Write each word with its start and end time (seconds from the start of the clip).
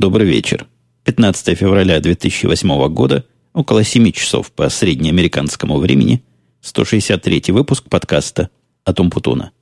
Добрый 0.00 0.26
вечер. 0.26 0.66
15 1.04 1.58
февраля 1.58 2.00
2008 2.00 2.88
года, 2.88 3.26
около 3.52 3.84
7 3.84 4.12
часов 4.12 4.50
по 4.50 4.70
среднеамериканскому 4.70 5.76
времени, 5.76 6.24
163 6.62 7.52
выпуск 7.52 7.84
подкаста 7.90 8.48
«Атом 8.86 9.10
Путуна». 9.10 9.52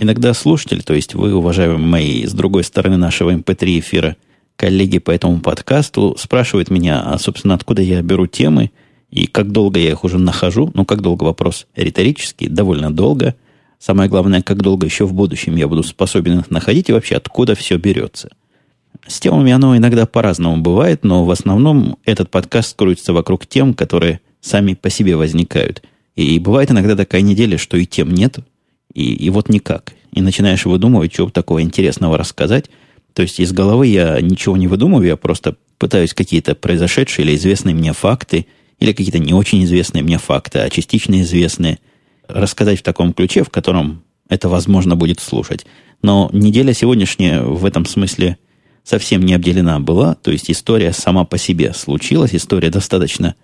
Иногда 0.00 0.32
слушатели, 0.32 0.80
то 0.80 0.94
есть 0.94 1.12
вы, 1.12 1.34
уважаемые 1.34 1.76
мои, 1.76 2.24
с 2.24 2.32
другой 2.32 2.64
стороны 2.64 2.96
нашего 2.96 3.34
MP3 3.34 3.74
эм 3.74 3.80
эфира, 3.80 4.16
коллеги 4.58 4.98
по 4.98 5.12
этому 5.12 5.40
подкасту, 5.40 6.16
спрашивают 6.18 6.68
меня, 6.68 7.00
а, 7.00 7.18
собственно, 7.18 7.54
откуда 7.54 7.80
я 7.80 8.02
беру 8.02 8.26
темы 8.26 8.72
и 9.08 9.26
как 9.28 9.52
долго 9.52 9.78
я 9.78 9.90
их 9.90 10.02
уже 10.02 10.18
нахожу. 10.18 10.70
Ну, 10.74 10.84
как 10.84 11.00
долго 11.00 11.24
вопрос 11.24 11.68
риторический, 11.76 12.48
довольно 12.48 12.92
долго. 12.92 13.36
Самое 13.78 14.10
главное, 14.10 14.42
как 14.42 14.60
долго 14.60 14.84
еще 14.84 15.06
в 15.06 15.14
будущем 15.14 15.54
я 15.54 15.68
буду 15.68 15.84
способен 15.84 16.40
их 16.40 16.50
находить 16.50 16.88
и 16.88 16.92
вообще 16.92 17.14
откуда 17.14 17.54
все 17.54 17.76
берется. 17.76 18.30
С 19.06 19.20
темами 19.20 19.52
оно 19.52 19.76
иногда 19.76 20.06
по-разному 20.06 20.60
бывает, 20.60 21.04
но 21.04 21.24
в 21.24 21.30
основном 21.30 21.96
этот 22.04 22.28
подкаст 22.28 22.76
крутится 22.76 23.12
вокруг 23.12 23.46
тем, 23.46 23.74
которые 23.74 24.20
сами 24.40 24.74
по 24.74 24.90
себе 24.90 25.14
возникают. 25.14 25.84
И 26.16 26.40
бывает 26.40 26.72
иногда 26.72 26.96
такая 26.96 27.22
неделя, 27.22 27.58
что 27.58 27.76
и 27.76 27.86
тем 27.86 28.12
нет, 28.12 28.40
и, 28.92 29.14
и 29.14 29.30
вот 29.30 29.48
никак. 29.48 29.92
И 30.10 30.20
начинаешь 30.20 30.66
выдумывать, 30.66 31.14
что 31.14 31.30
такого 31.30 31.62
интересного 31.62 32.18
рассказать. 32.18 32.70
То 33.18 33.22
есть 33.22 33.40
из 33.40 33.52
головы 33.52 33.88
я 33.88 34.20
ничего 34.20 34.56
не 34.56 34.68
выдумываю, 34.68 35.08
я 35.08 35.16
просто 35.16 35.56
пытаюсь 35.78 36.14
какие-то 36.14 36.54
произошедшие 36.54 37.26
или 37.26 37.34
известные 37.34 37.74
мне 37.74 37.92
факты, 37.92 38.46
или 38.78 38.92
какие-то 38.92 39.18
не 39.18 39.34
очень 39.34 39.64
известные 39.64 40.04
мне 40.04 40.18
факты, 40.18 40.60
а 40.60 40.70
частично 40.70 41.20
известные, 41.22 41.80
рассказать 42.28 42.78
в 42.78 42.84
таком 42.84 43.12
ключе, 43.12 43.42
в 43.42 43.50
котором 43.50 44.04
это 44.28 44.48
возможно 44.48 44.94
будет 44.94 45.18
слушать. 45.18 45.66
Но 46.00 46.30
неделя 46.32 46.72
сегодняшняя 46.72 47.42
в 47.42 47.64
этом 47.64 47.86
смысле 47.86 48.38
совсем 48.84 49.24
не 49.24 49.34
обделена 49.34 49.80
была. 49.80 50.14
То 50.14 50.30
есть 50.30 50.48
история 50.48 50.92
сама 50.92 51.24
по 51.24 51.38
себе 51.38 51.74
случилась, 51.74 52.36
история 52.36 52.70
достаточно 52.70 53.34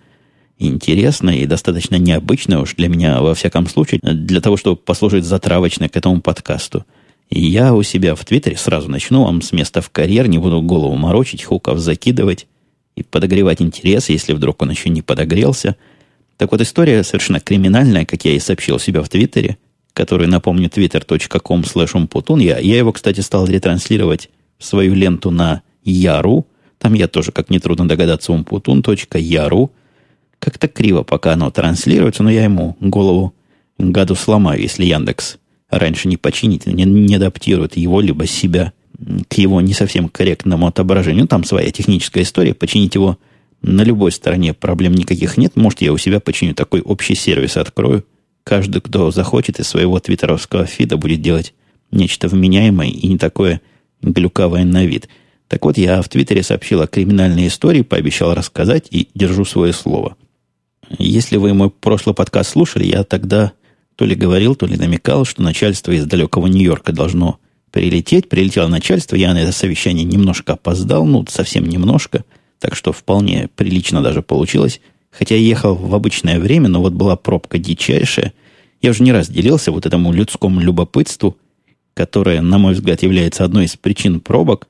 интересная 0.57 1.35
и 1.35 1.45
достаточно 1.45 1.97
необычная 1.97 2.59
уж 2.59 2.75
для 2.75 2.87
меня, 2.87 3.19
во 3.19 3.35
всяком 3.35 3.67
случае, 3.67 3.99
для 4.01 4.39
того, 4.39 4.55
чтобы 4.55 4.77
послужить 4.77 5.25
затравочной 5.25 5.89
к 5.89 5.97
этому 5.97 6.21
подкасту. 6.21 6.85
Я 7.29 7.73
у 7.73 7.83
себя 7.83 8.15
в 8.15 8.23
Твиттере 8.23 8.57
сразу 8.57 8.89
начну 8.89 9.23
вам 9.23 9.41
с 9.41 9.51
места 9.51 9.81
в 9.81 9.89
карьер, 9.89 10.27
не 10.27 10.37
буду 10.37 10.61
голову 10.61 10.95
морочить, 10.95 11.43
хуков 11.43 11.79
закидывать 11.79 12.47
и 12.95 13.03
подогревать 13.03 13.61
интерес, 13.61 14.09
если 14.09 14.33
вдруг 14.33 14.61
он 14.61 14.71
еще 14.71 14.89
не 14.89 15.01
подогрелся. 15.01 15.75
Так 16.37 16.51
вот, 16.51 16.61
история 16.61 17.03
совершенно 17.03 17.39
криминальная, 17.39 18.05
как 18.05 18.23
я 18.25 18.33
и 18.33 18.39
сообщил 18.39 18.79
себя 18.79 19.01
в 19.01 19.09
Твиттере, 19.09 19.57
который, 19.93 20.27
напомню, 20.27 20.69
twitter.com 20.69 21.61
slash 21.61 22.39
Я, 22.41 22.59
я 22.59 22.77
его, 22.77 22.91
кстати, 22.91 23.21
стал 23.21 23.47
ретранслировать 23.47 24.29
в 24.57 24.65
свою 24.65 24.93
ленту 24.93 25.31
на 25.31 25.61
Яру. 25.83 26.45
Там 26.77 26.93
я 26.93 27.07
тоже, 27.07 27.31
как 27.31 27.49
нетрудно 27.49 27.87
догадаться, 27.87 28.33
umputun.yaru. 28.33 29.69
Как-то 30.39 30.67
криво 30.67 31.03
пока 31.03 31.33
оно 31.33 31.49
транслируется, 31.49 32.21
но 32.21 32.29
я 32.29 32.43
ему 32.43 32.77
голову 32.79 33.33
гаду 33.77 34.15
сломаю, 34.15 34.61
если 34.61 34.85
Яндекс 34.85 35.37
раньше 35.69 36.07
не 36.07 36.17
починит, 36.17 36.65
не, 36.65 36.83
не 36.83 37.15
адаптирует 37.15 37.77
его, 37.77 38.01
либо 38.01 38.25
себя 38.25 38.73
к 39.27 39.33
его 39.33 39.61
не 39.61 39.73
совсем 39.73 40.09
корректному 40.09 40.67
отображению. 40.67 41.27
Там 41.27 41.43
своя 41.43 41.71
техническая 41.71 42.23
история. 42.23 42.53
Починить 42.53 42.95
его 42.95 43.17
на 43.61 43.81
любой 43.81 44.11
стороне 44.11 44.53
проблем 44.53 44.93
никаких 44.93 45.37
нет. 45.37 45.55
Может, 45.55 45.81
я 45.81 45.91
у 45.91 45.97
себя 45.97 46.19
починю 46.19 46.53
такой 46.53 46.81
общий 46.81 47.15
сервис, 47.15 47.57
открою. 47.57 48.05
Каждый, 48.43 48.81
кто 48.81 49.11
захочет 49.11 49.59
из 49.59 49.67
своего 49.67 49.99
твиттеровского 49.99 50.65
фида, 50.65 50.97
будет 50.97 51.21
делать 51.21 51.53
нечто 51.91 52.27
вменяемое 52.27 52.89
и 52.89 53.07
не 53.07 53.17
такое 53.17 53.61
глюкавое 54.01 54.63
на 54.65 54.85
вид. 54.85 55.09
Так 55.47 55.65
вот, 55.65 55.77
я 55.77 56.01
в 56.01 56.09
Твиттере 56.09 56.43
сообщил 56.43 56.81
о 56.81 56.87
криминальной 56.87 57.47
истории, 57.47 57.81
пообещал 57.81 58.33
рассказать 58.33 58.87
и 58.91 59.09
держу 59.13 59.45
свое 59.45 59.73
слово. 59.73 60.15
Если 60.99 61.37
вы 61.37 61.53
мой 61.53 61.69
прошлый 61.69 62.15
подкаст 62.15 62.51
слушали, 62.51 62.85
я 62.85 63.03
тогда 63.03 63.53
то 63.95 64.05
ли 64.05 64.15
говорил, 64.15 64.55
то 64.55 64.65
ли 64.65 64.77
намекал, 64.77 65.25
что 65.25 65.41
начальство 65.41 65.91
из 65.91 66.05
далекого 66.05 66.47
Нью-Йорка 66.47 66.91
должно 66.91 67.39
прилететь. 67.71 68.29
Прилетело 68.29 68.67
начальство, 68.67 69.15
я 69.15 69.33
на 69.33 69.39
это 69.39 69.51
совещание 69.51 70.03
немножко 70.03 70.53
опоздал, 70.53 71.05
ну, 71.05 71.25
совсем 71.29 71.67
немножко, 71.67 72.23
так 72.59 72.75
что 72.75 72.91
вполне 72.91 73.49
прилично 73.55 74.01
даже 74.01 74.21
получилось. 74.21 74.81
Хотя 75.11 75.35
я 75.35 75.41
ехал 75.41 75.75
в 75.75 75.93
обычное 75.95 76.39
время, 76.39 76.67
но 76.67 76.81
вот 76.81 76.93
была 76.93 77.15
пробка 77.15 77.57
дичайшая. 77.57 78.33
Я 78.81 78.91
уже 78.91 79.03
не 79.03 79.11
раз 79.11 79.29
делился 79.29 79.71
вот 79.71 79.85
этому 79.85 80.11
людскому 80.11 80.59
любопытству, 80.59 81.37
которое, 81.93 82.41
на 82.41 82.57
мой 82.57 82.73
взгляд, 82.73 83.01
является 83.03 83.45
одной 83.45 83.65
из 83.65 83.77
причин 83.77 84.19
пробок. 84.19 84.67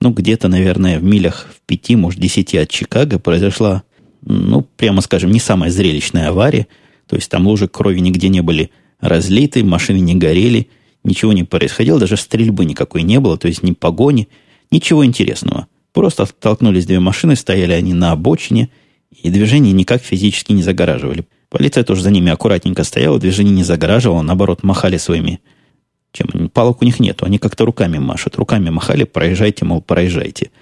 Ну, 0.00 0.10
где-то, 0.10 0.48
наверное, 0.48 0.98
в 0.98 1.02
милях 1.02 1.48
в 1.54 1.60
пяти, 1.66 1.96
может, 1.96 2.20
десяти 2.20 2.56
от 2.56 2.70
Чикаго 2.70 3.18
произошла 3.18 3.82
ну, 4.22 4.66
прямо 4.76 5.00
скажем, 5.00 5.30
не 5.30 5.40
самая 5.40 5.70
зрелищная 5.70 6.28
авария. 6.28 6.66
То 7.10 7.16
есть 7.16 7.28
там 7.28 7.48
лужи 7.48 7.66
крови 7.66 7.98
нигде 7.98 8.28
не 8.28 8.40
были 8.40 8.70
разлиты, 9.00 9.64
машины 9.64 9.98
не 9.98 10.14
горели, 10.14 10.68
ничего 11.02 11.32
не 11.32 11.42
происходило, 11.42 11.98
даже 11.98 12.16
стрельбы 12.16 12.64
никакой 12.64 13.02
не 13.02 13.18
было, 13.18 13.36
то 13.36 13.48
есть 13.48 13.64
ни 13.64 13.72
погони, 13.72 14.28
ничего 14.70 15.04
интересного. 15.04 15.66
Просто 15.92 16.24
столкнулись 16.24 16.86
две 16.86 17.00
машины, 17.00 17.34
стояли 17.34 17.72
они 17.72 17.94
на 17.94 18.12
обочине, 18.12 18.70
и 19.10 19.28
движение 19.28 19.72
никак 19.72 20.02
физически 20.02 20.52
не 20.52 20.62
загораживали. 20.62 21.26
Полиция 21.48 21.82
тоже 21.82 22.02
за 22.02 22.12
ними 22.12 22.30
аккуратненько 22.30 22.84
стояла, 22.84 23.18
движение 23.18 23.52
не 23.52 23.64
загораживала, 23.64 24.22
наоборот, 24.22 24.62
махали 24.62 24.96
своими... 24.96 25.40
Чем? 26.12 26.48
Палок 26.50 26.80
у 26.80 26.84
них 26.84 27.00
нету, 27.00 27.26
они 27.26 27.38
как-то 27.38 27.64
руками 27.64 27.98
машут. 27.98 28.36
Руками 28.36 28.70
махали, 28.70 29.02
проезжайте, 29.02 29.64
мол, 29.64 29.80
проезжайте. 29.82 30.52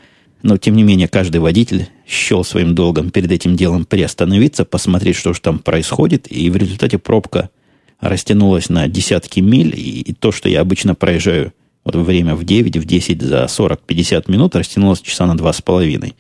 Но, 0.43 0.57
тем 0.57 0.77
не 0.77 0.85
менее, 0.85 1.09
каждый 1.09 1.39
водитель 1.41 1.89
счел 2.07 2.45
своим 2.45 2.75
долгом 2.75 3.11
перед 3.11 3.31
этим 3.33 3.57
делом 3.57 3.85
приостановиться, 3.85 4.65
посмотреть, 4.65 5.17
что 5.17 5.33
же 5.33 5.41
там 5.41 5.59
происходит, 5.59 6.31
и 6.31 6.49
в 6.51 6.57
результате 6.57 6.99
пробка 6.99 7.51
растянулась 8.01 8.69
на 8.69 8.87
десятки 8.87 9.41
миль, 9.41 9.75
и, 9.75 10.01
и 10.01 10.13
то, 10.13 10.31
что 10.31 10.49
я 10.49 10.61
обычно 10.61 10.95
проезжаю 10.95 11.53
вот 11.85 11.97
во 11.97 12.03
время 12.03 12.37
в 12.37 12.45
9, 12.45 12.77
в 12.77 12.85
10 12.85 13.23
за 13.23 13.45
40-50 13.45 14.31
минут, 14.31 14.55
растянулось 14.55 15.01
часа 15.01 15.27
на 15.27 15.37
два 15.37 15.53
с 15.53 15.61
половиной. 15.61 16.15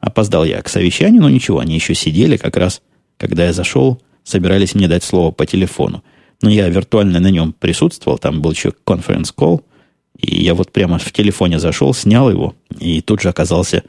Опоздал 0.00 0.44
я 0.44 0.60
к 0.60 0.68
совещанию, 0.68 1.22
но 1.22 1.30
ничего, 1.30 1.60
они 1.60 1.74
еще 1.74 1.94
сидели 1.94 2.36
как 2.36 2.56
раз, 2.56 2.82
когда 3.16 3.46
я 3.46 3.52
зашел, 3.54 4.02
собирались 4.24 4.74
мне 4.74 4.88
дать 4.88 5.04
слово 5.04 5.30
по 5.30 5.46
телефону. 5.46 6.02
Но 6.42 6.50
я 6.50 6.68
виртуально 6.68 7.20
на 7.20 7.30
нем 7.30 7.54
присутствовал, 7.58 8.18
там 8.18 8.42
был 8.42 8.50
еще 8.50 8.72
конференц-колл, 8.84 9.62
и 10.18 10.42
я 10.42 10.54
вот 10.54 10.70
прямо 10.72 10.98
в 10.98 11.12
телефоне 11.12 11.58
зашел, 11.58 11.92
снял 11.92 12.30
его, 12.30 12.54
и 12.78 13.00
тут 13.00 13.20
же 13.20 13.28
оказался 13.28 13.82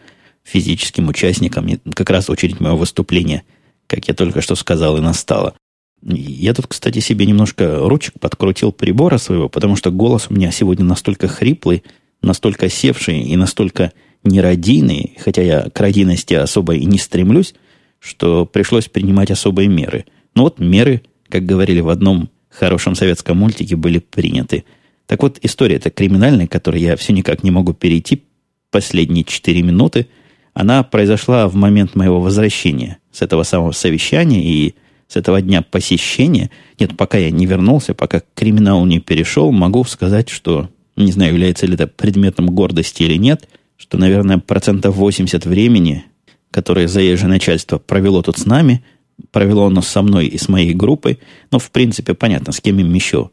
физическим 0.44 1.08
участником. 1.10 1.68
И 1.68 1.78
как 1.94 2.10
раз 2.10 2.30
очередь 2.30 2.60
моего 2.60 2.78
выступления, 2.78 3.44
как 3.88 4.08
я 4.08 4.14
только 4.14 4.42
что 4.42 4.56
сказал, 4.56 4.98
и 4.98 5.02
настала. 5.02 5.56
Я 6.02 6.54
тут, 6.54 6.68
кстати, 6.68 7.00
себе 7.00 7.26
немножко 7.26 7.80
ручек 7.80 8.20
подкрутил 8.20 8.72
прибора 8.72 9.18
своего, 9.18 9.50
потому 9.50 9.76
что 9.76 9.92
голос 9.92 10.28
у 10.30 10.34
меня 10.34 10.52
сегодня 10.52 10.86
настолько 10.86 11.28
хриплый, 11.28 11.84
настолько 12.22 12.70
севший 12.70 13.22
и 13.22 13.36
настолько 13.36 13.92
нерадийный, 14.24 15.18
хотя 15.20 15.42
я 15.42 15.70
к 15.70 15.80
радийности 15.80 16.34
особо 16.34 16.76
и 16.76 16.86
не 16.86 16.98
стремлюсь, 16.98 17.56
что 18.00 18.46
пришлось 18.46 18.88
принимать 18.88 19.32
особые 19.32 19.68
меры. 19.68 20.06
Но 20.36 20.44
вот 20.44 20.60
меры, 20.60 21.02
как 21.30 21.46
говорили 21.46 21.80
в 21.80 21.90
одном 21.90 22.30
хорошем 22.50 22.96
советском 22.96 23.38
мультике, 23.38 23.76
были 23.76 24.00
приняты– 24.00 24.66
так 25.08 25.22
вот, 25.22 25.40
история 25.42 25.76
эта 25.76 25.90
криминальная, 25.90 26.48
которой 26.48 26.82
я 26.82 26.96
все 26.96 27.14
никак 27.14 27.44
не 27.44 27.52
могу 27.52 27.74
перейти 27.74 28.24
последние 28.72 29.24
4 29.24 29.62
минуты, 29.62 30.08
она 30.54 30.84
произошла 30.84 31.48
в 31.48 31.56
момент 31.56 31.96
моего 31.96 32.20
возвращения 32.20 32.98
с 33.12 33.22
этого 33.22 33.44
самого 33.44 33.72
совещания 33.72 34.44
и 34.44 34.76
с 35.08 35.16
этого 35.16 35.42
дня 35.42 35.62
посещения. 35.62 36.50
Нет, 36.80 36.98
пока 36.98 37.18
я 37.18 37.30
не 37.30 37.46
вернулся, 37.46 37.94
пока 37.94 38.22
криминал 38.34 38.86
не 38.86 39.00
перешел, 39.00 39.52
могу 39.52 39.84
сказать, 39.84 40.30
что, 40.30 40.70
не 40.96 41.12
знаю, 41.12 41.34
является 41.34 41.68
ли 41.68 41.76
это 41.76 41.88
предметом 41.88 42.48
гордости 42.48 43.04
или 43.04 43.18
нет, 43.18 43.48
что, 43.78 43.98
наверное, 43.98 44.40
процентов 44.40 44.96
80 44.96 45.46
времени, 45.46 46.06
которое 46.52 46.88
заезжее 46.88 47.28
начальство 47.28 47.78
провело 47.78 48.22
тут 48.22 48.38
с 48.38 48.46
нами, 48.46 48.84
провело 49.32 49.68
оно 49.68 49.82
со 49.82 50.02
мной 50.02 50.28
и 50.28 50.38
с 50.38 50.50
моей 50.50 50.74
группой, 50.74 51.20
ну, 51.52 51.60
в 51.60 51.70
принципе, 51.72 52.14
понятно, 52.14 52.54
с 52.54 52.62
кем 52.62 52.80
им 52.80 52.94
еще 52.94 53.30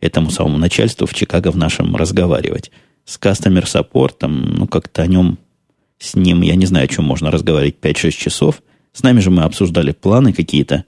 этому 0.00 0.30
самому 0.30 0.58
начальству 0.58 1.06
в 1.06 1.14
Чикаго 1.14 1.50
в 1.50 1.56
нашем 1.56 1.96
разговаривать. 1.96 2.70
С 3.04 3.18
customer 3.18 3.64
support, 3.64 4.26
ну, 4.26 4.66
как-то 4.66 5.02
о 5.02 5.06
нем, 5.06 5.38
с 5.98 6.14
ним, 6.14 6.42
я 6.42 6.56
не 6.56 6.66
знаю, 6.66 6.84
о 6.84 6.88
чем 6.88 7.04
можно 7.04 7.30
разговаривать 7.30 7.76
5-6 7.80 8.10
часов. 8.10 8.62
С 8.92 9.02
нами 9.02 9.20
же 9.20 9.30
мы 9.30 9.42
обсуждали 9.42 9.92
планы 9.92 10.32
какие-то, 10.32 10.84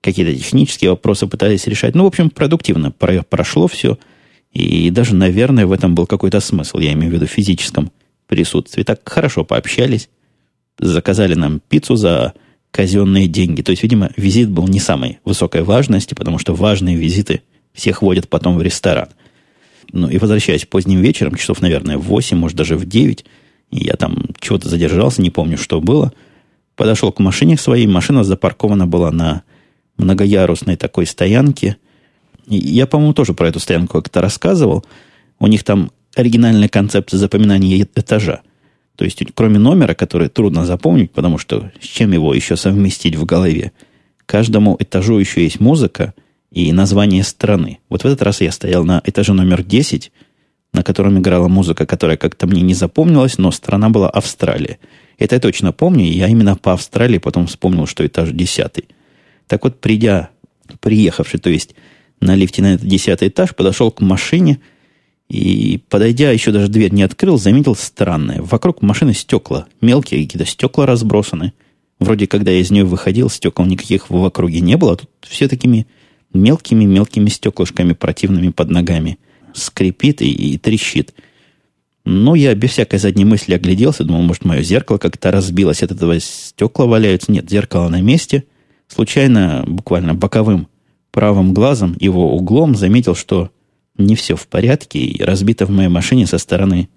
какие-то 0.00 0.34
технические 0.34 0.90
вопросы 0.90 1.26
пытались 1.26 1.66
решать. 1.66 1.94
Ну, 1.94 2.04
в 2.04 2.06
общем, 2.06 2.30
продуктивно 2.30 2.90
прошло 2.90 3.66
все. 3.66 3.98
И 4.52 4.90
даже, 4.90 5.14
наверное, 5.14 5.66
в 5.66 5.72
этом 5.72 5.94
был 5.94 6.06
какой-то 6.06 6.40
смысл. 6.40 6.78
Я 6.78 6.92
имею 6.92 7.10
в 7.10 7.14
виду 7.14 7.26
в 7.26 7.30
физическом 7.30 7.90
присутствии. 8.26 8.82
Так 8.82 9.06
хорошо 9.08 9.44
пообщались. 9.44 10.08
Заказали 10.78 11.34
нам 11.34 11.60
пиццу 11.60 11.96
за 11.96 12.34
казенные 12.70 13.26
деньги. 13.26 13.62
То 13.62 13.70
есть, 13.70 13.82
видимо, 13.82 14.10
визит 14.16 14.50
был 14.50 14.68
не 14.68 14.80
самой 14.80 15.18
высокой 15.24 15.62
важности, 15.62 16.14
потому 16.14 16.38
что 16.38 16.54
важные 16.54 16.96
визиты 16.96 17.42
всех 17.78 18.02
водят 18.02 18.28
потом 18.28 18.58
в 18.58 18.62
ресторан. 18.62 19.08
Ну 19.92 20.10
и 20.10 20.18
возвращаясь 20.18 20.66
поздним 20.66 21.00
вечером, 21.00 21.36
часов, 21.36 21.62
наверное, 21.62 21.96
в 21.96 22.02
8, 22.02 22.36
может, 22.36 22.56
даже 22.58 22.76
в 22.76 22.84
9, 22.84 23.24
я 23.70 23.94
там 23.94 24.24
чего-то 24.40 24.68
задержался, 24.68 25.22
не 25.22 25.30
помню, 25.30 25.56
что 25.56 25.80
было. 25.80 26.12
Подошел 26.74 27.12
к 27.12 27.20
машине 27.20 27.56
своей. 27.56 27.86
Машина 27.86 28.24
запаркована 28.24 28.86
была 28.86 29.10
на 29.10 29.42
многоярусной 29.96 30.76
такой 30.76 31.06
стоянке. 31.06 31.76
И 32.46 32.56
я, 32.56 32.86
по-моему, 32.86 33.14
тоже 33.14 33.32
про 33.32 33.48
эту 33.48 33.60
стоянку 33.60 34.00
как-то 34.00 34.20
рассказывал. 34.20 34.84
У 35.38 35.46
них 35.46 35.64
там 35.64 35.90
оригинальная 36.14 36.68
концепция 36.68 37.18
запоминания 37.18 37.86
этажа. 37.94 38.40
То 38.96 39.04
есть, 39.04 39.22
кроме 39.34 39.58
номера, 39.58 39.94
который 39.94 40.28
трудно 40.28 40.64
запомнить, 40.64 41.12
потому 41.12 41.38
что 41.38 41.70
с 41.80 41.86
чем 41.86 42.12
его 42.12 42.34
еще 42.34 42.56
совместить 42.56 43.14
в 43.14 43.24
голове, 43.24 43.72
каждому 44.26 44.76
этажу 44.80 45.18
еще 45.18 45.44
есть 45.44 45.60
музыка 45.60 46.14
и 46.50 46.72
название 46.72 47.22
страны. 47.22 47.78
Вот 47.88 48.02
в 48.02 48.06
этот 48.06 48.22
раз 48.22 48.40
я 48.40 48.52
стоял 48.52 48.84
на 48.84 49.02
этаже 49.04 49.32
номер 49.32 49.62
10, 49.62 50.12
на 50.72 50.82
котором 50.82 51.18
играла 51.18 51.48
музыка, 51.48 51.86
которая 51.86 52.16
как-то 52.16 52.46
мне 52.46 52.62
не 52.62 52.74
запомнилась, 52.74 53.38
но 53.38 53.50
страна 53.50 53.90
была 53.90 54.08
Австралия. 54.08 54.78
Это 55.18 55.36
я 55.36 55.40
точно 55.40 55.72
помню, 55.72 56.04
и 56.04 56.16
я 56.16 56.28
именно 56.28 56.56
по 56.56 56.72
Австралии 56.72 57.18
потом 57.18 57.46
вспомнил, 57.46 57.86
что 57.86 58.06
этаж 58.06 58.30
10. 58.30 58.84
Так 59.46 59.64
вот, 59.64 59.80
придя, 59.80 60.30
приехавший, 60.80 61.40
то 61.40 61.50
есть 61.50 61.74
на 62.20 62.34
лифте 62.34 62.62
на 62.62 62.74
этот 62.74 62.86
10 62.86 63.22
этаж, 63.22 63.54
подошел 63.54 63.90
к 63.90 64.00
машине– 64.00 64.60
и, 65.28 65.82
подойдя, 65.90 66.30
еще 66.30 66.52
даже 66.52 66.68
дверь 66.68 66.92
не 66.92 67.02
открыл, 67.02 67.38
заметил 67.38 67.74
странное. 67.74 68.40
Вокруг 68.40 68.80
машины 68.80 69.12
стекла. 69.12 69.66
Мелкие 69.80 70.24
какие-то 70.24 70.46
стекла 70.46 70.86
разбросаны. 70.86 71.52
Вроде, 72.00 72.26
когда 72.26 72.50
я 72.50 72.60
из 72.60 72.70
нее 72.70 72.84
выходил, 72.84 73.28
стекол 73.28 73.66
никаких 73.66 74.08
в 74.08 74.16
округе 74.24 74.60
не 74.60 74.76
было. 74.76 74.92
А 74.92 74.96
тут 74.96 75.10
все 75.22 75.48
такими 75.48 75.86
мелкими-мелкими 76.32 77.28
стеклышками 77.28 77.92
противными 77.92 78.50
под 78.50 78.70
ногами. 78.70 79.18
Скрипит 79.54 80.22
и, 80.22 80.30
и 80.30 80.58
трещит. 80.58 81.14
Ну, 82.04 82.34
я 82.34 82.54
без 82.54 82.70
всякой 82.70 82.98
задней 82.98 83.24
мысли 83.24 83.54
огляделся. 83.54 84.04
Думал, 84.04 84.22
может, 84.22 84.44
мое 84.44 84.62
зеркало 84.62 84.98
как-то 84.98 85.30
разбилось. 85.30 85.82
От 85.82 85.92
этого 85.92 86.18
стекла 86.20 86.86
валяются. 86.86 87.32
Нет, 87.32 87.50
зеркало 87.50 87.88
на 87.88 88.00
месте. 88.00 88.44
Случайно, 88.86 89.64
буквально 89.66 90.14
боковым 90.14 90.68
правым 91.10 91.52
глазом, 91.54 91.96
его 91.98 92.34
углом, 92.34 92.74
заметил, 92.76 93.14
что 93.14 93.50
не 93.96 94.14
все 94.14 94.36
в 94.36 94.46
порядке, 94.46 95.00
и 95.00 95.22
разбито 95.22 95.66
в 95.66 95.70
моей 95.70 95.88
машине 95.88 96.26
со 96.26 96.38
стороны 96.38 96.88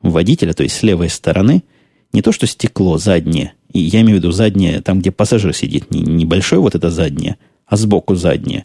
водителя, 0.00 0.52
то 0.52 0.62
есть 0.62 0.76
с 0.76 0.82
левой 0.82 1.10
стороны, 1.10 1.62
не 2.12 2.22
то 2.22 2.32
что 2.32 2.46
стекло 2.46 2.98
заднее, 2.98 3.52
и 3.72 3.80
я 3.80 4.00
имею 4.00 4.16
в 4.16 4.20
виду 4.20 4.32
заднее, 4.32 4.80
там, 4.80 5.00
где 5.00 5.10
пассажир 5.10 5.54
сидит, 5.54 5.90
не 5.90 6.00
небольшое 6.00 6.60
вот 6.60 6.74
это 6.74 6.90
заднее, 6.90 7.36
а 7.66 7.76
сбоку 7.76 8.14
заднее, 8.14 8.64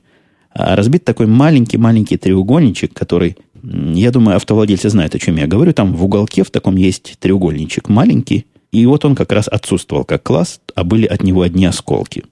разбит 0.53 1.06
такой 1.06 1.27
маленький-маленький 1.27 2.18
треугольничек, 2.18 2.94
который, 2.94 3.38
я 3.63 4.12
думаю, 4.12 4.38
автовладельцы 4.38 4.89
знают, 4.89 5.15
о 5.15 5.19
чем 5.19 5.38
я 5.38 5.48
говорю, 5.48 5.74
там 5.74 5.94
в 5.94 6.03
уголке 6.03 6.44
в 6.44 6.51
таком 6.51 6.75
есть 6.75 7.18
треугольничек 7.19 7.89
маленький, 7.89 8.45
и 8.71 8.86
вот 8.86 9.06
он 9.06 9.15
как 9.15 9.31
раз 9.31 9.48
отсутствовал 9.48 10.06
как 10.06 10.24
класс, 10.24 10.62
а 10.75 10.83
были 10.83 11.06
от 11.06 11.24
него 11.24 11.42
одни 11.42 11.65
осколки. 11.65 12.24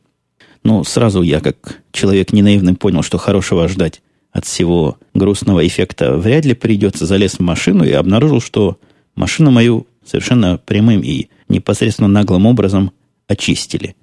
Ну, 0.64 0.84
сразу 0.84 1.22
я, 1.22 1.40
как 1.40 1.82
человек 1.92 2.34
ненаивный, 2.34 2.76
понял, 2.76 3.02
что 3.02 3.18
хорошего 3.18 3.68
ждать 3.68 4.02
от 4.32 4.46
всего 4.46 4.98
грустного 5.14 5.66
эффекта 5.66 6.18
вряд 6.18 6.46
ли 6.46 6.54
придется. 6.54 7.06
Залез 7.06 7.34
в 7.36 7.40
машину 7.40 7.84
и 7.84 7.92
обнаружил, 7.92 8.42
что 8.42 8.78
машину 9.16 9.52
мою 9.52 9.88
совершенно 10.06 10.58
прямым 10.58 11.02
и 11.02 11.28
непосредственно 11.48 12.08
наглым 12.08 12.46
образом 12.46 12.92
очистили. 13.28 13.96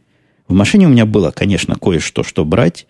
В 0.49 0.55
машине 0.55 0.87
у 0.87 0.91
меня 0.91 1.07
было, 1.07 1.31
конечно, 1.31 1.77
кое-что, 1.77 2.23
что 2.23 2.45
брать, 2.45 2.87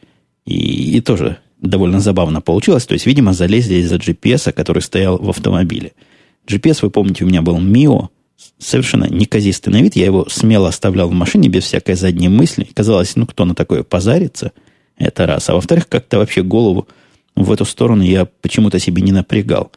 и, 0.46 0.96
и 0.96 1.00
тоже 1.00 1.38
довольно 1.60 2.00
забавно 2.00 2.40
получилось. 2.40 2.86
То 2.86 2.94
есть, 2.94 3.06
видимо, 3.06 3.32
залезли 3.32 3.76
из-за 3.76 3.96
GPS, 3.96 4.52
который 4.52 4.82
стоял 4.82 5.18
в 5.18 5.28
автомобиле. 5.28 5.92
GPS, 6.46 6.78
вы 6.82 6.90
помните, 6.90 7.24
у 7.24 7.28
меня 7.28 7.42
был 7.42 7.58
МИО, 7.58 8.10
совершенно 8.58 9.04
неказистый 9.04 9.72
на 9.72 9.82
вид. 9.82 9.96
Я 9.96 10.06
его 10.06 10.26
смело 10.28 10.68
оставлял 10.68 11.08
в 11.08 11.12
машине 11.12 11.48
без 11.48 11.64
всякой 11.64 11.94
задней 11.94 12.28
мысли. 12.28 12.68
Казалось, 12.74 13.16
ну 13.16 13.26
кто 13.26 13.44
на 13.44 13.54
такое 13.54 13.82
позарится? 13.82 14.52
Это 14.96 15.26
раз. 15.26 15.50
А 15.50 15.54
во-вторых, 15.54 15.88
как-то 15.88 16.18
вообще 16.18 16.42
голову 16.42 16.88
в 17.34 17.52
эту 17.52 17.64
сторону 17.64 18.02
я 18.02 18.24
почему-то 18.24 18.78
себе 18.78 19.02
не 19.02 19.12
напрягал. 19.12 19.72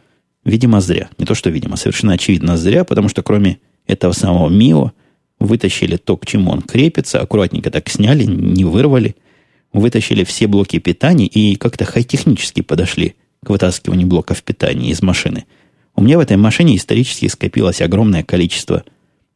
Видимо, 0.46 0.80
зря. 0.80 1.10
Не 1.18 1.26
то, 1.26 1.36
что 1.36 1.50
видимо, 1.50 1.76
совершенно 1.76 2.14
очевидно 2.14 2.58
зря, 2.58 2.84
потому 2.84 3.10
что 3.10 3.22
кроме 3.24 3.60
этого 3.88 4.14
самого 4.14 4.50
МИО 4.50 4.94
вытащили 5.40 5.98
то, 5.98 6.16
к 6.18 6.26
чему 6.26 6.52
он 6.52 6.62
крепится, 6.62 7.22
аккуратненько 7.22 7.72
так 7.72 7.90
сняли, 7.90 8.24
не 8.24 8.64
вырвали, 8.66 9.16
вытащили 9.74 10.24
все 10.24 10.48
блоки 10.48 10.80
питания 10.80 11.28
и 11.28 11.56
как-то 11.56 11.86
хай-технически 11.86 12.62
подошли 12.62 13.16
к 13.44 13.50
вытаскиванию 13.50 14.08
блоков 14.08 14.44
питания 14.44 14.90
из 14.90 15.02
машины. 15.02 15.46
У 15.96 16.02
меня 16.02 16.18
в 16.18 16.22
этой 16.22 16.38
машине 16.38 16.76
исторически 16.76 17.28
скопилось 17.28 17.82
огромное 17.82 18.24
количество 18.24 18.84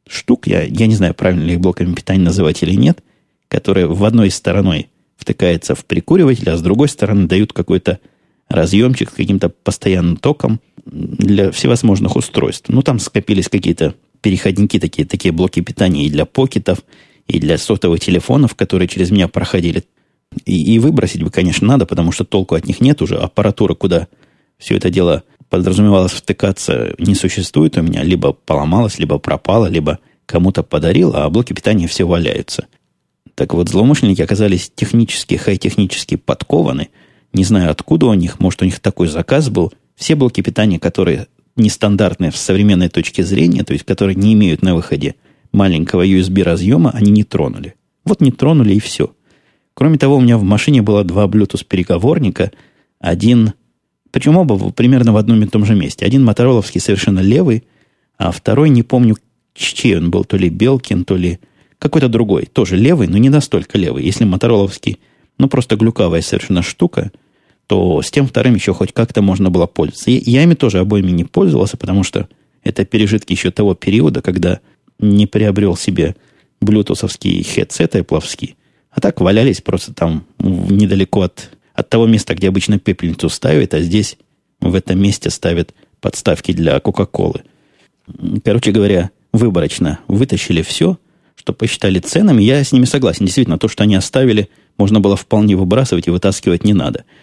штук, 0.07 0.47
я, 0.47 0.63
я 0.63 0.87
не 0.87 0.95
знаю, 0.95 1.13
правильно 1.13 1.43
ли 1.43 1.53
их 1.53 1.59
блоками 1.59 1.93
питания 1.93 2.23
называть 2.23 2.63
или 2.63 2.75
нет, 2.75 3.03
которые 3.47 3.87
в 3.87 4.03
одной 4.03 4.29
стороной 4.31 4.89
втыкается 5.17 5.75
в 5.75 5.85
прикуриватель, 5.85 6.49
а 6.49 6.57
с 6.57 6.61
другой 6.61 6.89
стороны 6.89 7.27
дают 7.27 7.53
какой-то 7.53 7.99
разъемчик 8.49 9.09
с 9.09 9.13
каким-то 9.13 9.49
постоянным 9.49 10.17
током 10.17 10.59
для 10.85 11.51
всевозможных 11.51 12.15
устройств. 12.15 12.69
Ну, 12.69 12.81
там 12.81 12.99
скопились 12.99 13.47
какие-то 13.47 13.95
переходники, 14.21 14.79
такие, 14.79 15.07
такие 15.07 15.31
блоки 15.31 15.61
питания 15.61 16.05
и 16.05 16.09
для 16.09 16.25
покетов, 16.25 16.79
и 17.27 17.39
для 17.39 17.57
сотовых 17.57 18.01
телефонов, 18.01 18.55
которые 18.55 18.87
через 18.87 19.11
меня 19.11 19.27
проходили. 19.27 19.83
И, 20.45 20.75
и 20.75 20.79
выбросить 20.79 21.23
бы, 21.23 21.29
конечно, 21.29 21.67
надо, 21.67 21.85
потому 21.85 22.11
что 22.11 22.23
толку 22.23 22.55
от 22.55 22.65
них 22.65 22.81
нет 22.81 23.01
уже. 23.01 23.17
Аппаратура, 23.17 23.73
куда 23.73 24.07
все 24.57 24.77
это 24.77 24.89
дело 24.89 25.23
подразумевалось 25.49 26.11
втыкаться, 26.11 26.95
не 26.97 27.15
существует 27.15 27.77
у 27.77 27.81
меня. 27.81 28.03
Либо 28.03 28.33
поломалась, 28.33 28.99
либо 28.99 29.19
пропала, 29.19 29.67
либо 29.67 29.99
кому-то 30.25 30.63
подарил, 30.63 31.15
а 31.15 31.29
блоки 31.29 31.53
питания 31.53 31.87
все 31.87 32.05
валяются. 32.05 32.67
Так 33.35 33.53
вот, 33.53 33.69
злоумышленники 33.69 34.21
оказались 34.21 34.71
технически, 34.75 35.35
хай-технически 35.35 36.15
подкованы– 36.15 36.89
не 37.33 37.43
знаю, 37.43 37.71
откуда 37.71 38.05
у 38.05 38.13
них, 38.13 38.39
может, 38.39 38.61
у 38.61 38.65
них 38.65 38.79
такой 38.79 39.07
заказ 39.07 39.49
был. 39.49 39.73
Все 39.95 40.15
блоки 40.15 40.41
питания, 40.41 40.79
которые 40.79 41.27
нестандартные 41.55 42.31
в 42.31 42.37
современной 42.37 42.89
точке 42.89 43.23
зрения, 43.23 43.63
то 43.63 43.73
есть 43.73 43.85
которые 43.85 44.15
не 44.15 44.33
имеют 44.33 44.61
на 44.61 44.75
выходе 44.75 45.15
маленького 45.51 46.05
USB 46.05 46.43
разъема, 46.43 46.91
они 46.91 47.11
не 47.11 47.23
тронули. 47.23 47.75
Вот 48.05 48.21
не 48.21 48.31
тронули 48.31 48.75
и 48.75 48.79
все. 48.79 49.13
Кроме 49.73 49.97
того, 49.97 50.17
у 50.17 50.21
меня 50.21 50.37
в 50.37 50.43
машине 50.43 50.81
было 50.81 51.03
два 51.03 51.25
Bluetooth 51.25 51.65
переговорника, 51.65 52.51
один, 52.99 53.53
причем 54.11 54.37
оба 54.37 54.71
примерно 54.71 55.13
в 55.13 55.17
одном 55.17 55.41
и 55.41 55.47
том 55.47 55.65
же 55.65 55.75
месте. 55.75 56.05
Один 56.05 56.23
мотороловский 56.23 56.79
совершенно 56.79 57.19
левый, 57.19 57.63
а 58.17 58.31
второй, 58.31 58.69
не 58.69 58.83
помню, 58.83 59.17
чей 59.53 59.97
он 59.97 60.11
был, 60.11 60.25
то 60.25 60.37
ли 60.37 60.49
Белкин, 60.49 61.05
то 61.05 61.15
ли 61.15 61.39
какой-то 61.79 62.07
другой, 62.07 62.45
тоже 62.45 62.77
левый, 62.77 63.07
но 63.07 63.17
не 63.17 63.29
настолько 63.29 63.77
левый. 63.77 64.05
Если 64.05 64.23
мотороловский, 64.23 64.99
ну 65.37 65.47
просто 65.47 65.75
глюкавая 65.75 66.21
совершенно 66.21 66.61
штука– 66.61 67.11
то 67.67 68.01
с 68.01 68.11
тем 68.11 68.27
вторым 68.27 68.55
еще 68.55 68.73
хоть 68.73 68.93
как-то 68.93 69.21
можно 69.21 69.49
было 69.49 69.65
пользоваться. 69.65 70.11
И 70.11 70.29
я 70.29 70.43
ими 70.43 70.53
тоже 70.53 70.79
обоими 70.79 71.11
не 71.11 71.23
пользовался, 71.23 71.77
потому 71.77 72.03
что 72.03 72.27
это 72.63 72.85
пережитки 72.85 73.33
еще 73.33 73.51
того 73.51 73.73
периода, 73.73 74.21
когда 74.21 74.59
не 74.99 75.27
приобрел 75.27 75.75
себе 75.75 76.15
блютусовский 76.61 77.43
хедсет 77.43 77.95
Apple, 77.95 78.55
а 78.93 79.01
так 79.01 79.21
валялись 79.21 79.61
просто 79.61 79.93
там 79.93 80.25
недалеко 80.39 81.21
от, 81.21 81.49
от 81.73 81.89
того 81.89 82.07
места, 82.07 82.35
где 82.35 82.49
обычно 82.49 82.79
пепельницу 82.79 83.29
ставят, 83.29 83.73
а 83.73 83.81
здесь 83.81 84.17
в 84.59 84.75
этом 84.75 85.01
месте 85.01 85.29
ставят 85.29 85.73
подставки 85.99 86.51
для 86.51 86.79
Кока-Колы. 86.79 87.43
Короче 88.43 88.71
говоря, 88.71 89.11
выборочно 89.31 89.99
вытащили 90.07 90.61
все, 90.61 90.97
что 91.35 91.53
посчитали 91.53 91.99
ценами. 91.99 92.43
Я 92.43 92.63
с 92.63 92.71
ними 92.71 92.85
согласен. 92.85 93.25
Действительно, 93.25 93.57
то, 93.57 93.67
что 93.67 93.83
они 93.83 93.95
оставили, 93.95 94.49
можно 94.77 94.99
было 94.99 95.15
вполне 95.15 95.55
выбрасывать 95.55 96.07
и 96.07 96.11
вытаскивать 96.11 96.63
не 96.63 96.73
надо– 96.73 97.05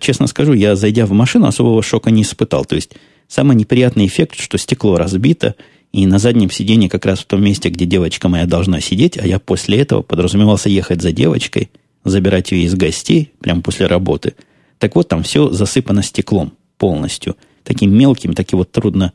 честно 0.00 0.26
скажу, 0.26 0.52
я, 0.52 0.76
зайдя 0.76 1.06
в 1.06 1.12
машину, 1.12 1.46
особого 1.46 1.82
шока 1.82 2.10
не 2.10 2.22
испытал. 2.22 2.64
То 2.64 2.76
есть, 2.76 2.92
самый 3.28 3.56
неприятный 3.56 4.06
эффект, 4.06 4.38
что 4.40 4.58
стекло 4.58 4.96
разбито, 4.96 5.54
и 5.94 6.06
на 6.06 6.18
заднем 6.18 6.50
сиденье 6.50 6.88
как 6.88 7.06
раз 7.06 7.20
в 7.20 7.26
том 7.26 7.42
месте, 7.42 7.68
где 7.68 7.86
девочка 7.86 8.28
моя 8.28 8.46
должна 8.46 8.80
сидеть, 8.80 9.16
а 9.16 9.26
я 9.26 9.38
после 9.38 9.78
этого 9.78 10.02
подразумевался 10.02 10.68
ехать 10.68 11.00
за 11.00 11.12
девочкой, 11.12 11.70
забирать 12.04 12.52
ее 12.52 12.64
из 12.64 12.74
гостей, 12.74 13.32
прямо 13.40 13.62
после 13.62 13.86
работы. 13.86 14.34
Так 14.78 14.96
вот, 14.96 15.08
там 15.08 15.22
все 15.22 15.50
засыпано 15.50 16.02
стеклом 16.02 16.52
полностью. 16.78 17.36
Таким 17.62 17.96
мелким, 17.96 18.34
так 18.34 18.52
вот 18.52 18.72
трудно, 18.72 19.12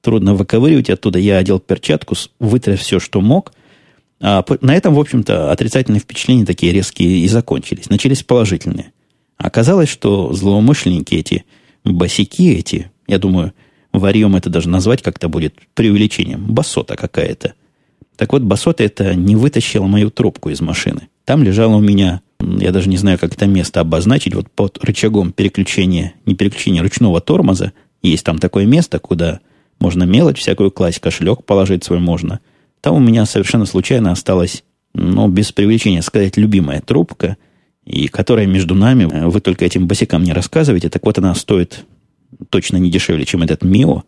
трудно 0.00 0.34
выковыривать 0.34 0.90
оттуда. 0.90 1.18
Я 1.18 1.38
одел 1.38 1.60
перчатку, 1.60 2.16
вытряс 2.40 2.80
все, 2.80 2.98
что 2.98 3.20
мог. 3.20 3.52
А 4.20 4.44
на 4.62 4.74
этом, 4.74 4.94
в 4.94 5.00
общем-то, 5.00 5.52
отрицательные 5.52 6.00
впечатления 6.00 6.46
такие 6.46 6.72
резкие 6.72 7.18
и 7.18 7.28
закончились. 7.28 7.90
Начались 7.90 8.22
положительные– 8.22 8.92
Оказалось, 9.36 9.88
что 9.88 10.32
злоумышленники 10.32 11.14
эти, 11.14 11.44
босики 11.84 12.54
эти, 12.54 12.90
я 13.06 13.18
думаю, 13.18 13.52
варьем 13.94 14.36
это 14.36 14.50
даже 14.50 14.68
назвать 14.68 15.02
как-то 15.02 15.28
будет 15.28 15.54
преувеличением. 15.74 16.44
Басота 16.52 16.96
какая-то. 16.96 17.54
Так 18.16 18.32
вот, 18.32 18.42
басота 18.42 18.84
это 18.84 19.14
не 19.14 19.36
вытащила 19.36 19.86
мою 19.86 20.10
трубку 20.10 20.50
из 20.50 20.60
машины. 20.60 21.08
Там 21.24 21.42
лежало 21.42 21.76
у 21.76 21.80
меня, 21.80 22.20
я 22.40 22.70
даже 22.70 22.88
не 22.88 22.96
знаю, 22.96 23.18
как 23.18 23.34
это 23.34 23.46
место 23.46 23.80
обозначить, 23.80 24.34
вот 24.34 24.50
под 24.50 24.82
рычагом 24.84 25.32
переключения, 25.32 26.14
не 26.26 26.34
переключения 26.34 26.82
ручного 26.82 27.20
тормоза, 27.20 27.72
есть 28.02 28.24
там 28.24 28.38
такое 28.38 28.66
место, 28.66 28.98
куда 28.98 29.40
можно 29.80 30.04
мелочь 30.04 30.38
всякую 30.38 30.70
класть, 30.70 31.00
кошелек 31.00 31.44
положить 31.44 31.84
свой 31.84 31.98
можно. 31.98 32.40
Там 32.80 32.96
у 32.96 33.00
меня 33.00 33.24
совершенно 33.26 33.64
случайно 33.64 34.12
осталась, 34.12 34.62
ну, 34.92 35.26
без 35.28 35.52
привлечения 35.52 36.02
сказать, 36.02 36.36
любимая 36.36 36.80
трубка, 36.80 37.36
и 37.84 38.08
которая 38.08 38.46
между 38.46 38.74
нами, 38.74 39.04
вы 39.04 39.40
только 39.40 39.64
этим 39.64 39.86
босикам 39.86 40.22
не 40.24 40.32
рассказываете, 40.32 40.88
так 40.88 41.04
вот 41.04 41.18
она 41.18 41.34
стоит 41.34 41.84
точно 42.48 42.76
не 42.78 42.90
дешевле, 42.90 43.24
чем 43.24 43.42
этот 43.42 43.62
МИО, 43.62 44.04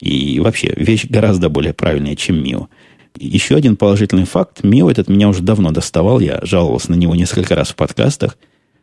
и 0.00 0.40
вообще 0.40 0.72
вещь 0.76 1.06
гораздо 1.08 1.48
более 1.48 1.74
правильная, 1.74 2.16
чем 2.16 2.42
МИО. 2.42 2.68
Еще 3.16 3.56
один 3.56 3.76
положительный 3.76 4.24
факт. 4.24 4.62
МИО 4.62 4.90
этот 4.90 5.08
меня 5.08 5.28
уже 5.28 5.42
давно 5.42 5.72
доставал. 5.72 6.20
Я 6.20 6.40
жаловался 6.42 6.92
на 6.92 6.96
него 6.96 7.14
несколько 7.14 7.54
раз 7.54 7.70
в 7.70 7.74
подкастах 7.74 8.38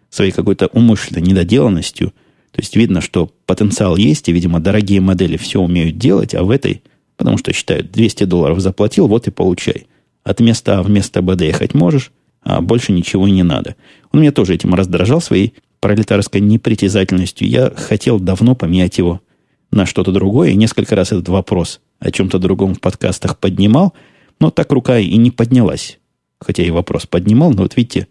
своей 0.09 0.31
какой-то 0.31 0.67
умышленной 0.67 1.21
недоделанностью– 1.21 2.13
то 2.55 2.61
есть 2.61 2.77
видно, 2.77 3.01
что 3.01 3.29
потенциал 3.45 3.97
есть, 3.97 4.29
и, 4.29 4.31
видимо, 4.31 4.61
дорогие 4.61 5.01
модели 5.01 5.35
все 5.35 5.59
умеют 5.59 5.97
делать, 5.97 6.33
а 6.33 6.41
в 6.41 6.49
этой, 6.49 6.83
потому 7.17 7.37
что 7.37 7.51
считают, 7.51 7.91
200 7.91 8.23
долларов 8.23 8.61
заплатил, 8.61 9.09
вот 9.09 9.27
и 9.27 9.31
получай. 9.31 9.87
От 10.23 10.39
места 10.39 10.79
А 10.79 10.83
в 10.83 10.89
место 10.89 11.21
Б 11.21 11.35
доехать 11.35 11.73
можешь, 11.73 12.13
а 12.43 12.61
больше 12.61 12.93
ничего 12.93 13.27
и 13.27 13.31
не 13.31 13.43
надо. 13.43 13.75
Он 14.13 14.21
меня 14.21 14.31
тоже 14.31 14.55
этим 14.55 14.73
раздражал 14.73 15.19
своей 15.19 15.53
пролетарской 15.85 16.41
непритязательностью. 16.41 17.47
Я 17.47 17.69
хотел 17.69 18.19
давно 18.19 18.55
поменять 18.55 18.97
его 18.97 19.21
на 19.69 19.85
что-то 19.85 20.11
другое, 20.11 20.49
и 20.49 20.55
несколько 20.55 20.95
раз 20.95 21.11
этот 21.11 21.29
вопрос 21.29 21.79
о 21.99 22.09
чем-то 22.09 22.39
другом 22.39 22.73
в 22.73 22.79
подкастах 22.79 23.37
поднимал, 23.37 23.93
но 24.39 24.49
так 24.49 24.71
рука 24.71 24.97
и 24.97 25.15
не 25.15 25.29
поднялась. 25.29 25.99
Хотя 26.39 26.63
и 26.63 26.71
вопрос 26.71 27.05
поднимал, 27.05 27.51
но 27.51 27.61
вот 27.61 27.77
видите, 27.77 28.07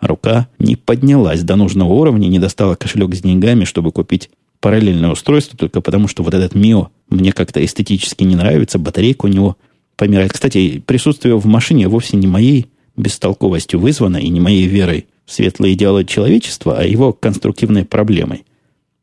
рука 0.00 0.48
не 0.58 0.76
поднялась 0.76 1.42
до 1.42 1.56
нужного 1.56 1.92
уровня, 1.92 2.28
не 2.28 2.38
достала 2.38 2.76
кошелек 2.76 3.14
с 3.14 3.20
деньгами, 3.20 3.64
чтобы 3.64 3.92
купить 3.92 4.30
параллельное 4.60 5.10
устройство, 5.10 5.58
только 5.58 5.82
потому 5.82 6.08
что 6.08 6.22
вот 6.22 6.32
этот 6.32 6.54
МИО 6.54 6.88
мне 7.10 7.32
как-то 7.32 7.62
эстетически 7.62 8.24
не 8.24 8.36
нравится, 8.36 8.78
батарейка 8.78 9.26
у 9.26 9.28
него 9.28 9.58
помирает. 9.96 10.32
Кстати, 10.32 10.78
присутствие 10.78 11.36
в 11.36 11.44
машине 11.44 11.88
вовсе 11.88 12.16
не 12.16 12.26
моей 12.26 12.68
бестолковостью 12.96 13.80
вызвано 13.80 14.16
и 14.16 14.30
не 14.30 14.40
моей 14.40 14.66
верой 14.66 15.08
светлые 15.28 15.74
идеалы 15.74 16.04
человечества, 16.04 16.78
а 16.78 16.84
его 16.84 17.12
конструктивной 17.12 17.84
проблемой. 17.84 18.44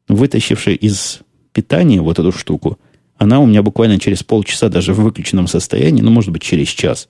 Вытащивший 0.07 0.75
из 0.75 1.21
питания 1.53 2.01
вот 2.01 2.19
эту 2.19 2.31
штуку, 2.31 2.79
она 3.17 3.39
у 3.39 3.45
меня 3.45 3.63
буквально 3.63 3.99
через 3.99 4.23
полчаса 4.23 4.69
даже 4.69 4.93
в 4.93 5.01
выключенном 5.01 5.47
состоянии, 5.47 6.01
ну, 6.01 6.11
может 6.11 6.31
быть, 6.31 6.41
через 6.41 6.67
час, 6.67 7.07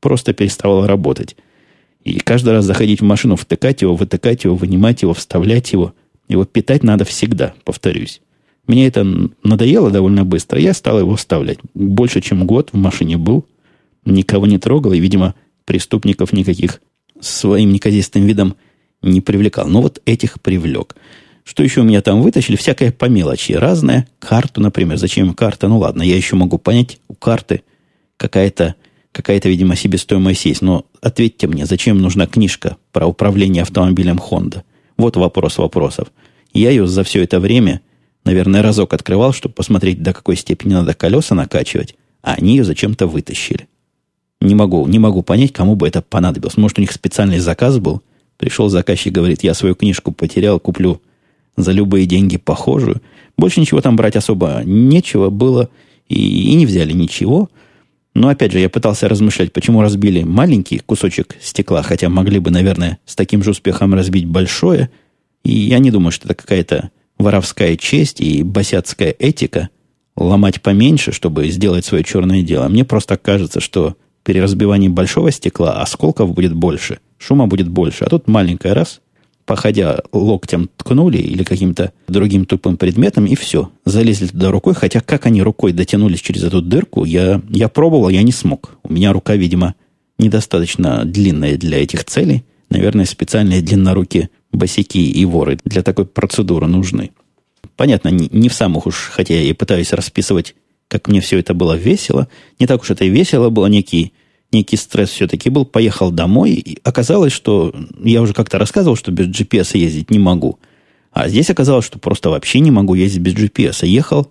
просто 0.00 0.32
переставала 0.32 0.86
работать. 0.86 1.36
И 2.02 2.18
каждый 2.18 2.50
раз 2.54 2.64
заходить 2.64 3.00
в 3.00 3.04
машину, 3.04 3.36
втыкать 3.36 3.82
его, 3.82 3.94
вытыкать 3.94 4.44
его, 4.44 4.56
вынимать 4.56 5.02
его, 5.02 5.14
вставлять 5.14 5.72
его. 5.72 5.94
Его 6.28 6.44
питать 6.44 6.82
надо 6.82 7.04
всегда, 7.04 7.54
повторюсь. 7.64 8.20
Мне 8.66 8.86
это 8.86 9.06
надоело 9.42 9.90
довольно 9.90 10.24
быстро. 10.24 10.58
Я 10.58 10.72
стал 10.72 10.98
его 11.00 11.16
вставлять. 11.16 11.58
Больше, 11.74 12.20
чем 12.20 12.46
год 12.46 12.70
в 12.72 12.76
машине 12.76 13.18
был. 13.18 13.46
Никого 14.04 14.46
не 14.46 14.58
трогал. 14.58 14.92
И, 14.92 15.00
видимо, 15.00 15.34
преступников 15.64 16.32
никаких 16.32 16.80
своим 17.22 17.72
неказистым 17.72 18.26
видом 18.26 18.56
не 19.00 19.20
привлекал. 19.20 19.66
Но 19.66 19.82
вот 19.82 20.00
этих 20.04 20.40
привлек. 20.40 20.96
Что 21.44 21.62
еще 21.62 21.80
у 21.80 21.84
меня 21.84 22.02
там 22.02 22.22
вытащили? 22.22 22.56
Всякое 22.56 22.92
по 22.92 23.06
мелочи. 23.06 23.52
Разное. 23.52 24.06
Карту, 24.18 24.60
например. 24.60 24.96
Зачем 24.96 25.34
карта? 25.34 25.68
Ну 25.68 25.78
ладно, 25.78 26.02
я 26.02 26.16
еще 26.16 26.36
могу 26.36 26.58
понять. 26.58 26.98
У 27.08 27.14
карты 27.14 27.62
какая-то 28.16 28.76
какая-то, 29.12 29.48
видимо, 29.48 29.76
себестоимость 29.76 30.46
есть. 30.46 30.62
Но 30.62 30.86
ответьте 31.00 31.46
мне, 31.46 31.66
зачем 31.66 31.98
нужна 31.98 32.26
книжка 32.26 32.76
про 32.90 33.06
управление 33.06 33.62
автомобилем 33.62 34.18
Honda? 34.18 34.62
Вот 34.96 35.16
вопрос 35.16 35.58
вопросов. 35.58 36.08
Я 36.52 36.70
ее 36.70 36.86
за 36.86 37.04
все 37.04 37.22
это 37.22 37.38
время, 37.38 37.80
наверное, 38.24 38.62
разок 38.62 38.92
открывал, 38.94 39.32
чтобы 39.32 39.54
посмотреть, 39.54 40.02
до 40.02 40.12
какой 40.12 40.36
степени 40.36 40.74
надо 40.74 40.94
колеса 40.94 41.34
накачивать, 41.34 41.94
а 42.22 42.34
они 42.34 42.56
ее 42.56 42.64
зачем-то 42.64 43.06
вытащили. 43.06 43.68
Не 44.42 44.54
могу, 44.54 44.86
не 44.86 44.98
могу 44.98 45.22
понять, 45.22 45.52
кому 45.52 45.76
бы 45.76 45.86
это 45.86 46.02
понадобилось. 46.02 46.56
Может, 46.56 46.78
у 46.78 46.80
них 46.80 46.92
специальный 46.92 47.38
заказ 47.38 47.78
был? 47.78 48.02
Пришел 48.36 48.68
заказчик, 48.68 49.12
говорит, 49.12 49.42
я 49.42 49.54
свою 49.54 49.74
книжку 49.74 50.12
потерял, 50.12 50.58
куплю 50.58 51.00
за 51.56 51.72
любые 51.72 52.06
деньги 52.06 52.38
похожую. 52.38 53.00
Больше 53.38 53.60
ничего 53.60 53.80
там 53.80 53.96
брать 53.96 54.16
особо 54.16 54.62
нечего 54.64 55.30
было, 55.30 55.68
и, 56.08 56.50
и 56.50 56.54
не 56.54 56.66
взяли 56.66 56.92
ничего– 56.92 57.48
но 58.14 58.28
опять 58.28 58.52
же, 58.52 58.58
я 58.58 58.68
пытался 58.68 59.08
размышлять, 59.08 59.52
почему 59.52 59.80
разбили 59.80 60.22
маленький 60.22 60.78
кусочек 60.78 61.36
стекла, 61.40 61.82
хотя 61.82 62.08
могли 62.08 62.38
бы, 62.38 62.50
наверное, 62.50 62.98
с 63.06 63.16
таким 63.16 63.42
же 63.42 63.50
успехом 63.50 63.94
разбить 63.94 64.26
большое. 64.26 64.90
И 65.44 65.52
я 65.52 65.78
не 65.78 65.90
думаю, 65.90 66.12
что 66.12 66.26
это 66.26 66.34
какая-то 66.34 66.90
воровская 67.18 67.76
честь 67.76 68.20
и 68.20 68.42
босяцкая 68.42 69.14
этика 69.18 69.70
ломать 70.14 70.60
поменьше, 70.60 71.12
чтобы 71.12 71.48
сделать 71.48 71.86
свое 71.86 72.04
черное 72.04 72.42
дело. 72.42 72.68
Мне 72.68 72.84
просто 72.84 73.16
кажется, 73.16 73.60
что 73.60 73.96
при 74.22 74.40
разбивании 74.40 74.88
большого 74.88 75.30
стекла 75.30 75.80
осколков 75.80 76.32
будет 76.32 76.54
больше, 76.54 76.98
шума 77.18 77.46
будет 77.46 77.68
больше. 77.68 78.04
А 78.04 78.10
тут 78.10 78.28
маленькая 78.28 78.74
раз– 78.74 79.00
походя 79.44 80.02
локтем 80.12 80.70
ткнули 80.76 81.18
или 81.18 81.42
каким-то 81.42 81.92
другим 82.08 82.44
тупым 82.46 82.76
предметом, 82.76 83.26
и 83.26 83.34
все. 83.34 83.70
Залезли 83.84 84.28
туда 84.28 84.50
рукой, 84.50 84.74
хотя 84.74 85.00
как 85.00 85.26
они 85.26 85.42
рукой 85.42 85.72
дотянулись 85.72 86.20
через 86.20 86.44
эту 86.44 86.62
дырку, 86.62 87.04
я, 87.04 87.40
я 87.48 87.68
пробовал, 87.68 88.08
я 88.08 88.22
не 88.22 88.32
смог. 88.32 88.76
У 88.82 88.92
меня 88.92 89.12
рука, 89.12 89.36
видимо, 89.36 89.74
недостаточно 90.18 91.04
длинная 91.04 91.56
для 91.56 91.82
этих 91.82 92.04
целей. 92.04 92.44
Наверное, 92.70 93.04
специальные 93.04 93.60
длиннорукие 93.60 94.30
босики 94.52 94.98
и 94.98 95.24
воры 95.24 95.58
для 95.64 95.82
такой 95.82 96.06
процедуры 96.06 96.66
нужны. 96.66 97.10
Понятно, 97.76 98.08
не, 98.08 98.28
не 98.32 98.48
в 98.48 98.54
самых 98.54 98.86
уж, 98.86 99.10
хотя 99.12 99.34
я 99.34 99.42
и 99.42 99.52
пытаюсь 99.52 99.92
расписывать, 99.92 100.54
как 100.92 101.08
мне 101.08 101.22
все 101.22 101.38
это 101.38 101.54
было 101.54 101.72
весело. 101.72 102.28
Не 102.58 102.66
так 102.66 102.82
уж 102.82 102.90
это 102.90 103.06
и 103.06 103.08
весело 103.08 103.48
было, 103.48 103.64
некий 103.64 104.12
некий 104.52 104.76
стресс 104.76 105.08
все-таки 105.08 105.48
был, 105.48 105.64
поехал 105.64 106.10
домой, 106.10 106.50
и 106.52 106.78
оказалось, 106.84 107.32
что 107.32 107.74
я 108.04 108.20
уже 108.20 108.34
как-то 108.34 108.58
рассказывал, 108.58 108.96
что 108.96 109.10
без 109.10 109.28
GPS 109.28 109.78
ездить 109.78 110.10
не 110.10 110.18
могу. 110.18 110.58
А 111.10 111.30
здесь 111.30 111.48
оказалось, 111.48 111.86
что 111.86 111.98
просто 111.98 112.28
вообще 112.28 112.60
не 112.60 112.70
могу 112.70 112.92
ездить 112.92 113.22
без 113.22 113.32
GPS. 113.32 113.86
Ехал, 113.86 114.30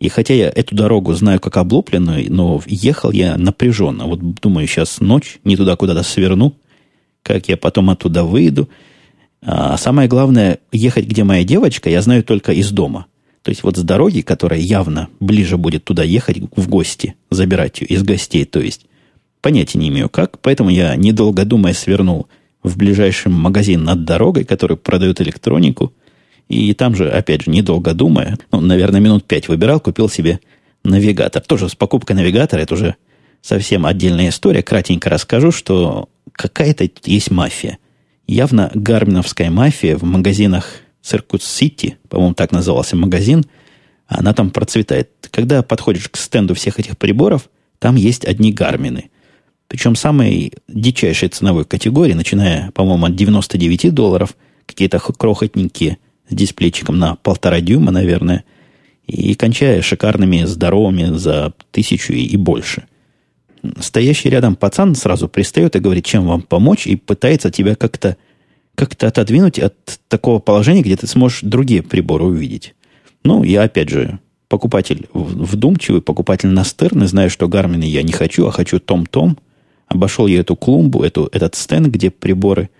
и 0.00 0.08
хотя 0.08 0.34
я 0.34 0.48
эту 0.48 0.74
дорогу 0.74 1.12
знаю 1.12 1.38
как 1.38 1.56
облупленную, 1.56 2.26
но 2.32 2.60
ехал 2.66 3.12
я 3.12 3.36
напряженно. 3.36 4.06
Вот 4.06 4.18
думаю, 4.40 4.66
сейчас 4.66 5.00
ночь, 5.00 5.38
не 5.44 5.56
туда 5.56 5.76
куда-то 5.76 6.02
сверну, 6.02 6.56
как 7.22 7.48
я 7.48 7.56
потом 7.56 7.90
оттуда 7.90 8.24
выйду. 8.24 8.68
А 9.42 9.76
самое 9.76 10.08
главное, 10.08 10.58
ехать, 10.72 11.06
где 11.06 11.22
моя 11.22 11.44
девочка, 11.44 11.88
я 11.88 12.02
знаю 12.02 12.24
только 12.24 12.50
из 12.50 12.72
дома. 12.72 13.06
То 13.42 13.50
есть 13.50 13.62
вот 13.62 13.76
с 13.76 13.82
дороги, 13.82 14.20
которая 14.20 14.60
явно 14.60 15.08
ближе 15.18 15.56
будет 15.56 15.84
туда 15.84 16.02
ехать 16.02 16.38
в 16.54 16.68
гости, 16.68 17.14
забирать 17.30 17.80
ее 17.80 17.86
из 17.86 18.02
гостей, 18.02 18.44
то 18.44 18.60
есть 18.60 18.86
Понятия 19.40 19.78
не 19.78 19.88
имею 19.88 20.08
как, 20.08 20.38
поэтому 20.40 20.70
я, 20.70 20.94
недолго 20.96 21.44
думая, 21.44 21.72
свернул 21.72 22.28
в 22.62 22.76
ближайший 22.76 23.28
магазин 23.28 23.84
над 23.84 24.04
дорогой, 24.04 24.44
который 24.44 24.76
продает 24.76 25.20
электронику. 25.20 25.94
И 26.48 26.74
там 26.74 26.94
же, 26.94 27.08
опять 27.08 27.44
же, 27.44 27.50
недолго 27.50 27.94
думая, 27.94 28.38
ну, 28.52 28.60
наверное, 28.60 29.00
минут 29.00 29.24
пять 29.24 29.48
выбирал, 29.48 29.80
купил 29.80 30.10
себе 30.10 30.40
навигатор. 30.84 31.42
Тоже 31.42 31.68
с 31.68 31.74
покупкой 31.74 32.16
навигатора, 32.16 32.60
это 32.60 32.74
уже 32.74 32.96
совсем 33.40 33.86
отдельная 33.86 34.28
история. 34.28 34.62
Кратенько 34.62 35.08
расскажу, 35.08 35.52
что 35.52 36.10
какая-то 36.32 36.88
есть 37.04 37.30
мафия. 37.30 37.78
Явно 38.26 38.70
гарминовская 38.74 39.50
мафия 39.50 39.96
в 39.96 40.02
магазинах 40.02 40.82
Circuit 41.02 41.40
City, 41.40 41.94
по-моему, 42.08 42.34
так 42.34 42.52
назывался 42.52 42.96
магазин, 42.96 43.44
она 44.06 44.32
там 44.34 44.50
процветает. 44.50 45.10
Когда 45.30 45.62
подходишь 45.62 46.08
к 46.08 46.16
стенду 46.16 46.54
всех 46.54 46.78
этих 46.78 46.98
приборов, 46.98 47.48
там 47.78 47.96
есть 47.96 48.24
одни 48.24 48.52
гармины– 48.52 49.10
причем 49.70 49.94
самой 49.94 50.52
дичайшей 50.66 51.28
ценовой 51.28 51.64
категории, 51.64 52.12
начиная, 52.12 52.72
по-моему, 52.72 53.06
от 53.06 53.14
99 53.14 53.94
долларов, 53.94 54.34
какие-то 54.66 54.98
крохотненькие 54.98 55.98
с 56.28 56.34
дисплейчиком 56.34 56.98
на 56.98 57.14
полтора 57.14 57.60
дюйма, 57.60 57.92
наверное, 57.92 58.42
и 59.06 59.32
кончая 59.34 59.80
шикарными, 59.80 60.42
здоровыми 60.42 61.16
за 61.16 61.54
тысячу 61.70 62.14
и 62.14 62.36
больше. 62.36 62.86
Стоящий 63.78 64.28
рядом 64.28 64.56
пацан 64.56 64.96
сразу 64.96 65.28
пристает 65.28 65.76
и 65.76 65.78
говорит, 65.78 66.04
чем 66.04 66.26
вам 66.26 66.42
помочь, 66.42 66.88
и 66.88 66.96
пытается 66.96 67.52
тебя 67.52 67.76
как-то 67.76 68.16
как-то 68.80 69.08
отодвинуть 69.08 69.58
от 69.58 69.74
такого 70.08 70.38
положения, 70.38 70.82
где 70.82 70.96
ты 70.96 71.06
сможешь 71.06 71.40
другие 71.42 71.82
приборы 71.82 72.24
увидеть. 72.24 72.74
Ну, 73.24 73.42
я 73.42 73.62
опять 73.62 73.90
же 73.90 74.18
покупатель 74.48 75.08
вдумчивый, 75.12 76.02
покупатель 76.02 76.48
настырный, 76.48 77.06
знаю, 77.06 77.30
что 77.30 77.48
гармины 77.48 77.84
я 77.84 78.02
не 78.02 78.12
хочу, 78.12 78.46
а 78.46 78.52
хочу 78.52 78.78
том-том– 78.80 79.38
Обошел 79.90 80.28
я 80.28 80.38
эту 80.38 80.54
клумбу, 80.54 81.02
эту, 81.02 81.28
этот 81.32 81.56
стенд, 81.56 81.88
где 81.88 82.10
приборы, 82.10 82.70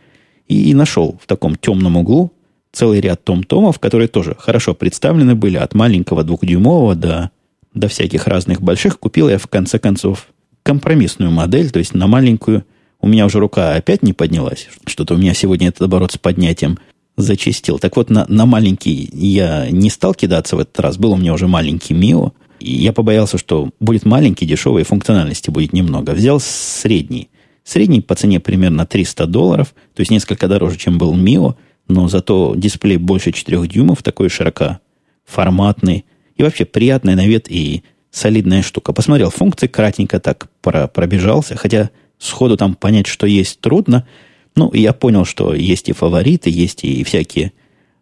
и, 0.47 0.71
и 0.71 0.75
нашел 0.75 1.19
в 1.21 1.27
таком 1.27 1.57
темном 1.57 1.97
углу 1.97 2.33
целый 2.71 3.01
ряд 3.01 3.25
том-томов, 3.25 3.81
которые 3.81 4.07
тоже 4.07 4.37
хорошо 4.39 4.75
представлены 4.75 5.35
были 5.35 5.57
от 5.57 5.75
маленького 5.75 6.23
двухдюймового 6.23 6.95
до 6.95 7.31
до 7.73 7.87
всяких 7.87 8.27
разных 8.27 8.63
больших, 8.63 8.99
купил 8.99 9.29
я 9.29 9.39
в 9.39 9.47
конце 9.47 9.79
концов 9.79 10.27
компромиссную 10.65 11.31
модель, 11.31 11.71
то 11.71 11.79
есть 11.79 11.95
на 11.95 12.09
маленькую. 12.09 12.65
У 13.01 13.09
меня 13.09 13.27
уже 13.27 13.39
рука 13.39 13.75
опять 13.75 14.03
не 14.03 14.13
поднялась. 14.13 14.69
Что-то 14.87 15.15
у 15.15 15.17
меня 15.17 15.35
сегодня 15.35 15.69
этот 15.69 15.83
оборот 15.83 16.13
с 16.13 16.19
поднятием 16.19 16.79
зачистил. 17.17 17.79
Так 17.79 17.97
вот, 17.97 18.11
на, 18.11 18.27
на 18.29 18.47
маленький 18.47 19.09
я 19.13 19.71
не 19.71 19.91
стал 19.91 20.15
кидаться 20.15 20.57
в 20.57 20.61
этот 20.61 20.79
раз. 20.81 20.97
Был 20.99 21.13
у 21.13 21.17
меня 21.17 21.33
уже 21.33 21.47
маленький 21.47 21.95
Мио. 21.95 22.33
И 22.59 22.73
я 22.73 22.93
побоялся, 22.93 23.39
что 23.39 23.71
будет 23.81 24.05
маленький, 24.05 24.47
дешевый, 24.47 24.85
функциональности 24.85 25.51
будет 25.51 25.73
немного. 25.73 26.11
Взял 26.11 26.41
средний. 26.41 27.31
Средний 27.65 28.01
по 28.01 28.15
цене 28.15 28.41
примерно 28.41 28.87
300 28.87 29.27
долларов, 29.27 29.75
то 29.95 30.01
есть 30.01 30.11
несколько 30.11 30.49
дороже, 30.49 30.77
чем 30.77 30.99
был 30.99 31.15
Мио, 31.15 31.57
но 31.89 32.09
зато 32.09 32.55
дисплей 32.57 32.97
больше 32.97 33.33
4 33.33 33.67
дюймов, 33.67 34.03
такой 34.03 34.29
широкоформатный. 34.29 36.05
И 36.37 36.43
вообще 36.43 36.65
приятный 36.65 37.15
на 37.15 37.27
вид 37.27 37.47
и 37.51 37.83
солидная 38.11 38.63
штука. 38.63 38.93
Посмотрел 38.93 39.31
функции, 39.31 39.67
кратенько 39.67 40.21
так 40.21 40.49
пробежался, 40.61 41.57
хотя 41.57 41.91
сходу 42.21 42.57
там 42.57 42.75
понять, 42.75 43.07
что 43.07 43.27
есть, 43.27 43.61
трудно. 43.61 44.07
Ну, 44.55 44.73
я 44.73 44.93
понял, 44.93 45.25
что 45.25 45.55
есть 45.55 45.89
и 45.89 45.93
фавориты, 45.93 46.51
есть 46.51 46.85
и 46.85 47.03
всякие 47.03 47.53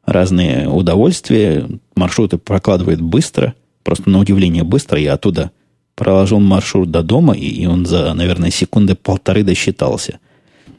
разные 0.05 0.69
удовольствия. 0.69 1.69
Маршруты 1.95 2.37
прокладывает 2.37 3.01
быстро, 3.01 3.55
просто 3.85 4.11
на 4.11 4.19
удивление 4.19 4.65
быстро. 4.65 4.99
Я 4.99 5.15
оттуда 5.15 5.53
проложил 5.95 6.41
маршрут 6.41 6.91
до 6.91 7.03
дома, 7.03 7.35
и 7.35 7.67
он 7.67 7.87
за, 7.87 8.13
наверное, 8.15 8.51
секунды 8.51 8.95
полторы 8.95 9.43
досчитался. 9.43 10.19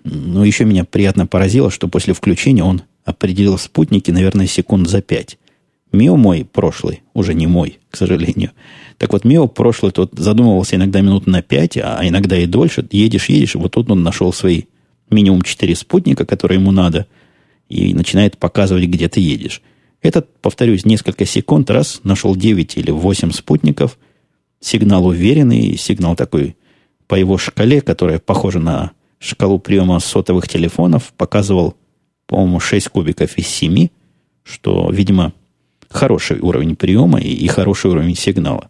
Но 0.04 0.46
еще 0.46 0.66
меня 0.66 0.86
приятно 0.86 1.28
поразило, 1.28 1.70
что 1.72 1.88
после 1.88 2.14
включения 2.14 2.64
он 2.64 2.84
определил 3.06 3.58
спутники, 3.58 4.12
наверное, 4.12 4.48
секунд 4.48 4.88
за 4.88 5.02
пять. 5.02 5.38
Мио 5.92 6.16
мой 6.16 6.46
прошлый, 6.46 7.02
уже 7.14 7.34
не 7.34 7.48
мой, 7.48 7.80
к 7.90 7.98
сожалению. 7.98 8.52
Так 8.98 9.14
вот, 9.14 9.26
Мио 9.26 9.48
прошлый 9.48 9.92
тот 9.92 10.12
задумывался 10.14 10.76
иногда 10.76 11.02
минут 11.02 11.26
на 11.26 11.42
пять, 11.42 11.78
а 11.78 12.00
иногда 12.04 12.38
и 12.38 12.46
дольше. 12.46 12.88
Едешь, 12.92 13.30
едешь, 13.30 13.56
вот 13.56 13.72
тут 13.72 13.90
он 13.90 14.04
нашел 14.04 14.32
свои 14.32 14.64
минимум 15.10 15.42
четыре 15.42 15.76
спутника, 15.76 16.26
которые 16.26 16.60
ему 16.60 16.72
надо, 16.72 17.08
и 17.70 17.94
начинает 17.94 18.38
показывать, 18.38 18.86
где 18.86 19.10
ты 19.10 19.20
едешь. 19.20 19.62
Этот, 20.02 20.30
повторюсь, 20.42 20.86
несколько 20.86 21.26
секунд 21.26 21.70
раз 21.70 22.02
нашел 22.04 22.36
9 22.36 22.78
или 22.78 22.92
8 22.92 23.32
спутников. 23.32 23.98
Сигнал 24.62 25.08
уверенный, 25.08 25.78
сигнал 25.78 26.16
такой 26.16 26.56
по 27.08 27.16
его 27.16 27.38
шкале, 27.38 27.82
которая 27.82 28.20
похожа 28.20 28.60
на 28.60 28.92
шкалу 29.20 29.60
приема 29.60 30.00
сотовых 30.00 30.48
телефонов, 30.48 31.12
показывал, 31.18 31.76
по-моему, 32.28 32.60
6 32.60 32.90
кубиков 32.90 33.38
из 33.38 33.48
7, 33.48 33.90
что, 34.44 34.90
видимо, 34.92 35.34
хороший 35.90 36.40
уровень 36.40 36.76
приема 36.76 37.20
и, 37.20 37.34
и 37.34 37.48
хороший 37.48 37.92
уровень 37.92 38.16
сигнала. 38.16 38.70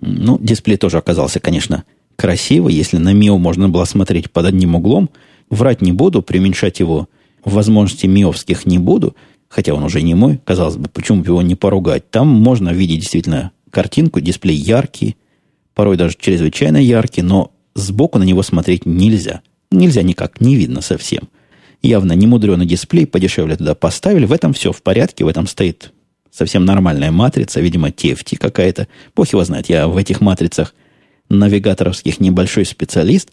Ну, 0.00 0.38
дисплей 0.38 0.76
тоже 0.76 0.98
оказался, 0.98 1.40
конечно, 1.40 1.84
красивый. 2.16 2.74
Если 2.74 2.98
на 2.98 3.12
Мио 3.12 3.38
можно 3.38 3.68
было 3.68 3.84
смотреть 3.84 4.30
под 4.30 4.46
одним 4.46 4.76
углом, 4.76 5.10
врать 5.50 5.82
не 5.82 5.92
буду, 5.92 6.22
преуменьшать 6.22 6.80
его 6.80 7.08
возможности 7.44 8.06
миовских 8.06 8.66
не 8.66 8.78
буду, 8.78 9.16
хотя 9.48 9.74
он 9.74 9.82
уже 9.82 10.02
не 10.02 10.14
мой, 10.14 10.40
казалось 10.44 10.76
бы, 10.76 10.88
почему 10.88 11.22
бы 11.22 11.28
его 11.28 11.42
не 11.42 11.54
поругать. 11.54 12.10
Там 12.10 12.28
можно 12.28 12.70
видеть 12.70 13.00
действительно 13.00 13.52
картинку, 13.70 14.20
дисплей 14.20 14.56
яркий, 14.56 15.16
порой 15.74 15.96
даже 15.96 16.16
чрезвычайно 16.18 16.76
яркий, 16.76 17.22
но 17.22 17.52
сбоку 17.74 18.18
на 18.18 18.24
него 18.24 18.42
смотреть 18.42 18.86
нельзя. 18.86 19.40
Нельзя 19.70 20.02
никак, 20.02 20.40
не 20.40 20.56
видно 20.56 20.80
совсем. 20.80 21.28
Явно 21.82 22.12
не 22.12 22.26
мудреный 22.26 22.66
дисплей, 22.66 23.06
подешевле 23.06 23.56
туда 23.56 23.74
поставили. 23.74 24.26
В 24.26 24.32
этом 24.32 24.52
все 24.52 24.72
в 24.72 24.82
порядке, 24.82 25.24
в 25.24 25.28
этом 25.28 25.46
стоит 25.46 25.92
совсем 26.30 26.64
нормальная 26.64 27.10
матрица, 27.10 27.60
видимо, 27.60 27.88
TFT 27.88 28.36
какая-то. 28.36 28.88
Бог 29.14 29.28
его 29.28 29.44
знает, 29.44 29.68
я 29.68 29.88
в 29.88 29.96
этих 29.96 30.20
матрицах 30.20 30.74
навигаторовских 31.28 32.20
небольшой 32.20 32.64
специалист. 32.64 33.30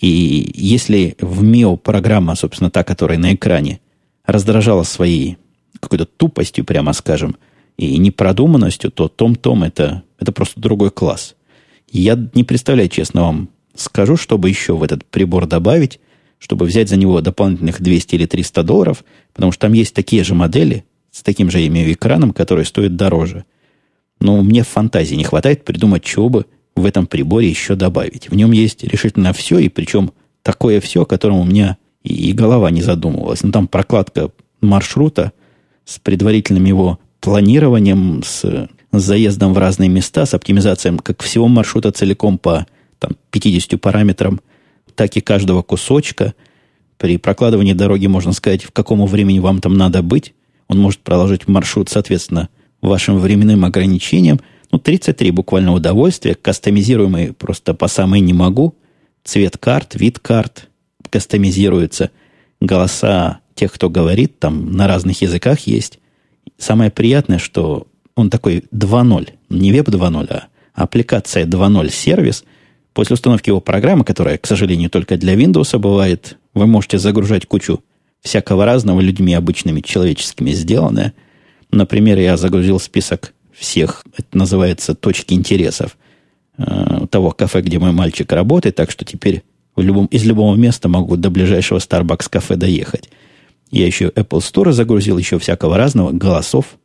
И 0.00 0.50
если 0.54 1.16
в 1.20 1.42
МИО 1.42 1.76
программа, 1.76 2.34
собственно, 2.34 2.70
та, 2.70 2.84
которая 2.84 3.18
на 3.18 3.34
экране, 3.34 3.80
раздражала 4.24 4.82
своей 4.82 5.38
какой-то 5.80 6.06
тупостью, 6.06 6.64
прямо 6.64 6.92
скажем, 6.92 7.36
и 7.76 7.98
непродуманностью, 7.98 8.90
то 8.90 9.08
Том-Том 9.08 9.64
это, 9.64 10.02
это 10.18 10.32
просто 10.32 10.60
другой 10.60 10.90
класс. 10.90 11.34
Я 11.90 12.18
не 12.34 12.44
представляю, 12.44 12.88
честно 12.88 13.22
вам 13.22 13.48
скажу, 13.74 14.16
чтобы 14.16 14.48
еще 14.48 14.76
в 14.76 14.82
этот 14.82 15.04
прибор 15.04 15.46
добавить, 15.46 16.00
чтобы 16.38 16.66
взять 16.66 16.88
за 16.88 16.96
него 16.96 17.20
дополнительных 17.20 17.80
200 17.80 18.14
или 18.14 18.26
300 18.26 18.62
долларов, 18.62 19.04
потому 19.32 19.52
что 19.52 19.62
там 19.62 19.72
есть 19.72 19.94
такие 19.94 20.24
же 20.24 20.34
модели 20.34 20.84
с 21.14 21.22
таким 21.22 21.48
же 21.48 21.64
имею 21.68 21.92
экраном, 21.92 22.32
которые 22.32 22.66
стоят 22.66 22.96
дороже. 22.96 23.44
Но 24.20 24.42
мне 24.42 24.64
фантазии 24.64 25.14
не 25.14 25.22
хватает 25.22 25.64
придумать, 25.64 26.02
чего 26.02 26.28
бы 26.28 26.46
в 26.74 26.84
этом 26.84 27.06
приборе 27.06 27.48
еще 27.48 27.76
добавить. 27.76 28.28
В 28.28 28.34
нем 28.34 28.50
есть 28.50 28.82
решительно 28.82 29.32
все, 29.32 29.58
и 29.58 29.68
причем 29.68 30.10
такое 30.42 30.80
все, 30.80 31.02
о 31.02 31.06
котором 31.06 31.36
у 31.36 31.44
меня 31.44 31.76
и 32.02 32.32
голова 32.32 32.70
не 32.72 32.82
задумывалась. 32.82 33.44
Ну, 33.44 33.52
там 33.52 33.68
прокладка 33.68 34.32
маршрута 34.60 35.32
с 35.84 36.00
предварительным 36.00 36.64
его 36.64 36.98
планированием, 37.20 38.22
с, 38.24 38.42
с 38.42 38.68
заездом 39.00 39.54
в 39.54 39.58
разные 39.58 39.88
места, 39.88 40.26
с 40.26 40.34
оптимизацией 40.34 40.98
как 40.98 41.22
всего 41.22 41.46
маршрута 41.46 41.92
целиком 41.92 42.38
по 42.38 42.66
там, 42.98 43.12
50 43.30 43.80
параметрам, 43.80 44.40
так 44.96 45.16
и 45.16 45.20
каждого 45.20 45.62
кусочка. 45.62 46.34
При 46.98 47.18
прокладывании 47.18 47.72
дороги 47.72 48.08
можно 48.08 48.32
сказать, 48.32 48.64
в 48.64 48.72
какому 48.72 49.06
времени 49.06 49.38
вам 49.38 49.60
там 49.60 49.76
надо 49.76 50.02
быть. 50.02 50.34
Он 50.74 50.80
может 50.80 51.00
проложить 51.00 51.46
маршрут, 51.46 51.88
соответственно, 51.88 52.48
вашим 52.82 53.18
временным 53.18 53.64
ограничениям. 53.64 54.40
Ну, 54.72 54.78
33 54.80 55.30
буквально 55.30 55.72
удовольствия, 55.72 56.34
кастомизируемые 56.34 57.32
просто 57.32 57.74
по 57.74 57.86
самой 57.86 58.18
не 58.18 58.32
могу. 58.32 58.74
Цвет 59.22 59.56
карт, 59.56 59.94
вид 59.94 60.18
карт 60.18 60.68
кастомизируется. 61.10 62.10
Голоса 62.60 63.38
тех, 63.54 63.72
кто 63.72 63.88
говорит, 63.88 64.40
там 64.40 64.72
на 64.72 64.88
разных 64.88 65.22
языках 65.22 65.60
есть. 65.60 66.00
Самое 66.58 66.90
приятное, 66.90 67.38
что 67.38 67.86
он 68.16 68.28
такой 68.28 68.64
2.0, 68.72 69.28
не 69.50 69.70
веб 69.70 69.88
2.0, 69.88 70.26
а 70.28 70.48
аппликация 70.74 71.46
2.0 71.46 71.88
сервис. 71.92 72.44
После 72.94 73.14
установки 73.14 73.48
его 73.48 73.60
программы, 73.60 74.04
которая, 74.04 74.38
к 74.38 74.46
сожалению, 74.46 74.90
только 74.90 75.16
для 75.16 75.34
Windows 75.34 75.78
бывает, 75.78 76.36
вы 76.52 76.66
можете 76.66 76.98
загружать 76.98 77.46
кучу 77.46 77.80
всякого 78.24 78.64
разного 78.64 79.00
людьми 79.00 79.34
обычными, 79.34 79.80
человеческими 79.80 80.50
сделанное. 80.50 81.12
Например, 81.70 82.18
я 82.18 82.36
загрузил 82.36 82.80
список 82.80 83.34
всех, 83.52 84.04
это 84.16 84.36
называется, 84.36 84.94
точки 84.94 85.34
интересов 85.34 85.96
э, 86.58 87.06
того 87.10 87.30
кафе, 87.30 87.60
где 87.60 87.78
мой 87.78 87.92
мальчик 87.92 88.32
работает, 88.32 88.74
так 88.74 88.90
что 88.90 89.04
теперь 89.04 89.44
в 89.76 89.82
любом, 89.82 90.06
из 90.06 90.24
любого 90.24 90.56
места 90.56 90.88
могу 90.88 91.16
до 91.16 91.30
ближайшего 91.30 91.78
Starbucks 91.78 92.28
кафе 92.30 92.56
доехать. 92.56 93.10
Я 93.70 93.86
еще 93.86 94.08
Apple 94.08 94.38
Store 94.38 94.72
загрузил, 94.72 95.18
еще 95.18 95.38
всякого 95.38 95.76
разного, 95.76 96.10
голосов 96.10 96.78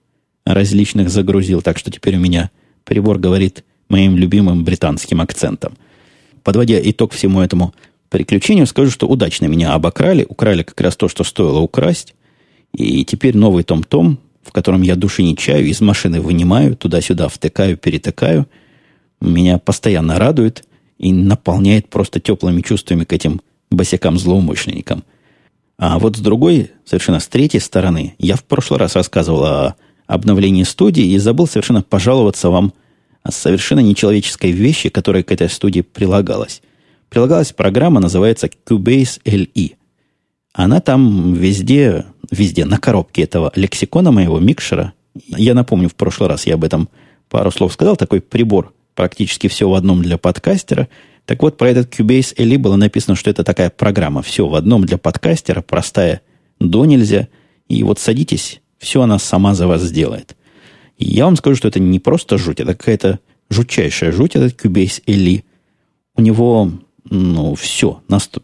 различных 0.45 1.10
загрузил, 1.10 1.62
так 1.62 1.78
что 1.78 1.91
теперь 1.91 2.17
у 2.17 2.19
меня 2.19 2.52
прибор 2.84 3.17
говорит 3.17 3.63
моим 3.88 4.17
любимым 4.17 4.63
британским 4.63 5.21
акцентом. 5.21 5.78
Подводя 6.43 6.80
итог 6.82 7.13
всему 7.13 7.41
этому 7.41 7.73
приключению, 8.10 8.67
скажу, 8.67 8.91
что 8.91 9.08
удачно 9.08 9.45
меня 9.45 9.74
обокрали, 9.74 10.26
украли 10.28 10.63
как 10.63 10.80
раз 10.82 10.95
то, 10.95 11.08
что 11.08 11.24
стоило 11.24 11.60
украсть, 11.60 12.15
и 12.74 13.04
теперь 13.06 13.36
новый 13.38 13.63
том-том, 13.63 14.19
в 14.43 14.52
котором 14.52 14.82
я 14.82 14.95
души 14.95 15.24
не 15.24 15.36
чаю, 15.36 15.67
из 15.67 15.82
машины 15.82 16.22
вынимаю, 16.22 16.76
туда-сюда 16.76 17.28
втыкаю, 17.28 17.78
перетыкаю, 17.78 18.48
меня 19.22 19.58
постоянно 19.58 20.17
радует 20.17 20.63
и 20.98 21.12
наполняет 21.12 21.89
просто 21.89 22.19
теплыми 22.19 22.62
чувствами 22.62 23.04
к 23.04 23.13
этим 23.13 23.41
босикам-злоумышленникам– 23.72 25.04
а 25.80 25.98
вот 25.98 26.17
с 26.17 26.19
другой, 26.19 26.72
совершенно 26.84 27.22
с 27.22 27.28
третьей 27.30 27.62
стороны, 27.62 28.13
я 28.19 28.36
в 28.36 28.43
прошлый 28.43 28.82
раз 28.82 28.95
рассказывал 28.95 29.45
о 29.45 29.76
обновлении 30.08 30.63
студии 30.63 31.06
и 31.06 31.17
забыл 31.17 31.48
совершенно 31.48 31.82
пожаловаться 31.82 32.50
вам 32.50 32.74
о 33.24 33.32
совершенно 33.32 33.80
нечеловеческой 33.80 34.52
вещи, 34.52 34.89
которая 34.89 35.24
к 35.24 35.32
этой 35.32 35.50
студии 35.50 35.80
прилагалась. 35.80 36.62
Прилагалась 37.10 37.52
программа, 37.52 38.00
называется 38.00 38.50
Cubase 38.67 39.22
LE. 39.26 39.76
Она 40.54 40.80
там 40.80 41.34
везде, 41.34 42.06
везде, 42.32 42.65
на 42.65 42.78
коробке 42.78 43.24
этого 43.24 43.52
лексикона 43.56 44.12
моего 44.12 44.39
микшера. 44.39 44.93
Я 45.13 45.54
напомню, 45.54 45.89
в 45.89 45.95
прошлый 45.95 46.30
раз 46.30 46.45
я 46.45 46.56
об 46.56 46.63
этом 46.63 46.89
пару 47.30 47.52
слов 47.52 47.74
сказал. 47.74 47.98
Такой 47.98 48.22
прибор, 48.22 48.74
практически 48.95 49.48
все 49.48 49.69
в 49.69 49.74
одном 49.74 50.02
для 50.02 50.17
подкастера– 50.17 50.88
так 51.30 51.43
вот, 51.43 51.58
про 51.58 51.69
этот 51.69 51.93
Cubase 51.93 52.36
LE 52.38 52.58
было 52.58 52.76
написано, 52.76 53.15
что 53.15 53.30
это 53.30 53.43
такая 53.43 53.69
программа. 53.69 54.24
Все 54.24 54.48
в 54.48 54.56
одном 54.56 54.84
для 54.84 54.98
подкастера, 54.98 55.62
простая, 55.62 56.22
до 56.60 56.86
нельзя. 56.86 57.28
И 57.67 57.84
вот 57.84 58.00
садитесь, 58.00 58.62
все 58.80 59.04
она 59.04 59.19
сама 59.19 59.54
за 59.54 59.67
вас 59.67 59.84
сделает. 59.84 60.36
И 60.98 61.06
я 61.06 61.26
вам 61.26 61.36
скажу, 61.36 61.56
что 61.56 61.67
это 61.67 61.80
не 61.80 62.00
просто 62.00 62.39
жуть, 62.39 62.60
это 62.60 62.74
какая-то 62.74 63.19
жутчайшая 63.52 64.12
жуть, 64.12 64.36
этот 64.36 64.60
Cubase 64.60 65.04
LE. 65.06 65.43
У 66.15 66.22
него, 66.24 66.72
ну, 67.10 67.56
все 67.56 68.02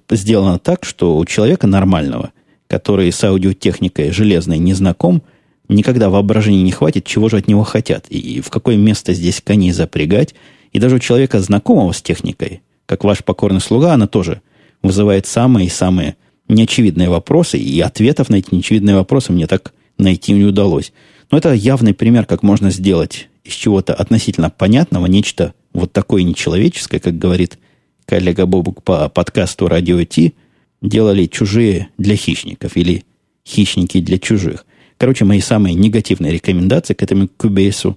сделано 0.09 0.59
так, 0.59 0.85
что 0.85 1.17
у 1.17 1.25
человека 1.25 1.67
нормального, 1.67 2.31
который 2.67 3.11
с 3.11 3.23
аудиотехникой 3.23 4.11
железной 4.11 4.57
не 4.57 4.73
знаком, 4.73 5.21
никогда 5.69 6.09
воображения 6.09 6.63
не 6.63 6.71
хватит, 6.71 7.05
чего 7.05 7.29
же 7.29 7.37
от 7.37 7.47
него 7.47 7.63
хотят, 7.63 8.07
и 8.09 8.41
в 8.41 8.49
какое 8.49 8.77
место 8.77 9.13
здесь 9.13 9.41
коней 9.41 9.71
запрягать. 9.71 10.35
И 10.73 10.79
даже 10.79 10.95
у 10.95 10.99
человека, 10.99 11.39
знакомого 11.39 11.91
с 11.91 12.01
техникой, 12.01 12.61
как 12.85 13.03
ваш 13.03 13.23
покорный 13.23 13.61
слуга, 13.61 13.93
она 13.93 14.07
тоже 14.07 14.41
вызывает 14.81 15.25
самые 15.25 15.67
и 15.67 15.69
самые 15.71 16.15
неочевидные 16.47 17.09
вопросы, 17.09 17.57
и 17.57 17.79
ответов 17.79 18.29
на 18.29 18.35
эти 18.35 18.53
неочевидные 18.53 18.95
вопросы 18.95 19.31
мне 19.31 19.47
так 19.47 19.73
найти 19.97 20.33
не 20.33 20.43
удалось. 20.43 20.91
Но 21.31 21.37
это 21.37 21.53
явный 21.53 21.93
пример, 21.93 22.25
как 22.25 22.43
можно 22.43 22.69
сделать 22.69 23.29
из 23.43 23.53
чего-то 23.53 23.93
относительно 23.93 24.49
понятного 24.49 25.05
нечто 25.05 25.53
вот 25.73 25.91
такое 25.91 26.23
нечеловеческое, 26.23 26.99
как 26.99 27.17
говорит 27.17 27.57
коллега 28.05 28.45
Бобук 28.45 28.83
по 28.83 29.09
подкасту 29.09 29.67
«Радио 29.67 30.03
Ти», 30.03 30.33
делали 30.81 31.25
чужие 31.25 31.89
для 31.97 32.15
хищников 32.15 32.77
или 32.77 33.03
хищники 33.47 34.01
для 34.01 34.17
чужих. 34.17 34.65
Короче, 34.97 35.25
мои 35.25 35.41
самые 35.41 35.75
негативные 35.75 36.31
рекомендации 36.31 36.93
к 36.93 37.03
этому 37.03 37.25
Cubase. 37.25 37.95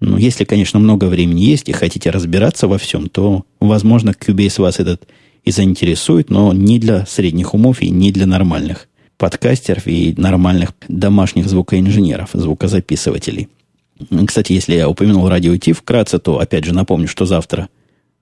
Ну, 0.00 0.16
если, 0.16 0.44
конечно, 0.44 0.78
много 0.78 1.04
времени 1.04 1.42
есть 1.42 1.68
и 1.68 1.72
хотите 1.72 2.10
разбираться 2.10 2.66
во 2.66 2.78
всем, 2.78 3.08
то, 3.08 3.44
возможно, 3.60 4.10
Cubase 4.10 4.60
вас 4.60 4.80
этот 4.80 5.06
и 5.44 5.50
заинтересует, 5.50 6.30
но 6.30 6.52
не 6.52 6.78
для 6.78 7.06
средних 7.06 7.54
умов 7.54 7.82
и 7.82 7.90
не 7.90 8.12
для 8.12 8.26
нормальных 8.26 8.88
подкастеров 9.16 9.86
и 9.86 10.14
нормальных 10.16 10.72
домашних 10.88 11.46
звукоинженеров, 11.46 12.30
звукозаписывателей. 12.32 13.48
Кстати, 14.26 14.54
если 14.54 14.74
я 14.74 14.88
упомянул 14.88 15.28
радио 15.28 15.56
Ти 15.56 15.72
вкратце, 15.72 16.18
то 16.18 16.38
опять 16.38 16.64
же 16.64 16.72
напомню, 16.72 17.06
что 17.06 17.26
завтра 17.26 17.68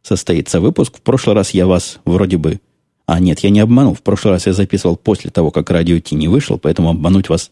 состоится 0.03 0.61
выпуск. 0.61 0.99
В 0.99 1.01
прошлый 1.01 1.35
раз 1.37 1.51
я 1.51 1.67
вас 1.67 2.01
вроде 2.05 2.37
бы... 2.37 2.61
А, 3.07 3.21
нет, 3.21 3.41
я 3.41 3.51
не 3.51 3.61
обманул. 3.61 3.95
В 3.95 4.03
прошлый 4.03 4.35
раз 4.35 4.47
я 4.47 4.53
записывал 4.53 4.97
после 4.97 5.31
того, 5.31 5.51
как 5.51 5.71
радио 5.71 5.99
Ти 5.99 6.15
не 6.15 6.29
вышел, 6.29 6.59
поэтому 6.59 6.91
обмануть 6.91 7.29
вас 7.29 7.51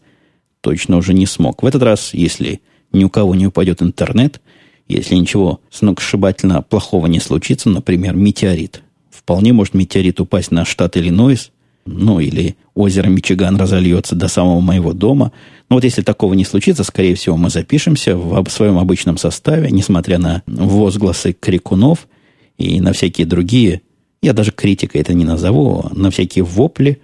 точно 0.61 0.97
уже 0.97 1.13
не 1.13 1.25
смог. 1.25 1.63
В 1.63 1.65
этот 1.65 1.81
раз, 1.81 2.13
если 2.13 2.61
ни 2.91 3.03
у 3.03 3.09
кого 3.09 3.35
не 3.35 3.47
упадет 3.47 3.81
интернет, 3.81 4.41
если 4.87 5.15
ничего 5.15 5.59
сногсшибательно 5.69 6.61
плохого 6.61 7.07
не 7.07 7.19
случится, 7.19 7.69
например, 7.69 8.15
метеорит. 8.15 8.83
Вполне 9.09 9.51
может 9.51 9.73
метеорит 9.73 10.19
упасть 10.19 10.51
на 10.51 10.63
штат 10.63 10.95
Иллинойс, 10.95 11.51
ну 11.85 12.19
или 12.19 12.55
озеро 12.75 13.07
Мичиган 13.07 13.57
разольется 13.57 14.15
до 14.15 14.27
самого 14.27 14.59
моего 14.59 14.93
дома. 14.93 15.31
Но 15.69 15.77
вот 15.77 15.83
если 15.83 16.01
такого 16.01 16.33
не 16.33 16.45
случится, 16.45 16.83
скорее 16.83 17.15
всего, 17.15 17.37
мы 17.37 17.49
запишемся 17.49 18.15
в 18.15 18.49
своем 18.49 18.77
обычном 18.77 19.17
составе, 19.17 19.69
несмотря 19.71 20.17
на 20.17 20.43
возгласы 20.45 21.33
крикунов 21.33 22.07
и 22.57 22.79
на 22.79 22.93
всякие 22.93 23.27
другие, 23.27 23.81
я 24.21 24.33
даже 24.33 24.51
критикой 24.51 25.01
это 25.01 25.13
не 25.13 25.25
назову, 25.25 25.89
на 25.93 26.09
всякие 26.11 26.43
вопли, 26.43 27.01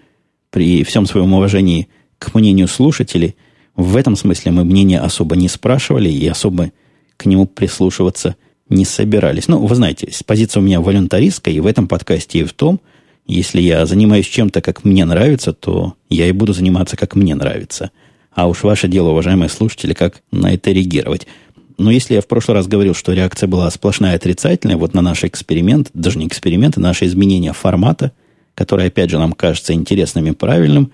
при 0.49 0.83
всем 0.83 1.05
своем 1.05 1.33
уважении 1.33 1.87
к 2.19 2.33
мнению 2.35 2.67
слушателей, 2.67 3.35
в 3.75 3.95
этом 3.95 4.15
смысле 4.15 4.51
мы 4.51 4.65
мнение 4.65 4.99
особо 4.99 5.35
не 5.35 5.47
спрашивали 5.47 6.09
и 6.09 6.27
особо 6.27 6.71
к 7.17 7.25
нему 7.25 7.47
прислушиваться 7.47 8.35
не 8.69 8.85
собирались. 8.85 9.47
Ну, 9.47 9.65
вы 9.65 9.75
знаете, 9.75 10.09
позиция 10.25 10.61
у 10.61 10.63
меня 10.63 10.79
волюнтаристская, 10.79 11.53
и 11.53 11.59
в 11.59 11.65
этом 11.65 11.87
подкасте, 11.87 12.39
и 12.39 12.43
в 12.43 12.53
том– 12.53 12.81
если 13.25 13.61
я 13.61 13.85
занимаюсь 13.85 14.27
чем-то, 14.27 14.61
как 14.61 14.83
мне 14.83 15.05
нравится, 15.05 15.53
то 15.53 15.95
я 16.09 16.27
и 16.27 16.31
буду 16.31 16.53
заниматься, 16.53 16.97
как 16.97 17.15
мне 17.15 17.35
нравится. 17.35 17.91
А 18.31 18.47
уж 18.47 18.63
ваше 18.63 18.87
дело, 18.87 19.09
уважаемые 19.09 19.49
слушатели, 19.49 19.93
как 19.93 20.21
на 20.31 20.53
это 20.53 20.71
реагировать. 20.71 21.27
Но 21.77 21.91
если 21.91 22.15
я 22.15 22.21
в 22.21 22.27
прошлый 22.27 22.55
раз 22.55 22.67
говорил, 22.67 22.93
что 22.93 23.13
реакция 23.13 23.47
была 23.47 23.69
сплошная 23.71 24.15
отрицательная, 24.15 24.77
вот 24.77 24.93
на 24.93 25.01
наш 25.01 25.23
эксперимент, 25.23 25.89
даже 25.93 26.19
не 26.19 26.27
эксперимент, 26.27 26.77
а 26.77 26.81
наше 26.81 27.05
изменение 27.05 27.53
формата, 27.53 28.11
которое, 28.55 28.87
опять 28.87 29.09
же, 29.09 29.17
нам 29.17 29.33
кажется 29.33 29.73
интересным 29.73 30.27
и 30.27 30.31
правильным, 30.31 30.91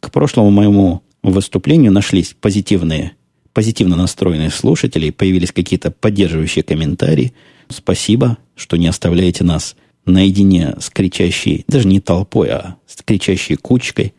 к 0.00 0.10
прошлому 0.10 0.50
моему 0.50 1.02
выступлению 1.22 1.92
нашлись 1.92 2.34
позитивные, 2.40 3.12
позитивно 3.52 3.96
настроенные 3.96 4.50
слушатели, 4.50 5.10
появились 5.10 5.52
какие-то 5.52 5.90
поддерживающие 5.90 6.62
комментарии. 6.62 7.32
Спасибо, 7.68 8.38
что 8.54 8.76
не 8.76 8.86
оставляете 8.86 9.44
нас 9.44 9.76
наедине 10.04 10.74
с 10.78 10.88
кричащей, 10.88 11.64
даже 11.66 11.88
не 11.88 12.00
толпой, 12.00 12.50
а 12.50 12.76
с 12.86 13.02
кричащей 13.02 13.56
кучкой 13.56 14.14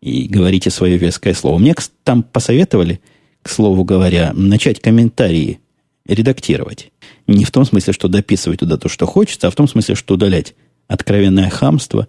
и 0.00 0.28
говорите 0.28 0.70
свое 0.70 0.96
веское 0.98 1.34
слово. 1.34 1.58
Мне 1.58 1.74
там 2.04 2.22
посоветовали, 2.22 3.00
к 3.42 3.48
слову 3.48 3.84
говоря, 3.84 4.32
начать 4.34 4.80
комментарии 4.80 5.60
редактировать. 6.06 6.90
Не 7.26 7.44
в 7.44 7.50
том 7.50 7.64
смысле, 7.64 7.92
что 7.92 8.08
дописывать 8.08 8.60
туда 8.60 8.76
то, 8.76 8.88
что 8.88 9.06
хочется, 9.06 9.46
а 9.46 9.50
в 9.50 9.54
том 9.54 9.68
смысле, 9.68 9.94
что 9.94 10.14
удалять 10.14 10.54
откровенное 10.88 11.50
хамство 11.50 12.08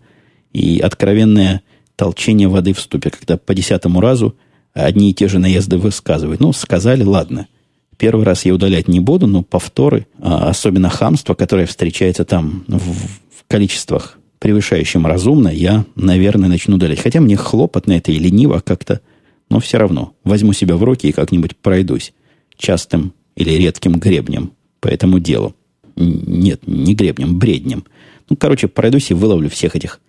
и 0.54 0.80
откровенное 0.80 1.62
толчение 1.96 2.48
воды 2.48 2.74
в 2.74 2.80
ступе, 2.80 3.12
когда 3.12 3.38
по 3.38 3.54
десятому 3.54 4.02
разу 4.02 4.36
одни 4.74 5.12
и 5.12 5.14
те 5.14 5.28
же 5.28 5.40
наезды 5.40 5.78
высказывают. 5.78 6.42
Ну, 6.42 6.54
сказали, 6.54 7.04
ладно– 7.04 7.48
Первый 8.02 8.26
раз 8.26 8.46
я 8.46 8.56
удалять 8.56 8.88
не 8.88 9.00
буду, 9.00 9.28
но 9.28 9.44
повторы, 9.44 10.08
а 10.18 10.50
особенно 10.50 10.90
хамство, 10.90 11.36
которое 11.36 11.68
встречается 11.68 12.26
там 12.26 12.64
в, 12.68 12.80
в 12.80 13.46
количествах 13.48 14.18
превышающим 14.40 15.06
разумно, 15.06 15.50
я, 15.50 15.86
наверное, 15.94 16.50
начну 16.50 16.78
удалять. 16.78 17.00
Хотя 17.00 17.22
мне 17.22 17.36
хлопотно 17.36 17.92
это 17.92 18.12
и 18.12 18.18
лениво 18.18 18.60
как-то, 18.60 19.02
но 19.52 19.60
все 19.60 19.78
равно 19.78 20.16
возьму 20.24 20.54
себя 20.54 20.78
в 20.78 20.84
руки 20.84 21.08
и 21.08 21.12
как-нибудь 21.12 21.58
пройдусь 21.58 22.14
частым 22.58 23.14
или 23.36 23.52
редким 23.52 24.00
гребнем 24.00 24.54
по 24.80 24.88
этому 24.88 25.20
делу. 25.20 25.54
Нет, 25.98 26.66
не 26.66 26.96
гребнем, 26.96 27.38
бреднем. 27.38 27.84
Ну, 28.30 28.38
короче, 28.38 28.70
пройдусь 28.70 29.12
и 29.12 29.14
выловлю 29.14 29.50
всех 29.50 29.76
этих 29.76 30.00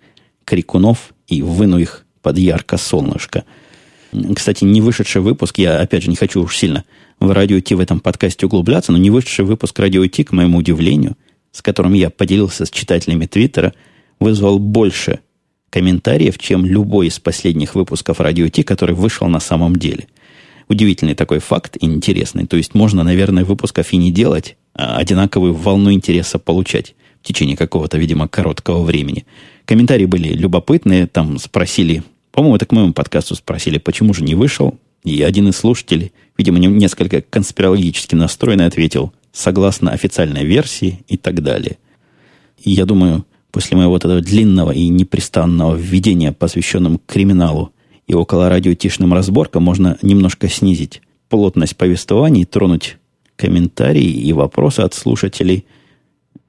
крикунов 0.45 1.13
и 1.27 1.43
выну 1.43 1.79
их 1.79 2.07
под 2.23 2.39
ярко 2.39 2.77
солнышко. 2.77 3.43
Кстати, 4.37 4.63
не 4.65 4.81
вышедший 4.81 5.23
выпуск, 5.23 5.59
я 5.59 5.81
опять 5.81 6.05
же 6.05 6.11
не 6.11 6.17
хочу 6.17 6.41
уж 6.41 6.57
сильно 6.57 6.85
в 7.19 7.29
радио 7.33 7.59
Ти 7.59 7.75
в 7.75 7.81
этом 7.81 7.99
подкасте 7.99 8.47
углубляться, 8.47 8.93
но 8.93 8.99
не 8.99 9.11
вышедший 9.11 9.45
выпуск 9.45 9.77
радио 9.81 10.07
Ти, 10.07 10.23
к 10.23 10.31
моему 10.31 10.59
удивлению, 10.59 11.17
с 11.51 11.63
которым 11.63 11.95
я 11.95 12.11
поделился 12.11 12.65
с 12.65 12.71
читателями 12.71 13.27
Твиттера, 13.27 13.75
вызвал 14.21 14.61
больше 14.61 15.19
комментариев, 15.73 16.37
чем 16.39 16.67
любой 16.67 17.07
из 17.07 17.19
последних 17.19 17.75
выпусков 17.75 18.21
радио 18.21 18.47
Ти, 18.49 18.63
который 18.63 18.95
вышел 18.95 19.27
на 19.27 19.41
самом 19.41 19.77
деле. 19.77 20.07
Удивительный 20.69 21.15
такой 21.15 21.39
факт 21.39 21.79
интересный. 21.81 22.47
То 22.47 22.59
есть 22.59 22.75
можно, 22.75 23.03
наверное, 23.03 23.45
выпусков 23.45 23.93
и 23.93 23.97
не 23.97 24.13
делать, 24.13 24.57
а 24.75 24.99
одинаковую 24.99 25.55
волну 25.55 25.91
интереса 25.91 26.39
получать 26.39 26.95
в 27.23 27.27
течение 27.27 27.57
какого-то, 27.57 27.97
видимо, 27.97 28.29
короткого 28.29 28.83
времени. 28.83 29.25
Комментарии 29.65 30.05
были 30.05 30.35
любопытные, 30.35 31.07
там 31.07 31.39
спросили, 31.39 32.03
по-моему, 32.33 32.57
это 32.57 32.67
к 32.67 32.73
моему 32.73 32.93
подкасту 32.93 33.35
спросили, 33.35 33.79
почему 33.79 34.13
же 34.13 34.23
не 34.25 34.35
вышел. 34.35 34.79
И 35.05 35.23
один 35.23 35.49
из 35.49 35.57
слушателей, 35.57 36.13
видимо, 36.37 36.59
несколько 36.59 37.23
конспирологически 37.23 38.15
настроенный, 38.15 38.67
ответил, 38.67 39.13
согласно 39.33 39.91
официальной 39.91 40.45
версии 40.45 41.03
и 41.09 41.17
так 41.17 41.43
далее. 41.43 41.79
И 42.63 42.71
я 42.71 42.85
думаю, 42.85 43.25
после 43.53 43.77
моего 43.77 43.93
вот 43.93 44.05
этого 44.05 44.21
длинного 44.21 44.73
и 44.73 44.89
непрестанного 44.89 45.77
введения, 45.77 46.33
посвященного 46.33 46.99
криминалу 47.07 47.71
и 48.09 48.15
около 48.15 48.49
радиотишным 48.49 49.15
разборкам, 49.15 49.63
можно 49.63 49.99
немножко 50.03 50.49
снизить 50.49 51.03
плотность 51.29 51.77
повествования 51.77 52.43
и 52.43 52.47
тронуть 52.47 52.97
комментарии 53.37 54.03
и 54.03 54.33
вопросы 54.33 54.81
от 54.81 54.95
слушателей. 54.95 55.67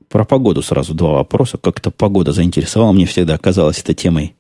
Про 0.10 0.26
погоду 0.26 0.62
сразу 0.62 0.94
два 0.94 1.12
вопроса. 1.12 1.58
Как-то 1.58 1.92
погода 1.92 2.32
заинтересовала. 2.32 2.92
Мне 2.92 3.06
всегда 3.06 3.38
казалось 3.38 3.80
этой 3.80 3.96
темой 3.96 4.36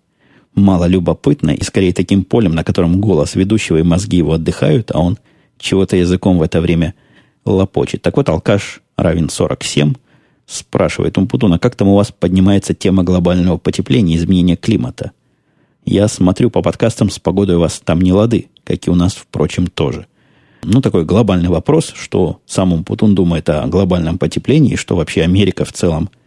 мало 0.56 0.86
любопытно 0.86 1.52
и 1.52 1.63
скорее 1.63 1.93
таким 1.93 2.23
полем, 2.23 2.54
на 2.54 2.63
котором 2.63 3.02
голос 3.02 3.36
ведущего 3.36 3.78
и 3.78 3.84
мозги 3.84 4.17
его 4.17 4.34
отдыхают, 4.34 4.91
а 4.91 4.99
он 4.99 5.17
чего-то 5.58 5.95
языком 5.95 6.38
в 6.38 6.41
это 6.41 6.62
время 6.62 6.93
лопочет. 7.45 8.02
Так 8.02 8.17
вот, 8.17 8.30
алкаш 8.30 8.82
равен 8.95 9.30
47, 9.30 9.93
спрашивает 10.45 11.17
Умпутуна, 11.17 11.60
как 11.60 11.75
там 11.75 11.88
у 11.88 11.95
вас 11.95 12.12
поднимается 12.12 12.73
тема 12.73 13.03
глобального 13.03 13.58
потепления 13.58 14.15
и 14.15 14.17
изменения 14.17 14.56
климата? 14.56 15.12
Я 15.86 16.08
смотрю 16.08 16.49
по 16.49 16.62
подкастам, 16.62 17.10
с 17.10 17.19
погодой 17.19 17.58
у 17.58 17.60
вас 17.60 17.82
там 17.84 18.01
не 18.01 18.13
лады, 18.13 18.47
как 18.63 18.88
и 18.88 18.89
у 18.89 18.95
нас, 18.95 19.13
впрочем, 19.13 19.67
тоже. 19.67 20.08
Ну, 20.63 20.82
такой 20.82 21.03
глобальный 21.03 21.49
вопрос, 21.49 21.91
что 21.93 22.39
сам 22.45 22.71
Умпутун 22.71 23.15
думает 23.15 23.49
о 23.49 23.67
глобальном 23.67 24.17
потеплении, 24.17 24.75
что 24.75 24.95
вообще 24.95 25.23
Америка 25.23 25.65
в 25.65 25.73
целом– 25.73 26.10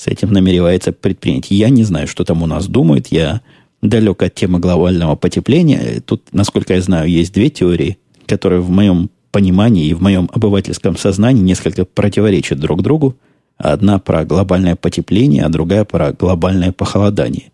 с 0.00 0.06
этим 0.06 0.32
намеревается 0.32 0.92
предпринять. 0.92 1.50
Я 1.50 1.68
не 1.68 1.84
знаю, 1.84 2.08
что 2.08 2.24
там 2.24 2.42
у 2.42 2.46
нас 2.46 2.66
думают. 2.66 3.08
Я 3.08 3.42
далек 3.82 4.22
от 4.22 4.34
темы 4.34 4.58
глобального 4.58 5.14
потепления. 5.14 6.00
Тут, 6.00 6.22
насколько 6.32 6.72
я 6.72 6.80
знаю, 6.80 7.10
есть 7.10 7.34
две 7.34 7.50
теории, 7.50 7.98
которые 8.24 8.62
в 8.62 8.70
моем 8.70 9.10
понимании 9.30 9.88
и 9.88 9.92
в 9.92 10.00
моем 10.00 10.30
обывательском 10.32 10.96
сознании 10.96 11.42
несколько 11.42 11.84
противоречат 11.84 12.58
друг 12.58 12.80
другу. 12.80 13.14
Одна 13.62 13.98
про 13.98 14.24
глобальное 14.24 14.76
потепление, 14.76 15.44
а 15.44 15.48
другая 15.48 15.84
про 15.84 16.12
глобальное 16.12 16.72
похолодание. 16.72 17.52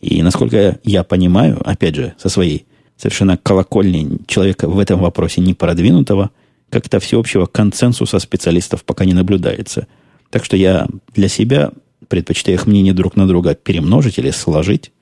И 0.00 0.22
насколько 0.22 0.78
я 0.84 1.04
понимаю, 1.04 1.60
опять 1.64 1.94
же, 1.94 2.14
со 2.18 2.28
своей 2.28 2.66
совершенно 2.96 3.36
колокольни 3.36 4.18
человека 4.26 4.68
в 4.68 4.78
этом 4.78 5.00
вопросе 5.00 5.40
не 5.40 5.54
продвинутого, 5.54 6.30
как-то 6.70 7.00
всеобщего 7.00 7.46
консенсуса 7.46 8.18
специалистов 8.18 8.84
пока 8.84 9.04
не 9.04 9.12
наблюдается– 9.12 9.86
так 10.30 10.44
что 10.44 10.56
я 10.56 10.86
для 11.14 11.28
себя 11.28 11.72
предпочитаю 12.08 12.56
их 12.56 12.66
мнения 12.66 12.92
друг 12.92 13.16
на 13.16 13.26
друга 13.26 13.54
перемножить 13.54 14.18
или 14.18 14.30
сложить 14.30 14.92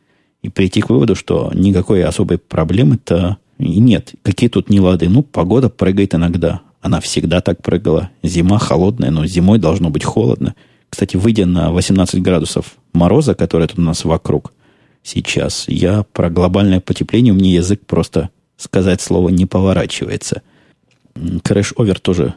и 0.43 0.49
прийти 0.49 0.81
к 0.81 0.91
выводу, 0.91 1.15
что 1.15 1.51
никакой 1.55 2.03
особой 2.03 2.39
проблемы-то 2.39 3.37
нет, 3.59 4.15
какие 4.23 4.49
тут 4.49 4.71
нелады. 4.71 5.09
Ну, 5.09 5.23
погода 5.23 5.69
прыгает 5.69 6.15
иногда. 6.15 6.63
Она 6.81 7.01
всегда 7.01 7.41
так 7.41 7.63
прыгала. 7.63 8.11
Зима 8.23 8.59
холодная, 8.59 9.11
но 9.11 9.27
зимой 9.27 9.59
должно 9.59 9.91
быть 9.91 10.05
холодно. 10.05 10.55
Кстати, 10.89 11.17
выйдя 11.17 11.47
на 11.47 11.73
18 11.73 12.23
градусов 12.23 12.77
мороза, 12.93 13.35
который 13.35 13.69
тут 13.69 13.79
у 13.79 13.83
нас 13.83 14.05
вокруг 14.05 14.53
сейчас, 15.03 15.65
я 15.69 16.05
про 16.13 16.31
глобальное 16.31 16.81
потепление, 16.81 17.33
у 17.33 17.37
меня 17.37 17.53
язык 17.53 17.85
просто 17.87 18.31
сказать 18.57 19.01
слово 19.01 19.29
не 19.29 19.47
поворачивается. 19.47 20.43
Crashover 21.15 21.99
тоже 21.99 22.35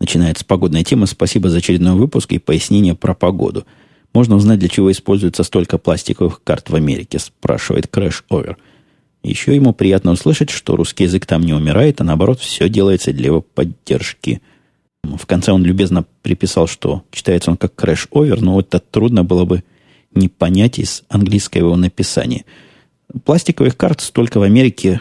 начинает 0.00 0.38
с 0.38 0.44
погодной 0.44 0.84
темы. 0.84 1.06
Спасибо 1.06 1.48
за 1.48 1.58
очередной 1.58 1.94
выпуск 1.94 2.32
и 2.32 2.38
пояснение 2.38 2.94
про 2.94 3.14
погоду. 3.14 3.64
Можно 4.12 4.36
узнать, 4.36 4.60
для 4.60 4.68
чего 4.68 4.90
используется 4.92 5.42
столько 5.42 5.78
пластиковых 5.78 6.42
карт 6.42 6.70
в 6.70 6.74
Америке, 6.74 7.18
спрашивает 7.18 7.88
Crashover. 7.88 8.56
Еще 9.24 9.54
ему 9.56 9.72
приятно 9.72 10.12
услышать, 10.12 10.50
что 10.50 10.76
русский 10.76 11.04
язык 11.04 11.24
там 11.24 11.40
не 11.40 11.54
умирает, 11.54 11.98
а 12.00 12.04
наоборот, 12.04 12.40
все 12.40 12.68
делается 12.68 13.10
для 13.10 13.26
его 13.26 13.40
поддержки. 13.40 14.42
В 15.02 15.24
конце 15.24 15.50
он 15.50 15.64
любезно 15.64 16.04
приписал, 16.20 16.66
что 16.66 17.04
читается 17.10 17.50
он 17.50 17.56
как 17.56 17.74
Crashover, 17.74 18.42
но 18.42 18.60
это 18.60 18.80
трудно 18.80 19.24
было 19.24 19.46
бы 19.46 19.64
не 20.14 20.28
понять 20.28 20.78
из 20.78 21.04
английского 21.08 21.74
написания. 21.74 22.44
Пластиковых 23.24 23.78
карт 23.78 24.02
столько 24.02 24.38
в 24.38 24.42
Америке. 24.42 25.00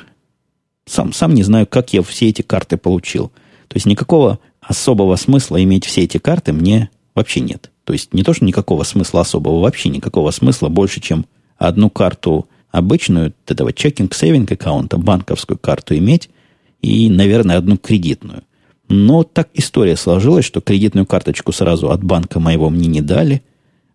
Сам, 0.85 1.11
сам 1.11 1.33
не 1.33 1.43
знаю, 1.43 1.67
как 1.67 1.91
я 1.91 2.01
все 2.01 2.29
эти 2.29 2.41
карты 2.41 2.77
получил. 2.77 3.27
То 3.67 3.75
есть 3.75 3.85
никакого 3.85 4.39
особого 4.61 5.17
смысла 5.17 5.61
иметь 5.61 5.85
все 5.85 6.03
эти 6.03 6.17
карты 6.17 6.53
мне 6.53 6.89
вообще 7.13 7.41
нет. 7.41 7.71
То 7.83 7.91
есть 7.91 8.13
не 8.13 8.23
то, 8.23 8.33
что 8.33 8.45
никакого 8.45 8.83
смысла 8.83 9.21
особого, 9.21 9.59
вообще 9.59 9.89
никакого 9.89 10.31
смысла 10.31 10.69
больше, 10.69 11.01
чем 11.01 11.25
одну 11.57 11.89
карту 11.89 12.47
обычную 12.73 13.33
этого 13.47 13.71
чекинг-сейвинг 13.71 14.51
аккаунта, 14.51 14.97
банковскую 14.97 15.57
карту 15.57 15.95
иметь 15.95 16.29
и, 16.81 17.09
наверное, 17.09 17.57
одну 17.57 17.77
кредитную. 17.77 18.43
Но 18.89 19.23
так 19.23 19.49
история 19.53 19.95
сложилась, 19.95 20.43
что 20.43 20.59
кредитную 20.59 21.05
карточку 21.05 21.51
сразу 21.53 21.91
от 21.91 22.03
банка 22.03 22.39
моего 22.39 22.69
мне 22.69 22.87
не 22.87 23.01
дали, 23.01 23.43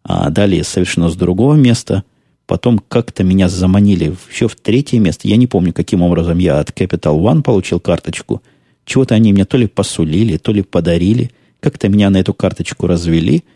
а 0.04 0.30
дали 0.30 0.62
совершенно 0.62 1.10
с 1.10 1.16
другого 1.16 1.54
места. 1.54 2.04
Потом 2.46 2.78
как-то 2.78 3.24
меня 3.24 3.48
заманили 3.48 4.14
еще 4.30 4.48
в 4.48 4.54
третье 4.54 5.00
место. 5.00 5.28
Я 5.28 5.36
не 5.36 5.48
помню, 5.48 5.72
каким 5.74 6.00
образом 6.00 6.38
я 6.38 6.60
от 6.60 6.70
Capital 6.70 7.20
One 7.20 7.42
получил 7.42 7.80
карточку. 7.80 8.42
Чего-то 8.86 9.16
они 9.16 9.32
мне 9.32 9.44
то 9.44 9.58
ли 9.58 9.66
посулили, 9.66 10.38
то 10.38 10.52
ли 10.52 10.62
подарили. 10.62 11.32
Как-то 11.60 11.88
меня 11.88 12.08
на 12.10 12.18
эту 12.18 12.32
карточку 12.32 12.86
развели– 12.86 13.42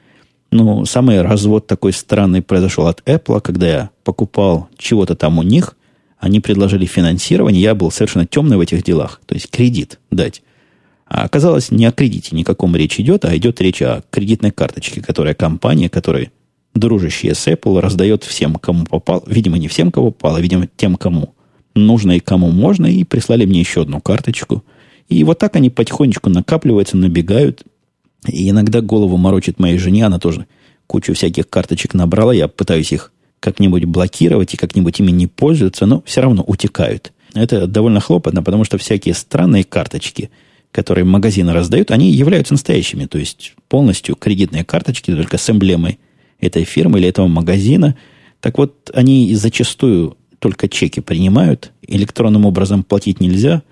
ну, 0.53 0.85
самый 0.85 1.23
развод 1.23 1.67
такой 1.67 1.93
странный 1.93 2.43
произошел 2.43 2.87
от 2.87 3.01
Apple, 3.07 3.41
когда 3.41 3.69
я 3.69 3.91
покупал 4.05 4.69
чего-то 4.77 5.17
там 5.17 5.39
у 5.39 5.43
них, 5.43 5.77
они 6.19 6.39
предложили 6.39 6.87
финансирование, 6.87 7.63
я 7.63 7.75
был 7.75 7.91
совершенно 7.91 8.27
темный 8.27 8.57
в 8.57 8.61
этих 8.61 8.85
делах, 8.85 9.21
то 9.27 9.35
есть 9.35 9.51
кредит 9.51 9.99
дать. 10.11 10.43
А 11.07 11.25
оказалось, 11.25 11.71
не 11.71 11.85
о 11.85 11.93
кредите 11.93 12.37
никаком 12.37 12.77
речь 12.77 13.01
идет, 13.01 13.25
а 13.25 13.37
идет 13.37 13.61
речь 13.61 13.83
о 13.83 14.03
кредитной 14.11 14.51
карточке, 14.51 15.03
которая 15.03 15.35
компания, 15.35 15.89
которая 15.89 16.31
дружащая 16.75 17.35
с 17.35 17.47
Apple, 17.49 17.81
раздает 17.81 18.25
всем, 18.25 18.55
кому 18.55 18.85
попал. 18.87 19.23
Видимо, 19.27 19.59
не 19.59 19.69
всем, 19.69 19.91
кого 19.93 20.11
попало, 20.11 20.39
а, 20.39 20.41
видимо, 20.41 20.69
тем, 20.77 20.97
кому 20.97 21.35
нужно 21.75 22.13
и 22.13 22.21
кому 22.21 22.51
можно. 22.51 22.87
И 22.87 23.05
прислали 23.05 23.45
мне 23.45 23.61
еще 23.61 23.83
одну 23.83 24.01
карточку. 24.01 24.65
И 25.09 25.23
вот 25.25 25.39
так 25.39 25.57
они 25.57 25.71
потихонечку 25.71 26.31
накапливаются, 26.31 26.97
набегают. 26.97 27.65
И 28.27 28.51
иногда 28.51 28.81
голову 28.81 29.17
морочит 29.17 29.59
моей 29.59 29.79
жене, 29.79 30.07
она 30.07 30.19
тоже 30.19 30.47
кучу 30.87 31.15
всяких 31.15 31.49
карточек 31.49 31.95
набрала, 31.95 32.33
я 32.33 32.49
пытаюсь 32.49 32.93
их 32.93 33.13
как-нибудь 33.41 33.85
блокировать 33.87 34.55
и 34.55 34.57
как-нибудь 34.57 35.01
ими 35.01 35.11
не 35.11 35.27
пользоваться, 35.27 35.87
но 35.87 36.03
все 36.07 36.21
равно 36.21 36.45
утекают. 36.47 37.13
Это 37.35 37.67
довольно 37.67 37.99
хлопотно, 37.99 38.43
потому 38.43 38.65
что 38.65 38.79
всякие 38.79 39.15
странные 39.15 39.65
карточки, 39.65 40.31
которые 40.71 41.05
магазины 41.05 41.53
раздают, 41.53 41.91
они 41.91 42.11
являются 42.11 42.55
настоящими. 42.55 43.07
То 43.07 43.19
есть 43.19 43.55
полностью 43.69 44.15
кредитные 44.15 44.65
карточки, 44.65 45.11
только 45.11 45.39
с 45.39 45.51
эмблемой 45.51 45.99
этой 46.39 46.65
фирмы 46.65 46.99
или 46.99 47.09
этого 47.09 47.27
магазина. 47.27 47.97
Так 48.41 48.59
вот, 48.59 48.91
они 48.95 49.35
зачастую 49.35 50.17
только 50.39 50.69
чеки 50.69 51.01
принимают. 51.01 51.73
Электронным 51.87 52.47
образом 52.47 52.85
платить 52.85 53.21
нельзя. 53.21 53.63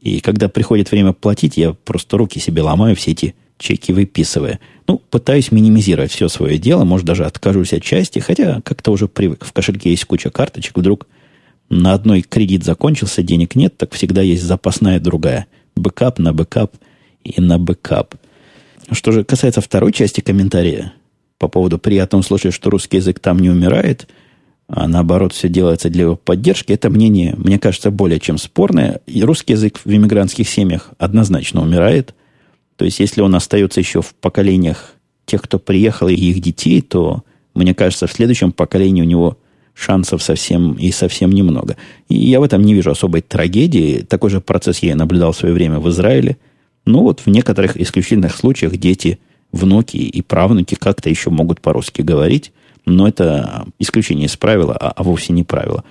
И 0.00 0.20
когда 0.20 0.48
приходит 0.48 0.90
время 0.90 1.12
платить, 1.12 1.56
я 1.56 1.72
просто 1.72 2.18
руки 2.18 2.40
себе 2.40 2.62
ломаю 2.62 2.94
все 2.96 3.12
эти 3.12 3.34
чеки 3.64 3.92
выписывая. 3.92 4.60
Ну, 4.86 5.00
пытаюсь 5.10 5.50
минимизировать 5.50 6.12
все 6.12 6.28
свое 6.28 6.58
дело, 6.58 6.84
может, 6.84 7.06
даже 7.06 7.24
откажусь 7.24 7.72
от 7.72 7.82
части, 7.82 8.18
хотя 8.18 8.60
как-то 8.60 8.92
уже 8.92 9.08
привык. 9.08 9.44
В 9.44 9.52
кошельке 9.52 9.90
есть 9.90 10.04
куча 10.04 10.30
карточек, 10.30 10.76
вдруг 10.76 11.06
на 11.70 11.94
одной 11.94 12.20
кредит 12.20 12.62
закончился, 12.62 13.22
денег 13.22 13.56
нет, 13.56 13.76
так 13.76 13.94
всегда 13.94 14.20
есть 14.20 14.42
запасная 14.42 15.00
другая. 15.00 15.46
Backup 15.76 16.18
на 16.18 16.34
backup 16.34 16.76
и 17.24 17.40
на 17.40 17.58
backup. 17.58 18.14
Что 18.92 19.12
же 19.12 19.24
касается 19.24 19.62
второй 19.62 19.92
части 19.92 20.20
комментария, 20.20 20.92
по 21.38 21.48
поводу 21.48 21.78
приятного 21.78 22.20
слушать, 22.22 22.52
что 22.52 22.68
русский 22.68 22.98
язык 22.98 23.18
там 23.18 23.38
не 23.38 23.48
умирает, 23.48 24.06
а 24.68 24.86
наоборот 24.86 25.32
все 25.32 25.48
делается 25.48 25.88
для 25.88 26.02
его 26.02 26.16
поддержки, 26.16 26.72
это 26.72 26.90
мнение, 26.90 27.34
мне 27.38 27.58
кажется, 27.58 27.90
более 27.90 28.20
чем 28.20 28.36
спорное. 28.36 29.00
И 29.06 29.22
русский 29.22 29.54
язык 29.54 29.80
в 29.82 29.90
иммигрантских 29.90 30.46
семьях 30.46 30.90
однозначно 30.98 31.62
умирает– 31.62 32.14
то 32.76 32.84
есть, 32.84 33.00
если 33.00 33.20
он 33.20 33.34
остается 33.34 33.80
еще 33.80 34.02
в 34.02 34.14
поколениях 34.14 34.94
тех, 35.26 35.42
кто 35.42 35.58
приехал, 35.58 36.08
и 36.08 36.14
их 36.14 36.40
детей, 36.40 36.80
то, 36.80 37.24
мне 37.54 37.74
кажется, 37.74 38.06
в 38.06 38.12
следующем 38.12 38.52
поколении 38.52 39.02
у 39.02 39.06
него 39.06 39.38
шансов 39.74 40.22
совсем 40.22 40.74
и 40.74 40.90
совсем 40.90 41.30
немного. 41.30 41.76
И 42.08 42.16
я 42.16 42.40
в 42.40 42.44
этом 42.44 42.62
не 42.62 42.74
вижу 42.74 42.90
особой 42.90 43.22
трагедии. 43.22 44.04
Такой 44.08 44.30
же 44.30 44.40
процесс 44.40 44.80
я 44.80 44.94
наблюдал 44.96 45.32
в 45.32 45.36
свое 45.36 45.54
время 45.54 45.80
в 45.80 45.88
Израиле. 45.88 46.36
Ну 46.84 47.00
вот 47.00 47.20
в 47.20 47.26
некоторых 47.28 47.76
исключительных 47.76 48.36
случаях 48.36 48.76
дети, 48.76 49.18
внуки 49.52 49.96
и 49.96 50.22
правнуки 50.22 50.74
как-то 50.74 51.08
еще 51.08 51.30
могут 51.30 51.60
по-русски 51.60 52.02
говорить, 52.02 52.52
но 52.86 53.08
это 53.08 53.66
исключение 53.78 54.26
из 54.26 54.36
правила, 54.36 54.76
а, 54.76 54.90
а 54.90 55.02
вовсе 55.02 55.32
не 55.32 55.44
правило. 55.44 55.84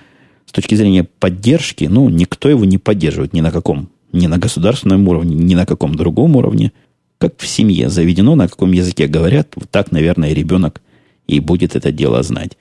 С 0.46 0.52
точки 0.52 0.76
зрения 0.76 1.04
поддержки, 1.04 1.86
ну, 1.86 2.10
никто 2.10 2.50
его 2.50 2.66
не 2.66 2.78
поддерживает 2.78 3.34
ни 3.34 3.42
на 3.42 3.52
каком 3.52 3.90
ни 4.14 4.28
на 4.28 4.38
государственном 4.38 5.08
уровне, 5.08 5.36
ни 5.36 5.56
на 5.56 5.66
каком 5.66 5.96
другом 5.96 6.36
уровне. 6.36 6.72
Как 7.18 7.34
в 7.38 7.48
семье 7.48 7.90
заведено, 7.90 8.36
на 8.36 8.48
каком 8.48 8.72
языке 8.72 9.08
говорят, 9.08 9.50
вот 9.56 9.70
так, 9.70 9.92
наверное, 9.92 10.34
ребенок 10.34 10.82
и 11.28 11.40
будет 11.40 11.76
это 11.76 11.92
дело 11.92 12.22
знать. 12.22 12.58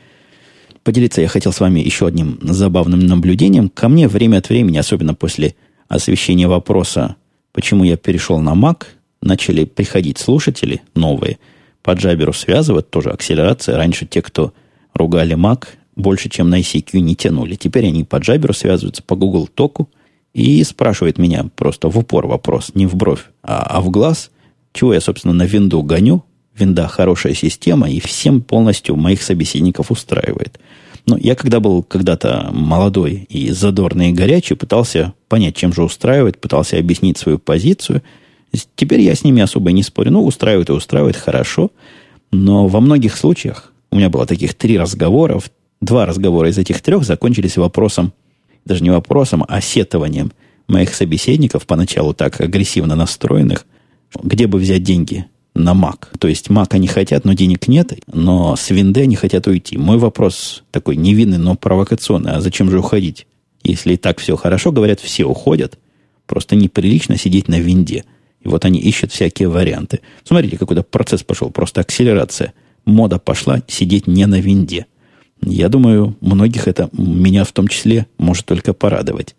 Поделиться 0.83 1.21
я 1.21 1.29
хотел 1.29 1.53
с 1.53 1.61
вами 1.61 1.81
еще 1.81 2.07
одним 2.07 2.39
забавным 2.43 3.01
наблюдением. 3.01 3.69
Ко 3.69 3.89
мне 3.89 4.09
время 4.09 4.39
от 4.39 4.49
времени, 4.49 4.79
особенно 4.79 5.15
после 5.15 5.55
освещения 5.89 6.49
вопроса, 6.49 7.17
почему 7.53 7.85
я 7.85 7.97
перешел 7.97 8.41
на 8.41 8.55
Mac, 8.55 8.85
начали 9.21 9.65
приходить 9.65 10.19
слушатели 10.19 10.83
новые, 10.95 11.39
по 11.83 11.93
джаберу 11.93 12.33
связывать, 12.33 12.91
тоже 12.91 13.11
акселерация. 13.11 13.77
Раньше 13.77 14.07
те, 14.07 14.23
кто 14.23 14.53
ругали 14.95 15.37
Mac, 15.37 15.67
больше, 15.97 16.29
чем 16.29 16.49
на 16.49 16.61
ICQ 16.61 17.01
не 17.01 17.15
тянули. 17.15 17.57
Теперь 17.57 17.87
они 17.87 18.05
по 18.05 18.17
джаберу 18.17 18.55
связываются, 18.55 19.03
по 19.03 19.17
Google 19.17 19.49
Току– 19.49 19.91
и 20.35 20.63
спрашивает 20.65 21.19
меня 21.19 21.47
просто 21.57 21.89
в 21.89 21.99
упор 21.99 22.27
вопрос, 22.27 22.73
не 22.75 22.87
в 22.87 22.95
бровь, 22.95 23.27
а, 23.43 23.63
а 23.63 23.81
в 23.81 23.91
глаз, 23.91 24.31
чего 24.73 24.95
я, 24.95 25.01
собственно, 25.01 25.35
на 25.35 25.45
винду 25.45 25.83
гоню. 25.83 26.25
Винда 26.57 26.87
хорошая 26.87 27.35
система, 27.35 27.91
и 27.91 27.99
всем 27.99 28.43
полностью 28.43 28.97
моих 28.97 29.23
собеседников 29.23 29.91
устраивает. 29.91 30.61
Но 31.07 31.17
я, 31.17 31.35
когда 31.35 31.61
был 31.61 31.83
когда-то 31.83 32.51
молодой 32.53 33.27
и 33.29 33.51
задорный 33.51 34.11
и 34.11 34.13
горячий, 34.13 34.55
пытался 34.55 35.15
понять, 35.29 35.57
чем 35.57 35.73
же 35.73 35.83
устраивает, 35.83 36.41
пытался 36.41 36.79
объяснить 36.79 37.19
свою 37.19 37.39
позицию. 37.39 38.03
Теперь 38.77 39.01
я 39.01 39.15
с 39.15 39.25
ними 39.25 39.43
особо 39.43 39.73
не 39.73 39.83
спорю. 39.83 40.13
Ну, 40.13 40.25
устраивает 40.25 40.69
и 40.69 40.73
устраивает 40.73 41.17
хорошо. 41.17 41.71
Но 42.31 42.69
во 42.69 42.81
многих 42.81 43.17
случаях, 43.17 43.73
у 43.91 43.97
меня 43.97 44.11
было 44.11 44.27
таких 44.27 44.55
три 44.55 44.79
разговора, 44.79 45.41
два 45.81 46.07
разговора 46.07 46.51
из 46.51 46.59
этих 46.59 46.81
трех 46.81 47.05
закончились 47.05 47.57
вопросом, 47.57 48.13
даже 48.65 48.83
не 48.83 48.91
вопросом, 48.91 49.45
а 49.49 49.61
сетованием 49.61 50.33
моих 50.69 50.95
собеседников, 50.95 51.67
поначалу 51.67 52.15
так 52.15 52.41
агрессивно 52.41 52.95
настроенных, 52.95 53.67
где 54.23 54.47
бы 54.47 54.59
взять 54.59 54.83
деньги 54.83 55.27
на 55.55 55.73
Mac. 55.73 56.07
То 56.19 56.29
есть 56.29 56.49
Mac 56.49 56.69
они 56.71 56.87
хотят, 56.87 57.25
но 57.25 57.35
денег 57.35 57.69
нет, 57.69 57.93
но 58.07 58.57
с 58.57 58.71
винды 58.71 59.03
они 59.03 59.17
хотят 59.17 59.47
уйти. 59.47 59.77
Мой 59.77 59.99
вопрос 59.99 60.65
такой 60.71 60.97
невинный, 60.97 61.39
но 61.39 61.55
провокационный. 61.55 62.33
А 62.33 62.41
зачем 62.41 62.71
же 62.71 62.79
уходить? 62.79 63.27
Если 63.63 63.95
и 63.95 63.97
так 63.97 64.19
все 64.19 64.37
хорошо, 64.37 64.73
говорят, 64.73 65.01
все 65.01 65.25
уходят. 65.25 65.79
Просто 66.27 66.57
неприлично 66.57 67.17
сидеть 67.17 67.49
на 67.49 67.61
винде. 67.61 68.05
И 68.41 68.49
вот 68.49 68.65
они 68.65 68.81
ищут 68.81 69.13
всякие 69.13 69.49
варианты. 69.49 70.01
Смотрите, 70.25 70.57
какой-то 70.57 70.83
процесс 70.83 71.23
пошел, 71.23 71.51
просто 71.51 71.81
акселерация. 71.81 72.55
Мода 72.85 73.19
пошла 73.19 73.63
сидеть 73.69 74.07
не 74.07 74.27
на 74.27 74.41
винде. 74.41 74.87
Я 75.45 75.69
думаю, 75.69 76.17
многих 76.21 76.69
это, 76.69 76.89
меня 76.93 77.45
в 77.45 77.53
том 77.53 77.69
числе, 77.69 78.07
может 78.17 78.47
только 78.47 78.73
порадовать. 78.73 79.35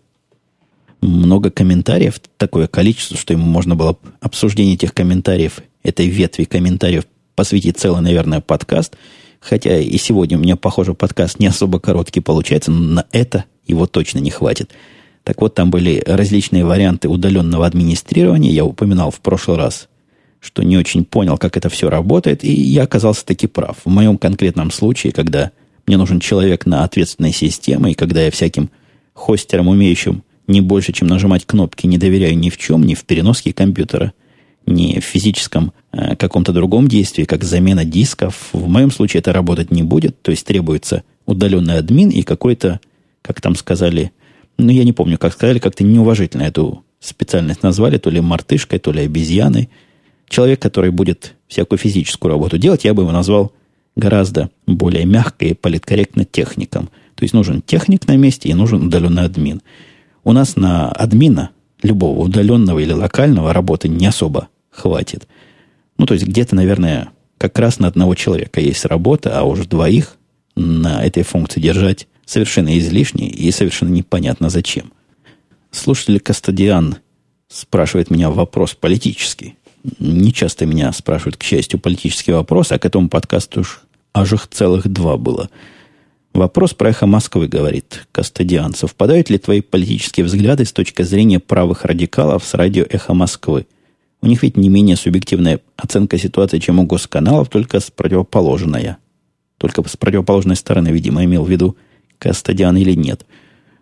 Много 1.02 1.50
комментариев, 1.50 2.22
такое 2.38 2.68
количество, 2.68 3.18
что 3.18 3.34
ему 3.34 3.46
можно 3.46 3.76
было 3.76 3.98
обсуждение 4.20 4.76
этих 4.76 4.94
комментариев, 4.94 5.60
этой 5.82 6.08
ветви 6.08 6.44
комментариев 6.44 7.06
посвятить 7.36 7.78
целый, 7.78 8.02
наверное, 8.02 8.42
подкаст. 8.42 8.96
Хотя 9.40 9.78
и 9.78 9.98
сегодня 9.98 10.38
у 10.38 10.42
меня, 10.42 10.56
похоже, 10.56 10.94
подкаст 10.94 11.40
не 11.40 11.48
особо 11.48 11.80
короткий 11.80 12.22
получается, 12.22 12.72
но 12.72 12.96
на 12.96 13.06
это 13.12 13.46
его 13.66 13.88
точно 13.88 14.20
не 14.20 14.30
хватит. 14.30 14.72
Так 15.24 15.42
вот, 15.42 15.56
там 15.56 15.72
были 15.72 16.04
различные 16.06 16.66
варианты 16.66 17.08
удаленного 17.08 17.66
администрирования. 17.66 18.52
Я 18.52 18.66
упоминал 18.66 19.10
в 19.10 19.20
прошлый 19.20 19.58
раз, 19.58 19.88
что 20.42 20.64
не 20.64 20.78
очень 20.78 21.06
понял, 21.06 21.38
как 21.38 21.56
это 21.58 21.70
все 21.70 21.90
работает, 21.90 22.44
и 22.44 22.52
я 22.52 22.84
оказался 22.84 23.26
таки 23.26 23.48
прав. 23.48 23.78
В 23.84 23.90
моем 23.90 24.18
конкретном 24.18 24.72
случае, 24.72 25.14
когда 25.14 25.52
мне 25.86 25.98
нужен 25.98 26.20
человек 26.20 26.66
на 26.66 26.84
ответственной 26.84 27.34
системе, 27.34 27.92
и 27.92 27.96
когда 27.96 28.22
я 28.24 28.32
всяким 28.32 28.70
хостерам, 29.14 29.68
умеющим 29.68 30.24
не 30.48 30.62
больше, 30.62 30.92
чем 30.92 31.08
нажимать 31.08 31.46
кнопки, 31.46 31.88
не 31.88 31.98
доверяю 31.98 32.38
ни 32.38 32.50
в 32.50 32.58
чем, 32.58 32.84
ни 32.84 32.96
в 32.96 33.06
переноске 33.06 33.54
компьютера, 33.54 34.14
ни 34.66 35.00
в 35.00 35.04
физическом 35.04 35.74
э, 35.92 36.16
каком-то 36.16 36.54
другом 36.54 36.88
действии, 36.88 37.24
как 37.26 37.44
замена 37.44 37.86
дисков. 37.86 38.50
В 38.54 38.68
моем 38.68 38.92
случае 38.92 39.20
это 39.20 39.34
работать 39.34 39.72
не 39.72 39.84
будет, 39.84 40.22
то 40.22 40.32
есть 40.32 40.46
требуется 40.46 41.04
удаленный 41.26 41.78
админ 41.78 42.10
и 42.10 42.24
какой-то, 42.24 42.80
как 43.22 43.42
там 43.42 43.56
сказали, 43.56 44.12
ну, 44.58 44.72
я 44.72 44.84
не 44.84 44.94
помню, 44.94 45.18
как 45.18 45.34
сказали, 45.34 45.60
как-то 45.60 45.84
неуважительно 45.84 46.44
эту 46.44 46.84
специальность 47.00 47.64
назвали, 47.64 47.98
то 47.98 48.10
ли 48.10 48.22
мартышкой, 48.22 48.80
то 48.80 48.92
ли 48.92 49.02
обезьяной. 49.02 49.70
Человек, 50.30 50.62
который 50.62 50.92
будет 50.92 51.36
всякую 51.48 51.80
физическую 51.80 52.32
работу 52.32 52.58
делать, 52.58 52.86
я 52.86 52.94
бы 52.94 53.04
его 53.04 53.12
назвал 53.12 53.52
гораздо 53.96 54.50
более 54.66 55.06
мягко 55.06 55.46
и 55.46 55.54
политкорректно 55.54 56.26
техником. 56.26 56.90
То 57.16 57.24
есть 57.24 57.34
нужен 57.34 57.62
техник 57.62 58.08
на 58.08 58.18
месте 58.18 58.50
и 58.50 58.54
нужен 58.54 58.88
удаленный 58.88 59.24
админ. 59.24 59.62
У 60.24 60.32
нас 60.32 60.56
на 60.56 60.92
админа, 60.92 61.52
любого 61.82 62.22
удаленного 62.22 62.80
или 62.80 62.94
локального, 62.94 63.54
работы 63.54 63.88
не 63.90 64.06
особо 64.06 64.48
хватит. 64.72 65.28
Ну, 65.98 66.06
то 66.06 66.14
есть 66.14 66.26
где-то, 66.26 66.56
наверное, 66.56 67.10
как 67.38 67.60
раз 67.60 67.80
на 67.80 67.88
одного 67.88 68.16
человека 68.16 68.62
есть 68.62 68.86
работа, 68.86 69.38
а 69.38 69.44
уж 69.44 69.66
двоих 69.68 70.18
на 70.56 71.04
этой 71.04 71.24
функции 71.24 71.60
держать 71.60 72.08
совершенно 72.26 72.78
излишне 72.78 73.28
и 73.30 73.52
совершенно 73.52 73.90
непонятно 73.90 74.50
зачем. 74.50 74.92
Слушатель 75.72 76.20
Кастадиан 76.20 76.98
спрашивает 77.48 78.10
меня 78.10 78.30
вопрос 78.30 78.74
политический. 78.74 79.56
Не 80.00 80.32
часто 80.32 80.66
меня 80.66 80.92
спрашивают, 80.94 81.38
к 81.38 81.44
счастью, 81.44 81.80
политические 81.80 82.38
вопросы, 82.38 82.74
а 82.74 82.80
к 82.80 82.86
этому 82.86 83.10
подкасту 83.10 83.62
уж 83.62 83.82
аж 84.14 84.34
их 84.34 84.48
целых 84.48 84.88
два 84.88 85.18
было. 85.18 85.50
Вопрос 86.34 86.74
про 86.74 86.90
эхо 86.90 87.06
Москвы, 87.06 87.48
говорит 87.48 88.08
Кастадиан. 88.12 88.74
Совпадают 88.74 89.30
ли 89.30 89.38
твои 89.38 89.62
политические 89.62 90.26
взгляды 90.26 90.66
с 90.66 90.72
точки 90.72 91.04
зрения 91.04 91.40
правых 91.40 91.86
радикалов 91.86 92.44
с 92.44 92.54
радио 92.56 92.86
«Эхо 92.90 93.14
Москвы»? 93.14 93.68
У 94.22 94.28
них 94.28 94.42
ведь 94.42 94.58
не 94.58 94.70
менее 94.70 94.96
субъективная 94.96 95.60
оценка 95.76 96.18
ситуации, 96.18 96.58
чем 96.58 96.80
у 96.80 96.86
госканалов, 96.86 97.50
только 97.50 97.80
с 97.80 97.92
противоположной. 97.92 98.96
Только 99.58 99.88
с 99.88 99.96
противоположной 99.96 100.56
стороны, 100.56 100.88
видимо, 100.88 101.24
имел 101.24 101.44
в 101.44 101.50
виду 101.50 101.78
Кастадиан 102.18 102.78
или 102.78 102.94
нет. 102.94 103.26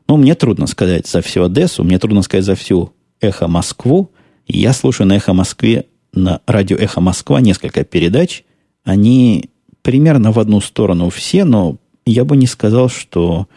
Ну, 0.08 0.18
мне 0.18 0.36
трудно 0.36 0.68
сказать 0.68 1.08
за 1.08 1.22
всю 1.22 1.44
Одессу, 1.44 1.84
мне 1.84 2.00
трудно 2.00 2.22
сказать 2.22 2.44
за 2.44 2.56
всю 2.56 2.92
Эхо 3.22 3.48
Москву. 3.48 4.12
Я 4.48 4.74
слушаю 4.74 5.08
на 5.08 5.16
Эхо 5.16 5.34
Москве, 5.34 5.86
на 6.12 6.42
радио 6.48 6.76
Эхо 6.76 7.00
Москва 7.00 7.40
несколько 7.40 7.86
передач. 7.86 8.44
Они 8.84 9.51
примерно 9.82 10.32
в 10.32 10.40
одну 10.40 10.62
сторону 10.62 11.10
все, 11.10 11.44
но 11.44 11.78
я 12.06 12.26
бы 12.26 12.38
не 12.38 12.48
сказал, 12.48 12.90
что, 12.90 13.48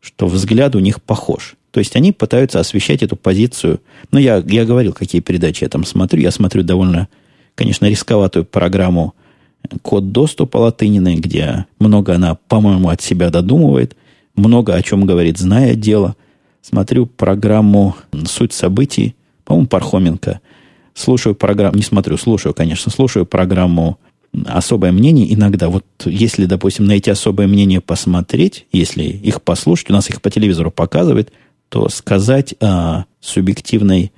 что 0.00 0.26
взгляд 0.26 0.74
у 0.76 0.80
них 0.80 1.02
похож. 1.02 1.56
То 1.70 1.80
есть 1.80 1.96
они 1.96 2.12
пытаются 2.12 2.60
освещать 2.60 3.02
эту 3.02 3.16
позицию. 3.16 3.80
Ну, 4.12 4.18
я, 4.18 4.42
я 4.46 4.64
говорил, 4.64 4.92
какие 4.92 5.20
передачи 5.20 5.64
я 5.64 5.68
там 5.68 5.84
смотрю. 5.84 6.20
Я 6.20 6.30
смотрю 6.30 6.62
довольно, 6.62 7.08
конечно, 7.54 7.86
рисковатую 7.86 8.44
программу 8.44 9.14
«Код 9.82 10.12
доступа» 10.12 10.58
латыниной, 10.58 11.16
где 11.16 11.66
много 11.80 12.14
она, 12.14 12.36
по-моему, 12.48 12.90
от 12.90 13.00
себя 13.02 13.30
додумывает 13.30 13.96
много 14.36 14.74
о 14.74 14.82
чем 14.82 15.06
говорит, 15.06 15.38
зная 15.38 15.74
дело. 15.74 16.16
Смотрю 16.62 17.06
программу 17.06 17.96
«Суть 18.26 18.52
событий», 18.52 19.14
по-моему, 19.44 19.68
Пархоменко. 19.68 20.40
Слушаю 20.94 21.34
программу, 21.34 21.76
не 21.76 21.82
смотрю, 21.82 22.16
слушаю, 22.16 22.54
конечно, 22.54 22.90
слушаю 22.90 23.26
программу 23.26 23.98
«Особое 24.46 24.92
мнение». 24.92 25.32
Иногда, 25.32 25.68
вот 25.68 25.84
если, 26.04 26.46
допустим, 26.46 26.86
на 26.86 26.92
эти 26.92 27.10
особое 27.10 27.46
мнение 27.46 27.80
посмотреть, 27.80 28.66
если 28.72 29.04
их 29.04 29.42
послушать, 29.42 29.90
у 29.90 29.92
нас 29.92 30.10
их 30.10 30.20
по 30.20 30.30
телевизору 30.30 30.70
показывают, 30.70 31.32
то 31.68 31.88
сказать 31.88 32.54
о 32.60 33.04
субъективной 33.20 34.12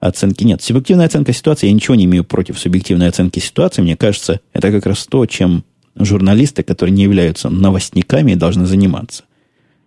оценке 0.00 0.44
нет. 0.44 0.62
Субъективная 0.62 1.06
оценка 1.06 1.32
ситуации, 1.32 1.68
я 1.68 1.72
ничего 1.72 1.94
не 1.94 2.04
имею 2.04 2.24
против 2.24 2.58
субъективной 2.58 3.08
оценки 3.08 3.38
ситуации. 3.38 3.82
Мне 3.82 3.96
кажется, 3.96 4.40
это 4.52 4.70
как 4.70 4.86
раз 4.86 5.06
то, 5.06 5.24
чем 5.26 5.64
журналисты, 5.96 6.62
которые 6.62 6.92
не 6.92 7.02
являются 7.02 7.48
новостниками, 7.48 8.34
должны 8.34 8.66
заниматься 8.66 9.24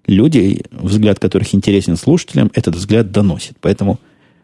люди, 0.08 0.63
взгляд 0.71 1.19
которых 1.19 1.54
интересен 1.56 1.98
слушателям, 1.98 2.52
этот 2.54 2.76
взгляд 2.76 3.12
доносит. 3.12 3.58
Поэтому 3.62 4.00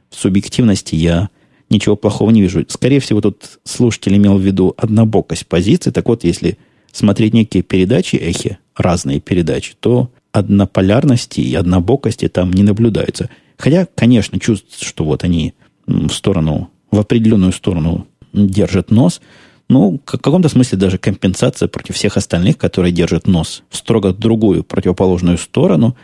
в 0.10 0.20
субъективности 0.20 0.96
я 0.96 1.30
ничего 1.72 1.96
плохого 1.96 2.30
не 2.32 2.42
вижу. 2.42 2.66
Скорее 2.68 3.00
всего, 3.00 3.22
тут 3.22 3.60
слушатель 3.64 4.16
имел 4.16 4.38
в 4.38 4.42
виду 4.42 4.74
однобокость 4.78 5.48
позиции. 5.48 5.92
Так 5.92 6.08
вот, 6.08 6.24
если 6.24 6.58
смотреть 6.92 7.34
некие 7.34 7.64
передачи, 7.64 8.16
эхи, 8.18 8.58
разные 8.76 9.20
передачи, 9.20 9.74
то 9.80 10.12
однополярности 10.32 11.42
и 11.42 11.56
однобокости 11.56 12.28
там 12.28 12.52
не 12.52 12.64
наблюдается. 12.64 13.30
Хотя, 13.58 13.88
конечно, 13.96 14.40
чувствуется, 14.40 14.86
что 14.86 15.04
вот 15.04 15.24
они 15.24 15.54
в 15.88 16.10
сторону, 16.10 16.70
в 16.92 17.00
определенную 17.00 17.52
сторону 17.54 18.08
держат 18.34 18.92
нос– 18.92 19.22
ну, 19.72 20.02
в 20.06 20.18
каком-то 20.18 20.50
смысле 20.50 20.78
даже 20.78 20.98
компенсация 20.98 21.70
против 21.70 21.96
всех 21.96 22.18
остальных, 22.18 22.58
которые 22.58 22.92
держат 22.92 23.26
нос 23.26 23.64
в 23.70 23.78
строго 23.78 24.12
другую 24.12 24.66
противоположную 24.66 25.38
сторону, 25.38 25.96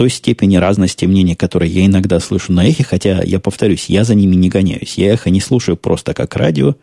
той 0.00 0.08
степени 0.08 0.56
разности 0.56 1.04
мнений, 1.04 1.34
которые 1.34 1.70
я 1.70 1.84
иногда 1.84 2.20
слышу 2.20 2.54
на 2.54 2.66
эхе, 2.66 2.84
хотя, 2.84 3.22
я 3.22 3.38
повторюсь, 3.38 3.90
я 3.90 4.02
за 4.02 4.14
ними 4.14 4.34
не 4.34 4.48
гоняюсь. 4.48 4.94
Я 4.96 5.12
эхо 5.12 5.28
не 5.28 5.42
слушаю 5.42 5.76
просто 5.76 6.14
как 6.14 6.36
радио, 6.36 6.76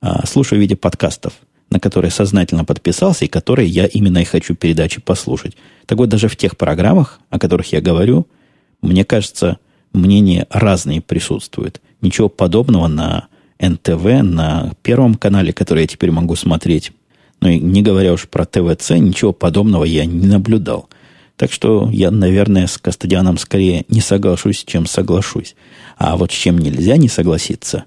а 0.00 0.24
слушаю 0.24 0.60
в 0.60 0.62
виде 0.62 0.76
подкастов, 0.76 1.32
на 1.68 1.80
которые 1.80 2.12
сознательно 2.12 2.64
подписался 2.64 3.24
и 3.24 3.28
которые 3.28 3.66
я 3.66 3.86
именно 3.86 4.18
и 4.18 4.24
хочу 4.24 4.54
передачи 4.54 5.00
послушать. 5.00 5.56
Так 5.86 5.98
вот, 5.98 6.10
даже 6.10 6.28
в 6.28 6.36
тех 6.36 6.56
программах, 6.56 7.18
о 7.28 7.40
которых 7.40 7.72
я 7.72 7.80
говорю, 7.80 8.28
мне 8.82 9.04
кажется, 9.04 9.58
мнения 9.92 10.46
разные 10.48 11.00
присутствуют. 11.00 11.80
Ничего 12.00 12.28
подобного 12.28 12.86
на 12.86 13.26
НТВ 13.60 14.22
на 14.22 14.74
Первом 14.82 15.16
канале, 15.16 15.52
который 15.52 15.80
я 15.80 15.86
теперь 15.88 16.12
могу 16.12 16.36
смотреть. 16.36 16.92
Ну 17.40 17.48
и 17.48 17.58
не 17.58 17.82
говоря 17.82 18.12
уж 18.12 18.28
про 18.28 18.44
ТВЦ, 18.44 18.90
ничего 18.90 19.32
подобного 19.32 19.82
я 19.82 20.04
не 20.04 20.28
наблюдал. 20.28 20.88
Так 21.40 21.50
что 21.50 21.88
я, 21.90 22.10
наверное, 22.10 22.66
с 22.66 22.76
Кастадианом 22.76 23.38
скорее 23.38 23.86
не 23.88 24.02
соглашусь, 24.02 24.62
чем 24.66 24.84
соглашусь. 24.84 25.56
А 25.96 26.18
вот 26.18 26.30
с 26.30 26.34
чем 26.34 26.58
нельзя 26.58 26.98
не 26.98 27.08
согласиться. 27.08 27.84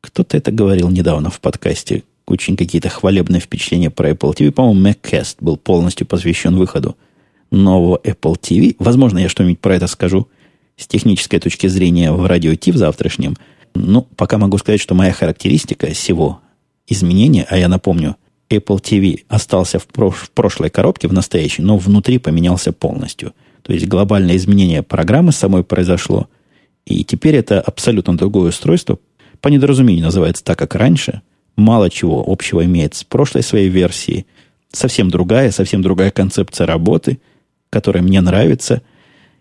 Кто-то 0.00 0.38
это 0.38 0.50
говорил 0.50 0.88
недавно 0.88 1.28
в 1.28 1.38
подкасте. 1.38 2.04
Очень 2.26 2.56
какие-то 2.56 2.88
хвалебные 2.88 3.42
впечатления 3.42 3.90
про 3.90 4.12
Apple 4.12 4.34
TV. 4.34 4.52
По-моему, 4.52 4.88
MacCast 4.88 5.36
был 5.40 5.58
полностью 5.58 6.06
посвящен 6.06 6.56
выходу 6.56 6.96
нового 7.50 8.00
Apple 8.02 8.40
TV. 8.40 8.74
Возможно, 8.78 9.18
я 9.18 9.28
что-нибудь 9.28 9.60
про 9.60 9.76
это 9.76 9.86
скажу 9.86 10.26
с 10.78 10.86
технической 10.86 11.40
точки 11.40 11.66
зрения 11.66 12.10
в 12.10 12.24
радио 12.26 12.54
Ти 12.54 12.72
в 12.72 12.78
завтрашнем– 12.78 13.36
ну, 13.74 14.06
пока 14.16 14.38
могу 14.38 14.58
сказать, 14.58 14.80
что 14.80 14.94
моя 14.94 15.12
характеристика 15.12 15.88
всего 15.92 16.40
изменения, 16.86 17.46
а 17.48 17.58
я 17.58 17.68
напомню, 17.68 18.16
Apple 18.50 18.80
TV 18.80 19.24
остался 19.28 19.78
в, 19.78 19.86
прош- 19.86 20.24
в 20.24 20.30
прошлой 20.30 20.70
коробке, 20.70 21.08
в 21.08 21.12
настоящей, 21.12 21.62
но 21.62 21.76
внутри 21.76 22.18
поменялся 22.18 22.72
полностью. 22.72 23.32
То 23.62 23.72
есть 23.72 23.86
глобальное 23.86 24.36
изменение 24.36 24.82
программы 24.82 25.32
самой 25.32 25.64
произошло. 25.64 26.28
И 26.86 27.04
теперь 27.04 27.36
это 27.36 27.60
абсолютно 27.60 28.16
другое 28.16 28.50
устройство. 28.50 28.98
По 29.40 29.48
недоразумению 29.48 30.04
называется 30.04 30.42
так, 30.42 30.58
как 30.58 30.74
раньше. 30.74 31.22
Мало 31.56 31.90
чего 31.90 32.24
общего 32.26 32.64
имеет 32.64 32.94
с 32.94 33.04
прошлой 33.04 33.42
своей 33.42 33.68
версией. 33.68 34.26
Совсем 34.72 35.10
другая, 35.10 35.50
совсем 35.50 35.82
другая 35.82 36.10
концепция 36.10 36.66
работы, 36.66 37.18
которая 37.70 38.02
мне 38.02 38.20
нравится– 38.20 38.82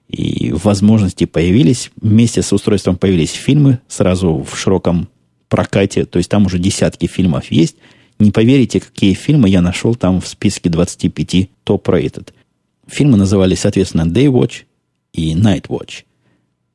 и 0.10 0.54
возможности 0.54 1.26
появились. 1.26 1.92
Вместе 2.02 2.42
с 2.42 2.54
устройством 2.54 2.96
появились 2.96 3.32
фильмы 3.32 3.80
сразу 3.88 4.46
в 4.50 4.58
широком 4.58 5.10
прокате. 5.50 6.06
То 6.06 6.18
есть 6.18 6.30
там 6.30 6.46
уже 6.46 6.60
десятки 6.60 7.08
фильмов 7.08 7.52
есть. 7.52 7.76
Не 8.20 8.32
поверите, 8.32 8.80
какие 8.80 9.14
фильмы 9.14 9.50
я 9.50 9.62
нашел 9.62 9.96
там 9.96 10.22
в 10.22 10.28
списке 10.28 10.70
25 10.70 11.50
топ-рейтед. 11.64 12.34
Фильмы 12.88 13.18
назывались, 13.18 13.60
соответственно, 13.60 14.04
Day 14.04 14.28
Watch 14.28 14.64
и 15.14 15.34
Night 15.36 15.68
Watch. 15.68 16.04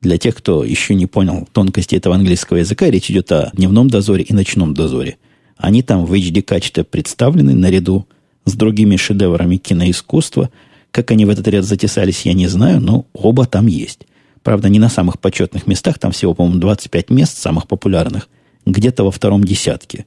Для 0.01 0.17
тех, 0.17 0.35
кто 0.35 0.63
еще 0.63 0.95
не 0.95 1.05
понял 1.05 1.47
тонкости 1.51 1.95
этого 1.95 2.15
английского 2.15 2.57
языка, 2.57 2.89
речь 2.89 3.09
идет 3.09 3.31
о 3.31 3.51
дневном 3.53 3.89
дозоре 3.89 4.23
и 4.23 4.33
ночном 4.33 4.73
дозоре. 4.73 5.17
Они 5.57 5.81
там 5.81 6.05
в 6.05 6.13
HD-качестве 6.13 6.83
представлены 6.83 7.53
наряду 7.53 8.07
с 8.45 8.53
другими 8.53 8.95
шедеврами 8.95 9.57
киноискусства– 9.57 10.49
как 10.93 11.09
они 11.09 11.25
в 11.25 11.29
этот 11.31 11.47
ряд 11.47 11.65
затесались, 11.65 12.21
я 12.21 12.33
не 12.33 12.45
знаю, 12.45 12.79
но 12.79 13.07
оба 13.13 13.47
там 13.47 13.65
есть. 13.65 14.05
Правда, 14.43 14.69
не 14.69 14.77
на 14.77 14.89
самых 14.89 15.19
почетных 15.19 15.65
местах, 15.65 15.97
там 15.97 16.11
всего, 16.11 16.35
по-моему, 16.35 16.59
25 16.59 17.09
мест 17.09 17.35
самых 17.35 17.67
популярных, 17.67 18.29
где-то 18.67 19.03
во 19.03 19.09
втором 19.09 19.43
десятке. 19.43 20.05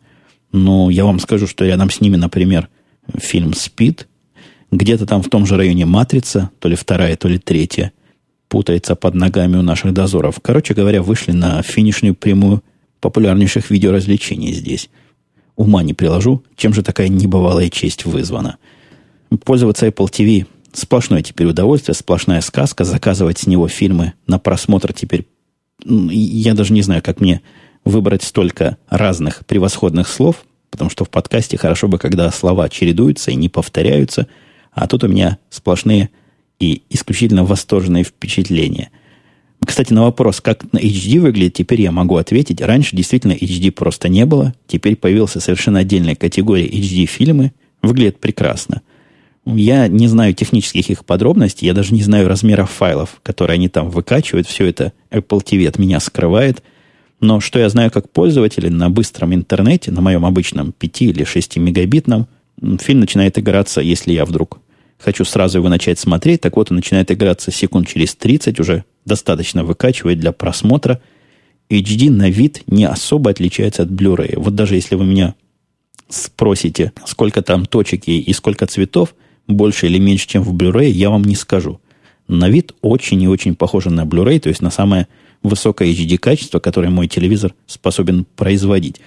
Но 0.56 0.88
я 0.88 1.04
вам 1.04 1.20
скажу, 1.20 1.46
что 1.46 1.66
рядом 1.66 1.90
с 1.90 2.00
ними, 2.00 2.16
например, 2.16 2.68
фильм 3.18 3.52
«Спид», 3.52 4.08
где-то 4.70 5.06
там 5.06 5.22
в 5.22 5.28
том 5.28 5.44
же 5.44 5.56
районе 5.56 5.84
«Матрица», 5.84 6.50
то 6.58 6.68
ли 6.68 6.76
вторая, 6.76 7.16
то 7.16 7.28
ли 7.28 7.38
третья. 7.38 7.92
путается 8.48 8.94
под 8.94 9.14
ногами 9.14 9.56
у 9.56 9.62
наших 9.62 9.92
дозоров. 9.92 10.38
Короче 10.40 10.72
говоря, 10.72 11.02
вышли 11.02 11.32
на 11.32 11.62
финишную 11.62 12.14
прямую 12.14 12.62
популярнейших 13.00 13.70
видеоразвлечений 13.70 14.52
здесь. 14.52 14.88
Ума 15.56 15.82
не 15.82 15.94
приложу, 15.94 16.42
чем 16.56 16.72
же 16.72 16.82
такая 16.82 17.08
небывалая 17.08 17.68
честь 17.68 18.04
вызвана. 18.04 18.56
Пользоваться 19.44 19.86
Apple 19.86 20.06
TV 20.06 20.46
сплошное 20.72 21.22
теперь 21.22 21.48
удовольствие, 21.48 21.94
сплошная 21.94 22.40
сказка. 22.40 22.84
Заказывать 22.84 23.38
с 23.38 23.46
него 23.46 23.68
фильмы 23.68 24.14
на 24.26 24.38
просмотр 24.38 24.92
теперь... 24.92 25.26
Я 25.84 26.54
даже 26.54 26.72
не 26.72 26.82
знаю, 26.82 27.02
как 27.02 27.20
мне 27.20 27.42
выбрать 27.86 28.24
столько 28.24 28.76
разных 28.90 29.46
превосходных 29.46 30.08
слов, 30.08 30.44
потому 30.70 30.90
что 30.90 31.04
в 31.04 31.08
подкасте 31.08 31.56
хорошо 31.56 31.88
бы, 31.88 31.98
когда 31.98 32.30
слова 32.32 32.68
чередуются 32.68 33.30
и 33.30 33.36
не 33.36 33.48
повторяются, 33.48 34.26
а 34.72 34.86
тут 34.88 35.04
у 35.04 35.08
меня 35.08 35.38
сплошные 35.48 36.10
и 36.58 36.82
исключительно 36.90 37.44
восторженные 37.44 38.02
впечатления. 38.04 38.90
Кстати, 39.64 39.92
на 39.92 40.02
вопрос, 40.02 40.40
как 40.40 40.70
на 40.72 40.78
HD 40.78 41.20
выглядит, 41.20 41.54
теперь 41.54 41.80
я 41.80 41.92
могу 41.92 42.16
ответить. 42.16 42.60
Раньше 42.60 42.94
действительно 42.94 43.32
HD 43.32 43.70
просто 43.70 44.08
не 44.08 44.26
было. 44.26 44.52
Теперь 44.66 44.96
появился 44.96 45.40
совершенно 45.40 45.78
отдельная 45.78 46.14
категория 46.14 46.66
HD-фильмы. 46.66 47.52
Выглядит 47.82 48.18
прекрасно. 48.18 48.82
Я 49.46 49.86
не 49.88 50.08
знаю 50.08 50.34
технических 50.34 50.90
их 50.90 51.04
подробностей, 51.04 51.66
я 51.66 51.72
даже 51.72 51.94
не 51.94 52.02
знаю 52.02 52.28
размеров 52.28 52.70
файлов, 52.70 53.20
которые 53.22 53.54
они 53.54 53.68
там 53.68 53.90
выкачивают. 53.90 54.48
Все 54.48 54.66
это 54.66 54.92
Apple 55.10 55.42
TV 55.42 55.68
от 55.68 55.78
меня 55.78 56.00
скрывает. 56.00 56.62
Но 57.20 57.40
что 57.40 57.58
я 57.58 57.68
знаю 57.68 57.90
как 57.90 58.10
пользователь 58.10 58.70
на 58.70 58.90
быстром 58.90 59.34
интернете, 59.34 59.90
на 59.90 60.00
моем 60.00 60.26
обычном 60.26 60.72
5 60.72 61.02
или 61.02 61.24
6 61.24 61.56
мегабитном, 61.56 62.26
фильм 62.80 63.00
начинает 63.00 63.38
играться, 63.38 63.80
если 63.80 64.12
я 64.12 64.24
вдруг 64.24 64.60
хочу 64.98 65.24
сразу 65.24 65.58
его 65.58 65.68
начать 65.68 65.98
смотреть, 65.98 66.42
так 66.42 66.56
вот 66.56 66.70
он 66.70 66.76
начинает 66.76 67.10
играться 67.10 67.50
секунд 67.50 67.88
через 67.88 68.14
30, 68.14 68.60
уже 68.60 68.84
достаточно 69.04 69.64
выкачивает 69.64 70.20
для 70.20 70.32
просмотра. 70.32 71.00
HD 71.68 72.10
на 72.10 72.30
вид 72.30 72.62
не 72.66 72.84
особо 72.84 73.30
отличается 73.30 73.82
от 73.82 73.88
Blu-ray. 73.90 74.38
Вот 74.38 74.54
даже 74.54 74.76
если 74.76 74.94
вы 74.94 75.04
меня 75.04 75.34
спросите, 76.08 76.92
сколько 77.04 77.42
там 77.42 77.66
точек 77.66 78.06
и, 78.06 78.32
сколько 78.32 78.66
цветов, 78.66 79.14
больше 79.48 79.86
или 79.86 79.98
меньше, 79.98 80.28
чем 80.28 80.42
в 80.42 80.54
Blu-ray, 80.54 80.90
я 80.90 81.10
вам 81.10 81.24
не 81.24 81.34
скажу. 81.34 81.80
На 82.28 82.48
вид 82.48 82.72
очень 82.82 83.22
и 83.22 83.28
очень 83.28 83.54
похоже 83.54 83.90
на 83.90 84.04
Blu-ray, 84.04 84.40
то 84.40 84.48
есть 84.48 84.62
на 84.62 84.70
самое 84.70 85.08
высокое 85.48 85.88
HD-качество, 85.88 86.58
которое 86.58 86.90
мой 86.90 87.08
телевизор 87.08 87.54
способен 87.66 88.26
производить. 88.36 89.00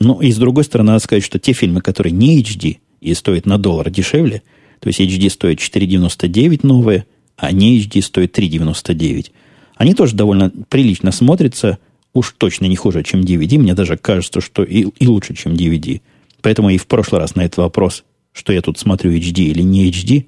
Ну, 0.00 0.20
и 0.20 0.32
с 0.32 0.36
другой 0.36 0.64
стороны, 0.64 0.92
надо 0.92 1.04
сказать, 1.04 1.24
что 1.24 1.38
те 1.38 1.52
фильмы, 1.52 1.80
которые 1.80 2.12
не 2.12 2.40
HD 2.40 2.78
и 3.00 3.14
стоят 3.14 3.46
на 3.46 3.58
доллар 3.58 3.90
дешевле, 3.90 4.42
то 4.80 4.88
есть 4.88 5.00
HD 5.00 5.30
стоит 5.30 5.58
4,99 5.58 6.60
новые, 6.62 7.06
а 7.36 7.52
не 7.52 7.78
HD 7.80 8.02
стоит 8.02 8.36
3,99. 8.38 9.30
Они 9.76 9.94
тоже 9.94 10.14
довольно 10.14 10.50
прилично 10.68 11.12
смотрятся, 11.12 11.78
уж 12.14 12.34
точно 12.36 12.66
не 12.66 12.76
хуже, 12.76 13.02
чем 13.02 13.20
DVD. 13.20 13.58
Мне 13.58 13.74
даже 13.74 13.96
кажется, 13.96 14.40
что 14.40 14.62
и, 14.62 14.86
и 14.98 15.06
лучше, 15.06 15.34
чем 15.34 15.52
DVD. 15.52 16.00
Поэтому 16.40 16.70
и 16.70 16.78
в 16.78 16.86
прошлый 16.86 17.20
раз 17.20 17.34
на 17.34 17.42
этот 17.42 17.58
вопрос, 17.58 18.04
что 18.32 18.52
я 18.52 18.62
тут 18.62 18.78
смотрю 18.78 19.12
HD 19.12 19.44
или 19.44 19.62
не 19.62 19.90
HD, 19.90 20.26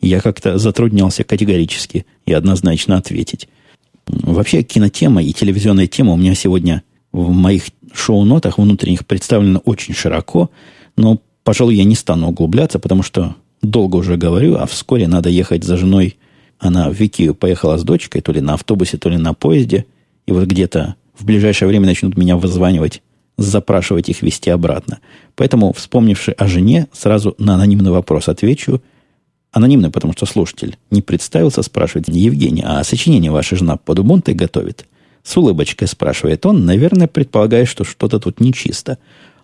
я 0.00 0.20
как-то 0.20 0.58
затруднялся 0.58 1.24
категорически 1.24 2.06
и 2.26 2.32
однозначно 2.32 2.96
ответить. 2.96 3.48
Вообще 4.06 4.62
кинотема 4.62 5.22
и 5.22 5.32
телевизионная 5.32 5.86
тема 5.86 6.12
у 6.12 6.16
меня 6.16 6.34
сегодня 6.34 6.82
в 7.12 7.30
моих 7.30 7.64
шоу-нотах 7.92 8.58
внутренних 8.58 9.06
представлена 9.06 9.58
очень 9.60 9.94
широко, 9.94 10.50
но, 10.96 11.20
пожалуй, 11.44 11.74
я 11.74 11.84
не 11.84 11.94
стану 11.94 12.28
углубляться, 12.28 12.78
потому 12.78 13.02
что 13.02 13.34
долго 13.62 13.96
уже 13.96 14.16
говорю, 14.16 14.56
а 14.56 14.66
вскоре 14.66 15.08
надо 15.08 15.28
ехать 15.28 15.64
за 15.64 15.76
женой. 15.76 16.16
Она 16.58 16.88
в 16.88 16.94
Викию 16.94 17.34
поехала 17.34 17.76
с 17.76 17.82
дочкой, 17.82 18.22
то 18.22 18.32
ли 18.32 18.40
на 18.40 18.54
автобусе, 18.54 18.96
то 18.96 19.08
ли 19.08 19.16
на 19.16 19.34
поезде. 19.34 19.86
И 20.26 20.32
вот 20.32 20.44
где-то 20.44 20.96
в 21.14 21.24
ближайшее 21.24 21.68
время 21.68 21.86
начнут 21.86 22.16
меня 22.16 22.36
вызванивать, 22.36 23.02
запрашивать 23.36 24.08
их 24.08 24.22
вести 24.22 24.50
обратно. 24.50 24.98
Поэтому, 25.34 25.72
вспомнивши 25.72 26.32
о 26.32 26.46
жене, 26.46 26.86
сразу 26.92 27.34
на 27.38 27.54
анонимный 27.54 27.90
вопрос 27.90 28.28
отвечу. 28.28 28.82
Анонимный, 29.56 29.88
потому 29.88 30.12
что 30.12 30.26
слушатель 30.26 30.76
не 30.90 31.00
представился, 31.00 31.62
спрашивает 31.62 32.10
Евгений, 32.10 32.62
а 32.62 32.84
сочинение 32.84 33.30
ваша 33.30 33.56
жена 33.56 33.78
под 33.78 34.00
Убунтой 34.00 34.34
готовит? 34.34 34.84
С 35.22 35.34
улыбочкой 35.34 35.88
спрашивает 35.88 36.44
он, 36.44 36.66
наверное, 36.66 37.06
предполагая, 37.06 37.64
что 37.64 37.82
что-то 37.82 38.20
тут 38.20 38.38
нечисто. 38.38 38.98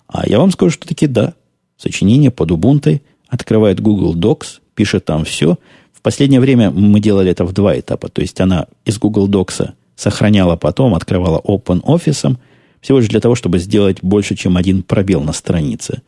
А 0.07 0.29
я 0.29 0.39
вам 0.39 0.51
скажу, 0.51 0.71
что 0.71 0.87
таки 0.87 1.07
да. 1.07 1.33
Сочинение 1.79 2.31
под 2.31 2.53
Убунтой 2.53 3.01
открывает 3.27 3.81
Google 3.81 4.15
Docs, 4.15 4.61
пишет 4.75 5.07
там 5.07 5.25
все. 5.25 5.57
В 5.95 6.03
последнее 6.03 6.41
время 6.43 6.71
мы 6.71 7.01
делали 7.01 7.31
это 7.31 7.47
в 7.47 7.55
два 7.55 7.81
этапа. 7.81 8.11
То 8.11 8.21
есть 8.21 8.39
она 8.39 8.67
из 8.85 8.99
Google 8.99 9.31
Docs 9.31 9.71
сохраняла 9.97 10.57
потом, 10.57 10.95
открывала 10.95 11.41
Open 11.43 11.81
Office, 11.85 12.37
всего 12.83 12.99
лишь 12.99 13.09
для 13.09 13.21
того, 13.21 13.35
чтобы 13.35 13.59
сделать 13.59 14.03
больше, 14.03 14.35
чем 14.35 14.59
один 14.59 14.83
пробел 14.83 15.23
на 15.23 15.33
странице. 15.33 16.03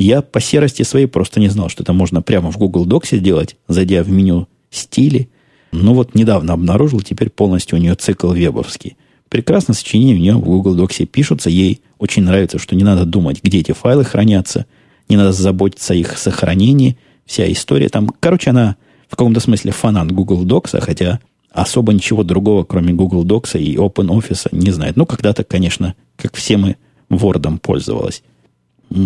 Я 0.00 0.22
по 0.22 0.40
серости 0.40 0.82
своей 0.82 1.06
просто 1.06 1.40
не 1.40 1.48
знал, 1.48 1.68
что 1.68 1.82
это 1.82 1.92
можно 1.92 2.22
прямо 2.22 2.50
в 2.50 2.58
Google 2.58 2.86
Docs 2.86 3.16
сделать, 3.18 3.56
зайдя 3.66 4.02
в 4.02 4.10
меню 4.10 4.48
«Стили». 4.70 5.28
Ну 5.72 5.92
вот 5.92 6.14
недавно 6.14 6.54
обнаружил, 6.54 7.00
теперь 7.00 7.30
полностью 7.30 7.78
у 7.78 7.80
нее 7.80 7.94
цикл 7.94 8.30
вебовский. 8.30 8.96
Прекрасно 9.28 9.74
сочинения 9.74 10.14
у 10.14 10.18
нее 10.18 10.34
в 10.34 10.44
Google 10.44 10.76
Docs 10.76 11.04
пишутся. 11.04 11.50
Ей 11.50 11.82
очень 11.98 12.22
нравится, 12.22 12.58
что 12.58 12.74
не 12.74 12.84
надо 12.84 13.04
думать, 13.04 13.42
где 13.42 13.58
эти 13.58 13.72
файлы 13.72 14.04
хранятся– 14.04 14.66
не 15.08 15.16
надо 15.16 15.32
заботиться 15.32 15.94
о 15.94 15.96
их 15.96 16.18
сохранении, 16.18 16.96
вся 17.24 17.50
история 17.50 17.88
там. 17.88 18.08
Короче, 18.20 18.50
она 18.50 18.76
в 19.08 19.16
каком-то 19.16 19.40
смысле 19.40 19.72
фанат 19.72 20.12
Google 20.12 20.44
Docs, 20.44 20.80
хотя 20.80 21.20
особо 21.50 21.92
ничего 21.92 22.22
другого, 22.22 22.64
кроме 22.64 22.92
Google 22.92 23.24
Docs 23.24 23.58
и 23.58 23.76
OpenOffice 23.76 24.48
не 24.52 24.70
знает. 24.70 24.96
Ну, 24.96 25.06
когда-то, 25.06 25.44
конечно, 25.44 25.94
как 26.16 26.36
все 26.36 26.56
мы, 26.56 26.76
Word 27.10 27.58
пользовалась. 27.58 28.22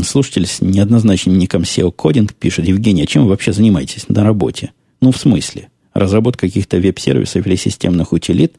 Слушатель 0.05 0.47
с 0.47 0.61
неоднозначным 0.61 1.37
ником 1.39 1.63
SEO 1.63 1.95
Coding 1.95 2.33
пишет, 2.39 2.67
Евгений, 2.67 3.03
а 3.03 3.07
чем 3.07 3.25
вы 3.25 3.31
вообще 3.31 3.53
занимаетесь 3.53 4.09
на 4.09 4.23
работе? 4.23 4.73
Ну, 5.01 5.11
в 5.11 5.17
смысле? 5.17 5.69
Разработка 5.93 6.47
каких-то 6.47 6.79
веб-сервисов 6.79 7.47
или 7.47 7.57
системных 7.57 8.13
утилит? 8.13 8.55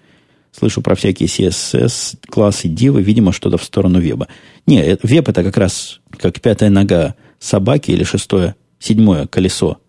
Слышу 0.51 0.81
про 0.81 0.95
всякие 0.95 1.27
CSS, 1.27 2.17
классы, 2.29 2.67
дивы, 2.67 3.01
видимо, 3.01 3.31
что-то 3.31 3.57
в 3.57 3.63
сторону 3.63 3.99
веба. 3.99 4.27
Не, 4.67 4.97
веб 5.01 5.29
это 5.29 5.43
как 5.43 5.57
раз 5.57 5.99
как 6.11 6.39
пятая 6.41 6.69
нога 6.69 7.15
собаки 7.39 7.91
или 7.91 8.03
шестое, 8.03 8.55
седьмое 8.77 9.25
колесо 9.25 9.79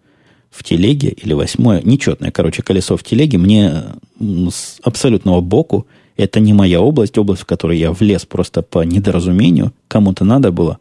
в 0.51 0.62
телеге 0.62 1.09
или 1.09 1.32
восьмое, 1.32 1.82
нечетное, 1.82 2.30
короче, 2.30 2.62
колесо 2.62 2.97
в 2.97 3.03
телеге, 3.03 3.39
мне 3.39 3.85
с 4.20 4.78
абсолютного 4.82 5.41
боку, 5.41 5.87
это 6.16 6.39
не 6.39 6.53
моя 6.53 6.80
область, 6.80 7.18
область, 7.18 7.43
в 7.43 7.47
которой 7.47 7.76
я 7.76 7.91
влез 7.93 8.24
просто 8.24 8.62
по 8.62 8.85
недоразумению, 8.85 9.72
кому-то 9.89 10.24
надо 10.24 10.53
было, 10.53 10.78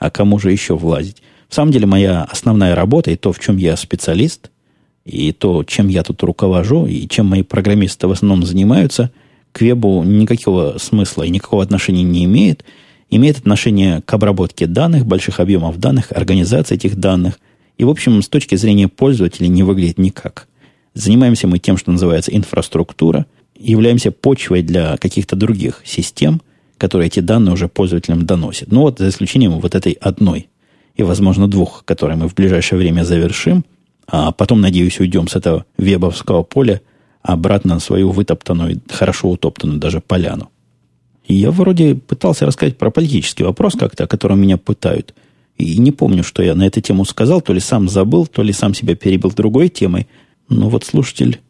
а 0.00 0.10
кому 0.10 0.40
же 0.40 0.50
еще 0.50 0.74
влазить. 0.74 1.22
В 1.48 1.54
самом 1.54 1.70
деле, 1.70 1.86
моя 1.86 2.24
основная 2.24 2.74
работа 2.74 3.12
и 3.12 3.16
то, 3.16 3.32
в 3.32 3.38
чем 3.38 3.56
я 3.56 3.76
специалист, 3.76 4.50
и 5.04 5.30
то, 5.30 5.62
чем 5.62 5.86
я 5.86 6.02
тут 6.02 6.20
руковожу, 6.24 6.86
и 6.86 7.06
чем 7.08 7.26
мои 7.26 7.42
программисты 7.42 8.08
в 8.08 8.10
основном 8.10 8.44
занимаются, 8.44 9.12
к 9.52 9.60
вебу 9.60 10.02
никакого 10.02 10.78
смысла 10.78 11.22
и 11.22 11.30
никакого 11.30 11.62
отношения 11.62 12.02
не 12.02 12.24
имеет– 12.24 12.64
имеет 13.10 13.38
отношение 13.38 14.02
к 14.02 14.14
обработке 14.14 14.66
данных, 14.66 15.04
больших 15.04 15.40
объемов 15.40 15.78
данных, 15.78 16.12
организации 16.12 16.76
этих 16.76 16.96
данных. 16.96 17.38
И, 17.76 17.84
в 17.84 17.90
общем, 17.90 18.22
с 18.22 18.28
точки 18.28 18.54
зрения 18.54 18.88
пользователя 18.88 19.48
не 19.48 19.62
выглядит 19.62 19.98
никак. 19.98 20.48
Занимаемся 20.94 21.46
мы 21.46 21.58
тем, 21.58 21.76
что 21.76 21.90
называется 21.90 22.34
инфраструктура, 22.34 23.26
являемся 23.56 24.10
почвой 24.10 24.62
для 24.62 24.96
каких-то 24.96 25.36
других 25.36 25.82
систем, 25.84 26.40
которые 26.80 27.08
эти 27.08 27.20
данные 27.20 27.52
уже 27.52 27.68
пользователям 27.68 28.24
доносят. 28.24 28.72
Ну 28.72 28.80
вот, 28.80 28.98
за 28.98 29.10
исключением 29.10 29.60
вот 29.60 29.74
этой 29.74 29.92
одной 29.92 30.48
и, 30.96 31.02
возможно, 31.02 31.46
двух, 31.46 31.84
которые 31.84 32.16
мы 32.16 32.26
в 32.26 32.34
ближайшее 32.34 32.78
время 32.78 33.04
завершим, 33.04 33.66
а 34.06 34.32
потом, 34.32 34.62
надеюсь, 34.62 34.98
уйдем 34.98 35.28
с 35.28 35.36
этого 35.36 35.66
вебовского 35.76 36.42
поля 36.42 36.80
обратно 37.22 37.74
на 37.74 37.80
свою 37.80 38.10
вытоптанную, 38.10 38.80
хорошо 38.88 39.28
утоптанную 39.28 39.78
даже 39.78 40.00
поляну. 40.00 40.48
И 41.26 41.34
я 41.34 41.50
вроде 41.50 41.96
пытался 41.96 42.46
рассказать 42.46 42.78
про 42.78 42.90
политический 42.90 43.44
вопрос 43.44 43.74
как-то, 43.78 44.04
о 44.04 44.06
котором 44.06 44.40
меня 44.40 44.56
пытают. 44.56 45.14
И 45.58 45.76
не 45.76 45.92
помню, 45.92 46.24
что 46.24 46.42
я 46.42 46.54
на 46.54 46.66
эту 46.66 46.80
тему 46.80 47.04
сказал, 47.04 47.42
то 47.42 47.52
ли 47.52 47.60
сам 47.60 47.90
забыл, 47.90 48.26
то 48.26 48.42
ли 48.42 48.54
сам 48.54 48.72
себя 48.72 48.96
перебил 48.96 49.32
другой 49.32 49.68
темой. 49.68 50.08
Но 50.48 50.70
вот 50.70 50.84
слушатель 50.84 51.40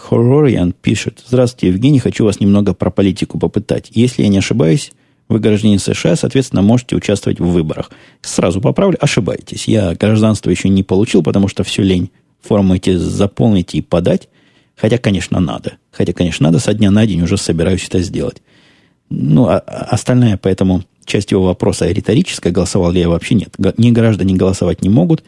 Хоррориан 0.00 0.72
пишет. 0.72 1.22
Здравствуйте, 1.26 1.68
Евгений, 1.68 1.98
хочу 1.98 2.24
вас 2.24 2.40
немного 2.40 2.72
про 2.72 2.90
политику 2.90 3.38
попытать. 3.38 3.90
Если 3.90 4.22
я 4.22 4.28
не 4.28 4.38
ошибаюсь, 4.38 4.92
вы 5.28 5.38
гражданин 5.40 5.78
США, 5.78 6.16
соответственно, 6.16 6.62
можете 6.62 6.96
участвовать 6.96 7.38
в 7.38 7.44
выборах. 7.44 7.90
Сразу 8.22 8.62
поправлю, 8.62 8.96
ошибаетесь. 8.98 9.68
Я 9.68 9.94
гражданство 9.94 10.48
еще 10.50 10.70
не 10.70 10.82
получил, 10.82 11.22
потому 11.22 11.48
что 11.48 11.64
все 11.64 11.82
лень 11.82 12.10
форму 12.40 12.76
эти 12.76 12.96
заполнить 12.96 13.74
и 13.74 13.82
подать. 13.82 14.28
Хотя, 14.74 14.96
конечно, 14.96 15.38
надо. 15.38 15.74
Хотя, 15.92 16.14
конечно, 16.14 16.44
надо. 16.44 16.58
Со 16.60 16.72
дня 16.72 16.90
на 16.90 17.06
день 17.06 17.20
уже 17.20 17.36
собираюсь 17.36 17.86
это 17.86 18.00
сделать. 18.00 18.42
Ну, 19.10 19.48
а, 19.48 19.58
а 19.58 19.88
остальная, 19.90 20.38
поэтому 20.38 20.82
часть 21.04 21.30
его 21.30 21.44
вопроса 21.44 21.86
риторическая, 21.86 22.52
голосовал 22.52 22.90
ли 22.90 23.00
я 23.00 23.10
вообще 23.10 23.34
нет. 23.34 23.54
Не 23.76 23.92
граждане 23.92 24.34
голосовать 24.34 24.80
не 24.80 24.88
могут. 24.88 25.22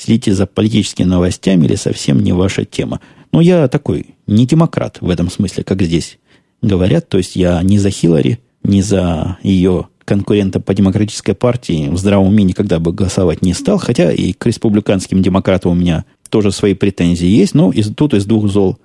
Следите 0.00 0.34
за 0.34 0.46
политическими 0.46 1.06
новостями 1.06 1.66
или 1.66 1.74
совсем 1.74 2.20
не 2.20 2.32
ваша 2.32 2.64
тема. 2.64 3.00
Но 3.32 3.40
я 3.40 3.68
такой, 3.68 4.14
не 4.26 4.46
демократ 4.46 4.98
в 5.00 5.10
этом 5.10 5.30
смысле, 5.30 5.62
как 5.62 5.82
здесь 5.82 6.18
говорят. 6.62 7.08
То 7.08 7.18
есть 7.18 7.36
я 7.36 7.62
не 7.62 7.78
за 7.78 7.90
Хиллари, 7.90 8.40
не 8.62 8.82
за 8.82 9.38
ее 9.42 9.88
конкурента 10.04 10.58
по 10.58 10.74
демократической 10.74 11.34
партии 11.34 11.88
в 11.88 11.98
здравом 11.98 12.28
уме 12.28 12.42
никогда 12.42 12.80
бы 12.80 12.92
голосовать 12.92 13.42
не 13.42 13.52
стал. 13.52 13.78
Хотя 13.78 14.10
и 14.10 14.32
к 14.32 14.46
республиканским 14.46 15.22
демократам 15.22 15.72
у 15.72 15.74
меня 15.74 16.04
тоже 16.30 16.50
свои 16.50 16.74
претензии 16.74 17.28
есть. 17.28 17.54
Но 17.54 17.70
из, 17.70 17.94
тут 17.94 18.14
из 18.14 18.24
двух 18.24 18.48
зол 18.48 18.78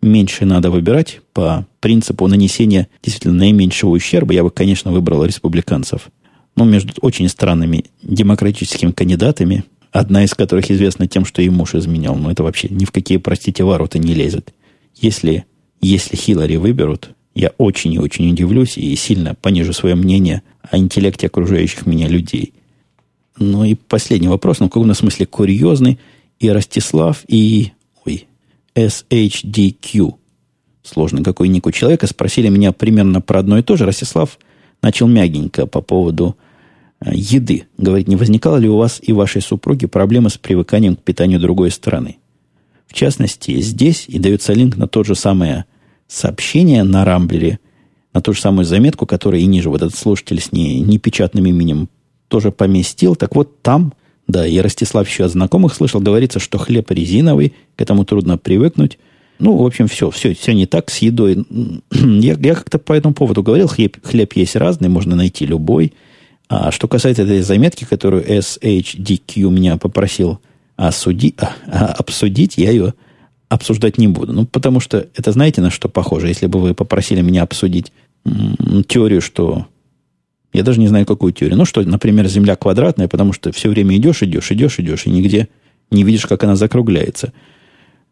меньше 0.00 0.46
надо 0.46 0.70
выбирать 0.70 1.20
по 1.32 1.66
принципу 1.80 2.26
нанесения 2.26 2.88
действительно 3.02 3.34
наименьшего 3.34 3.90
ущерба. 3.90 4.32
Я 4.32 4.42
бы, 4.42 4.50
конечно, 4.50 4.90
выбрал 4.92 5.24
республиканцев. 5.24 6.08
Но 6.56 6.64
между 6.64 6.92
очень 7.00 7.28
странными 7.28 7.84
демократическими 8.02 8.92
кандидатами 8.92 9.64
Одна 9.94 10.24
из 10.24 10.34
которых 10.34 10.72
известна 10.72 11.06
тем, 11.06 11.24
что 11.24 11.40
и 11.40 11.48
муж 11.48 11.76
изменял. 11.76 12.16
Но 12.16 12.28
это 12.32 12.42
вообще 12.42 12.66
ни 12.68 12.84
в 12.84 12.90
какие, 12.90 13.18
простите, 13.18 13.62
ворота 13.62 14.00
не 14.00 14.12
лезет. 14.12 14.52
Если, 14.96 15.44
если 15.80 16.16
Хиллари 16.16 16.56
выберут, 16.56 17.10
я 17.32 17.52
очень 17.58 17.92
и 17.92 18.00
очень 18.00 18.28
удивлюсь 18.32 18.76
и 18.76 18.96
сильно 18.96 19.36
понижу 19.36 19.72
свое 19.72 19.94
мнение 19.94 20.42
о 20.68 20.78
интеллекте 20.78 21.28
окружающих 21.28 21.86
меня 21.86 22.08
людей. 22.08 22.54
Ну 23.38 23.62
и 23.62 23.76
последний 23.76 24.26
вопрос, 24.26 24.58
ну 24.58 24.66
в 24.66 24.70
каком 24.70 24.92
смысле 24.94 25.26
курьезный. 25.26 26.00
И 26.40 26.50
Ростислав, 26.50 27.22
и 27.28 27.70
ой, 28.04 28.26
SHDQ, 28.74 30.12
сложный 30.82 31.22
какой 31.22 31.46
ник 31.46 31.68
у 31.68 31.70
человека, 31.70 32.08
спросили 32.08 32.48
меня 32.48 32.72
примерно 32.72 33.20
про 33.20 33.38
одно 33.38 33.58
и 33.58 33.62
то 33.62 33.76
же. 33.76 33.86
Ростислав 33.86 34.40
начал 34.82 35.06
мягенько 35.06 35.68
по 35.68 35.80
поводу 35.80 36.36
еды. 37.12 37.66
Говорит, 37.78 38.08
не 38.08 38.16
возникало 38.16 38.56
ли 38.56 38.68
у 38.68 38.76
вас 38.76 39.00
и 39.02 39.12
вашей 39.12 39.42
супруги 39.42 39.86
проблемы 39.86 40.30
с 40.30 40.38
привыканием 40.38 40.96
к 40.96 41.02
питанию 41.02 41.40
другой 41.40 41.70
страны? 41.70 42.18
В 42.86 42.94
частности, 42.94 43.60
здесь 43.60 44.04
и 44.08 44.18
дается 44.18 44.52
линк 44.52 44.76
на 44.76 44.86
то 44.86 45.04
же 45.04 45.14
самое 45.14 45.64
сообщение 46.06 46.84
на 46.84 47.04
Рамблере, 47.04 47.58
на 48.12 48.20
ту 48.20 48.32
же 48.32 48.40
самую 48.40 48.64
заметку, 48.64 49.06
которая 49.06 49.40
и 49.40 49.46
ниже 49.46 49.70
вот 49.70 49.82
этот 49.82 49.96
слушатель 49.96 50.40
с 50.40 50.52
не, 50.52 50.80
непечатным 50.80 51.46
именем 51.46 51.88
тоже 52.28 52.52
поместил. 52.52 53.16
Так 53.16 53.34
вот 53.34 53.62
там, 53.62 53.92
да, 54.28 54.46
и 54.46 54.58
Ростислав 54.58 55.08
еще 55.08 55.24
от 55.24 55.32
знакомых 55.32 55.74
слышал, 55.74 56.00
говорится, 56.00 56.38
что 56.38 56.58
хлеб 56.58 56.90
резиновый, 56.90 57.54
к 57.74 57.82
этому 57.82 58.04
трудно 58.04 58.38
привыкнуть. 58.38 58.98
Ну, 59.40 59.56
в 59.56 59.66
общем, 59.66 59.88
все, 59.88 60.10
все, 60.10 60.32
все 60.32 60.54
не 60.54 60.66
так 60.66 60.90
с 60.90 60.98
едой. 60.98 61.44
Я, 61.90 62.36
я 62.40 62.54
как-то 62.54 62.78
по 62.78 62.92
этому 62.92 63.14
поводу 63.14 63.42
говорил, 63.42 63.66
хлеб, 63.66 63.96
хлеб 64.04 64.34
есть 64.34 64.54
разный, 64.54 64.88
можно 64.88 65.16
найти 65.16 65.44
любой– 65.44 65.92
а 66.48 66.70
что 66.70 66.88
касается 66.88 67.22
этой 67.22 67.40
заметки, 67.40 67.84
которую 67.84 68.24
SHDQ 68.24 69.50
меня 69.50 69.76
попросил 69.76 70.40
осуди, 70.76 71.34
а, 71.38 71.54
а, 71.66 71.86
обсудить, 71.92 72.58
я 72.58 72.70
ее 72.70 72.94
обсуждать 73.48 73.98
не 73.98 74.08
буду. 74.08 74.32
Ну, 74.32 74.46
потому 74.46 74.80
что 74.80 75.08
это 75.14 75.32
знаете, 75.32 75.60
на 75.60 75.70
что 75.70 75.88
похоже? 75.88 76.28
Если 76.28 76.46
бы 76.46 76.60
вы 76.60 76.74
попросили 76.74 77.20
меня 77.22 77.42
обсудить 77.42 77.92
м- 78.24 78.84
теорию, 78.84 79.20
что... 79.20 79.66
Я 80.52 80.62
даже 80.62 80.78
не 80.78 80.86
знаю, 80.86 81.04
какую 81.04 81.32
теорию. 81.32 81.58
Ну, 81.58 81.64
что, 81.64 81.82
например, 81.82 82.28
Земля 82.28 82.54
квадратная, 82.56 83.08
потому 83.08 83.32
что 83.32 83.50
все 83.50 83.68
время 83.68 83.96
идешь, 83.96 84.22
идешь, 84.22 84.52
идешь, 84.52 84.78
идешь, 84.78 85.06
и 85.06 85.10
нигде 85.10 85.48
не 85.90 86.04
видишь, 86.04 86.26
как 86.26 86.44
она 86.44 86.56
закругляется. 86.56 87.32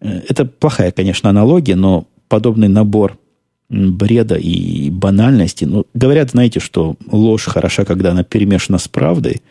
Э, 0.01 0.23
это 0.29 0.45
плохая, 0.45 0.91
конечно, 0.91 1.31
аналогия, 1.31 1.77
но 1.77 2.07
подобный 2.29 2.69
набор 2.69 3.19
бреда 3.73 4.35
и 4.35 4.91
банальности. 4.91 5.65
Ну, 5.65 5.87
говорят, 5.95 6.31
знаете, 6.31 6.61
что 6.61 6.97
ложь 7.11 7.47
хороша, 7.47 7.85
когда 7.85 8.11
она 8.11 8.23
перемешана 8.23 8.79
с 8.79 8.87
правдой. 8.87 9.43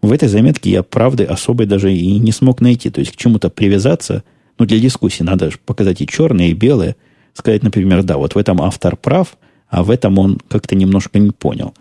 В 0.00 0.12
этой 0.12 0.28
заметке 0.28 0.70
я 0.70 0.82
правды 0.82 1.24
особой 1.24 1.66
даже 1.66 1.92
и 1.92 2.18
не 2.18 2.32
смог 2.32 2.60
найти. 2.60 2.88
То 2.90 3.00
есть 3.00 3.12
к 3.12 3.16
чему-то 3.16 3.50
привязаться, 3.50 4.24
ну, 4.58 4.64
для 4.64 4.78
дискуссии 4.78 5.22
надо 5.22 5.50
же 5.50 5.58
показать 5.64 6.00
и 6.00 6.06
черное, 6.06 6.48
и 6.48 6.54
белое. 6.54 6.96
Сказать, 7.34 7.62
например, 7.62 8.02
да, 8.02 8.16
вот 8.16 8.34
в 8.34 8.38
этом 8.38 8.62
автор 8.62 8.96
прав, 8.96 9.36
а 9.68 9.82
в 9.84 9.90
этом 9.90 10.18
он 10.18 10.38
как-то 10.48 10.74
немножко 10.74 11.18
не 11.18 11.30
понял. 11.30 11.74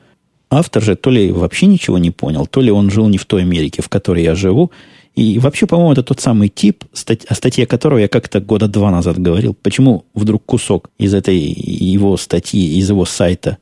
Автор 0.50 0.84
же 0.84 0.96
то 0.96 1.10
ли 1.10 1.32
вообще 1.32 1.66
ничего 1.68 1.98
не 1.98 2.12
понял, 2.12 2.46
то 2.46 2.62
ли 2.62 2.70
он 2.70 2.92
жил 2.92 3.08
не 3.08 3.18
в 3.18 3.26
той 3.26 3.42
Америке, 3.42 3.82
в 3.82 3.90
которой 3.90 4.24
я 4.24 4.36
живу, 4.36 4.72
и 5.18 5.40
вообще, 5.40 5.66
по-моему, 5.66 5.94
это 5.94 6.04
тот 6.04 6.20
самый 6.20 6.48
тип, 6.48 6.84
о 6.94 7.34
статье 7.34 7.66
которого 7.66 7.98
я 7.98 8.08
как-то 8.08 8.40
года 8.40 8.68
два 8.68 8.92
назад 8.92 9.18
говорил. 9.18 9.56
Почему 9.56 10.06
вдруг 10.14 10.46
кусок 10.46 10.92
из 11.00 11.16
этой 11.16 11.40
его 11.40 12.18
статьи, 12.18 12.78
из 12.78 12.88
его 12.88 13.04
сайта 13.04 13.58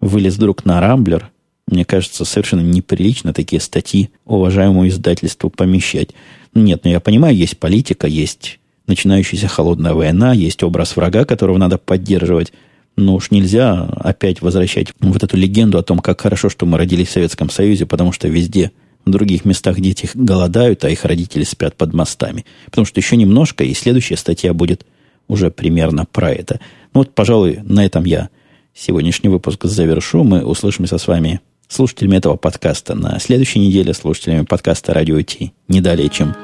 вылез 0.00 0.36
вдруг 0.36 0.64
на 0.64 0.80
Рамблер? 0.80 1.32
Мне 1.66 1.84
кажется, 1.84 2.24
совершенно 2.24 2.60
неприлично 2.60 3.32
такие 3.32 3.60
статьи 3.60 4.10
уважаемому 4.26 4.86
издательству 4.86 5.50
помещать. 5.50 6.10
Нет, 6.54 6.82
ну 6.84 6.92
я 6.92 7.00
понимаю, 7.00 7.34
есть 7.34 7.58
политика, 7.58 8.06
есть 8.06 8.60
начинающаяся 8.86 9.48
холодная 9.48 9.94
война, 9.94 10.32
есть 10.32 10.62
образ 10.62 10.94
врага, 10.94 11.24
которого 11.24 11.58
надо 11.58 11.78
поддерживать. 11.78 12.52
Но 12.94 13.16
уж 13.16 13.32
нельзя 13.32 13.88
опять 13.96 14.40
возвращать 14.40 14.92
вот 15.00 15.24
эту 15.24 15.36
легенду 15.36 15.78
о 15.78 15.82
том, 15.82 15.98
как 15.98 16.20
хорошо, 16.20 16.48
что 16.48 16.64
мы 16.64 16.78
родились 16.78 17.08
в 17.08 17.12
Советском 17.12 17.50
Союзе, 17.50 17.86
потому 17.86 18.12
что 18.12 18.28
везде 18.28 18.70
в 19.04 19.10
других 19.10 19.44
местах 19.44 19.80
дети 19.80 20.08
голодают, 20.14 20.84
а 20.84 20.90
их 20.90 21.04
родители 21.04 21.44
спят 21.44 21.76
под 21.76 21.92
мостами. 21.92 22.44
Потому 22.66 22.84
что 22.84 23.00
еще 23.00 23.16
немножко, 23.16 23.64
и 23.64 23.74
следующая 23.74 24.16
статья 24.16 24.52
будет 24.52 24.86
уже 25.28 25.50
примерно 25.50 26.04
про 26.04 26.30
это. 26.30 26.60
Ну 26.94 27.00
вот, 27.00 27.14
пожалуй, 27.14 27.60
на 27.64 27.84
этом 27.84 28.04
я 28.04 28.28
сегодняшний 28.74 29.28
выпуск 29.28 29.64
завершу. 29.64 30.24
Мы 30.24 30.44
услышимся 30.44 30.98
с 30.98 31.06
вами, 31.06 31.40
слушателями 31.68 32.16
этого 32.16 32.36
подкаста, 32.36 32.94
на 32.94 33.18
следующей 33.18 33.58
неделе, 33.58 33.94
слушателями 33.94 34.44
подкаста 34.44 34.94
«Радио 34.94 35.20
Ти». 35.22 35.52
Не 35.68 35.80
далее, 35.80 36.08
чем 36.08 36.34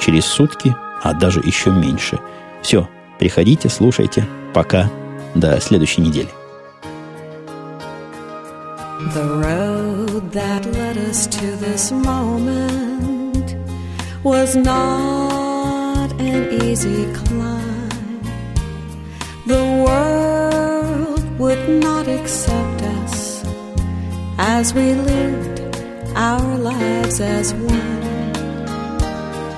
через 0.00 0.24
сутки, 0.24 0.74
а 1.02 1.14
даже 1.14 1.40
еще 1.40 1.70
меньше. 1.70 2.18
Все, 2.62 2.88
приходите, 3.18 3.68
слушайте. 3.68 4.26
Пока. 4.52 4.90
До 5.34 5.60
следующей 5.60 6.00
недели. 6.00 6.28
The 9.12 9.42
road 9.42 9.93
that 10.20 10.64
led 10.66 10.96
us 10.96 11.26
to 11.26 11.46
this 11.56 11.90
moment 11.90 13.56
was 14.22 14.54
not 14.54 16.12
an 16.20 16.62
easy 16.62 17.12
climb. 17.14 18.22
The 19.46 19.64
world 19.84 21.38
would 21.38 21.68
not 21.68 22.06
accept 22.06 22.82
us 22.82 23.44
as 24.38 24.72
we 24.72 24.94
lived 24.94 25.60
our 26.14 26.58
lives 26.58 27.20
as 27.20 27.52
one. 27.54 28.32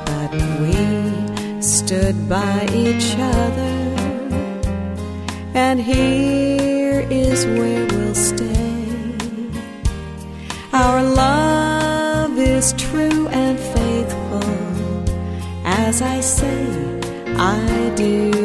But 0.06 0.32
we 0.60 1.60
stood 1.60 2.28
by 2.30 2.66
each 2.72 3.14
other, 3.18 3.76
and 5.54 5.80
here 5.80 7.06
is 7.10 7.44
where 7.46 7.86
we'll 7.88 8.14
stay. 8.14 8.55
Our 10.86 11.02
love 11.02 12.38
is 12.38 12.72
true 12.74 13.26
and 13.26 13.58
faithful, 13.58 15.08
as 15.64 16.00
I 16.00 16.20
say 16.20 16.62
I 17.36 17.92
do 17.96 18.35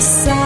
side 0.00 0.38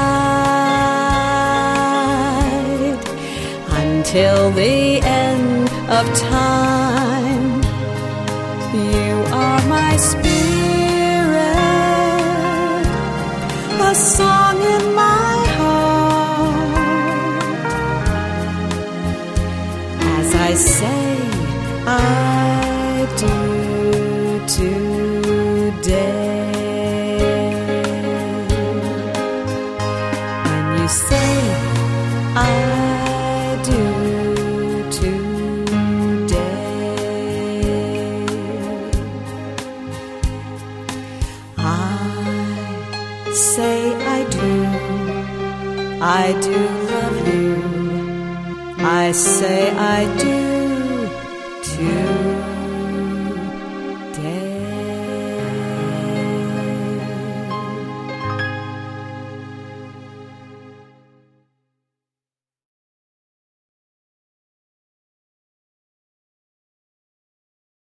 until 3.70 4.50
the 4.52 5.00
end 5.02 5.68
of 5.88 6.18
time. 6.18 6.81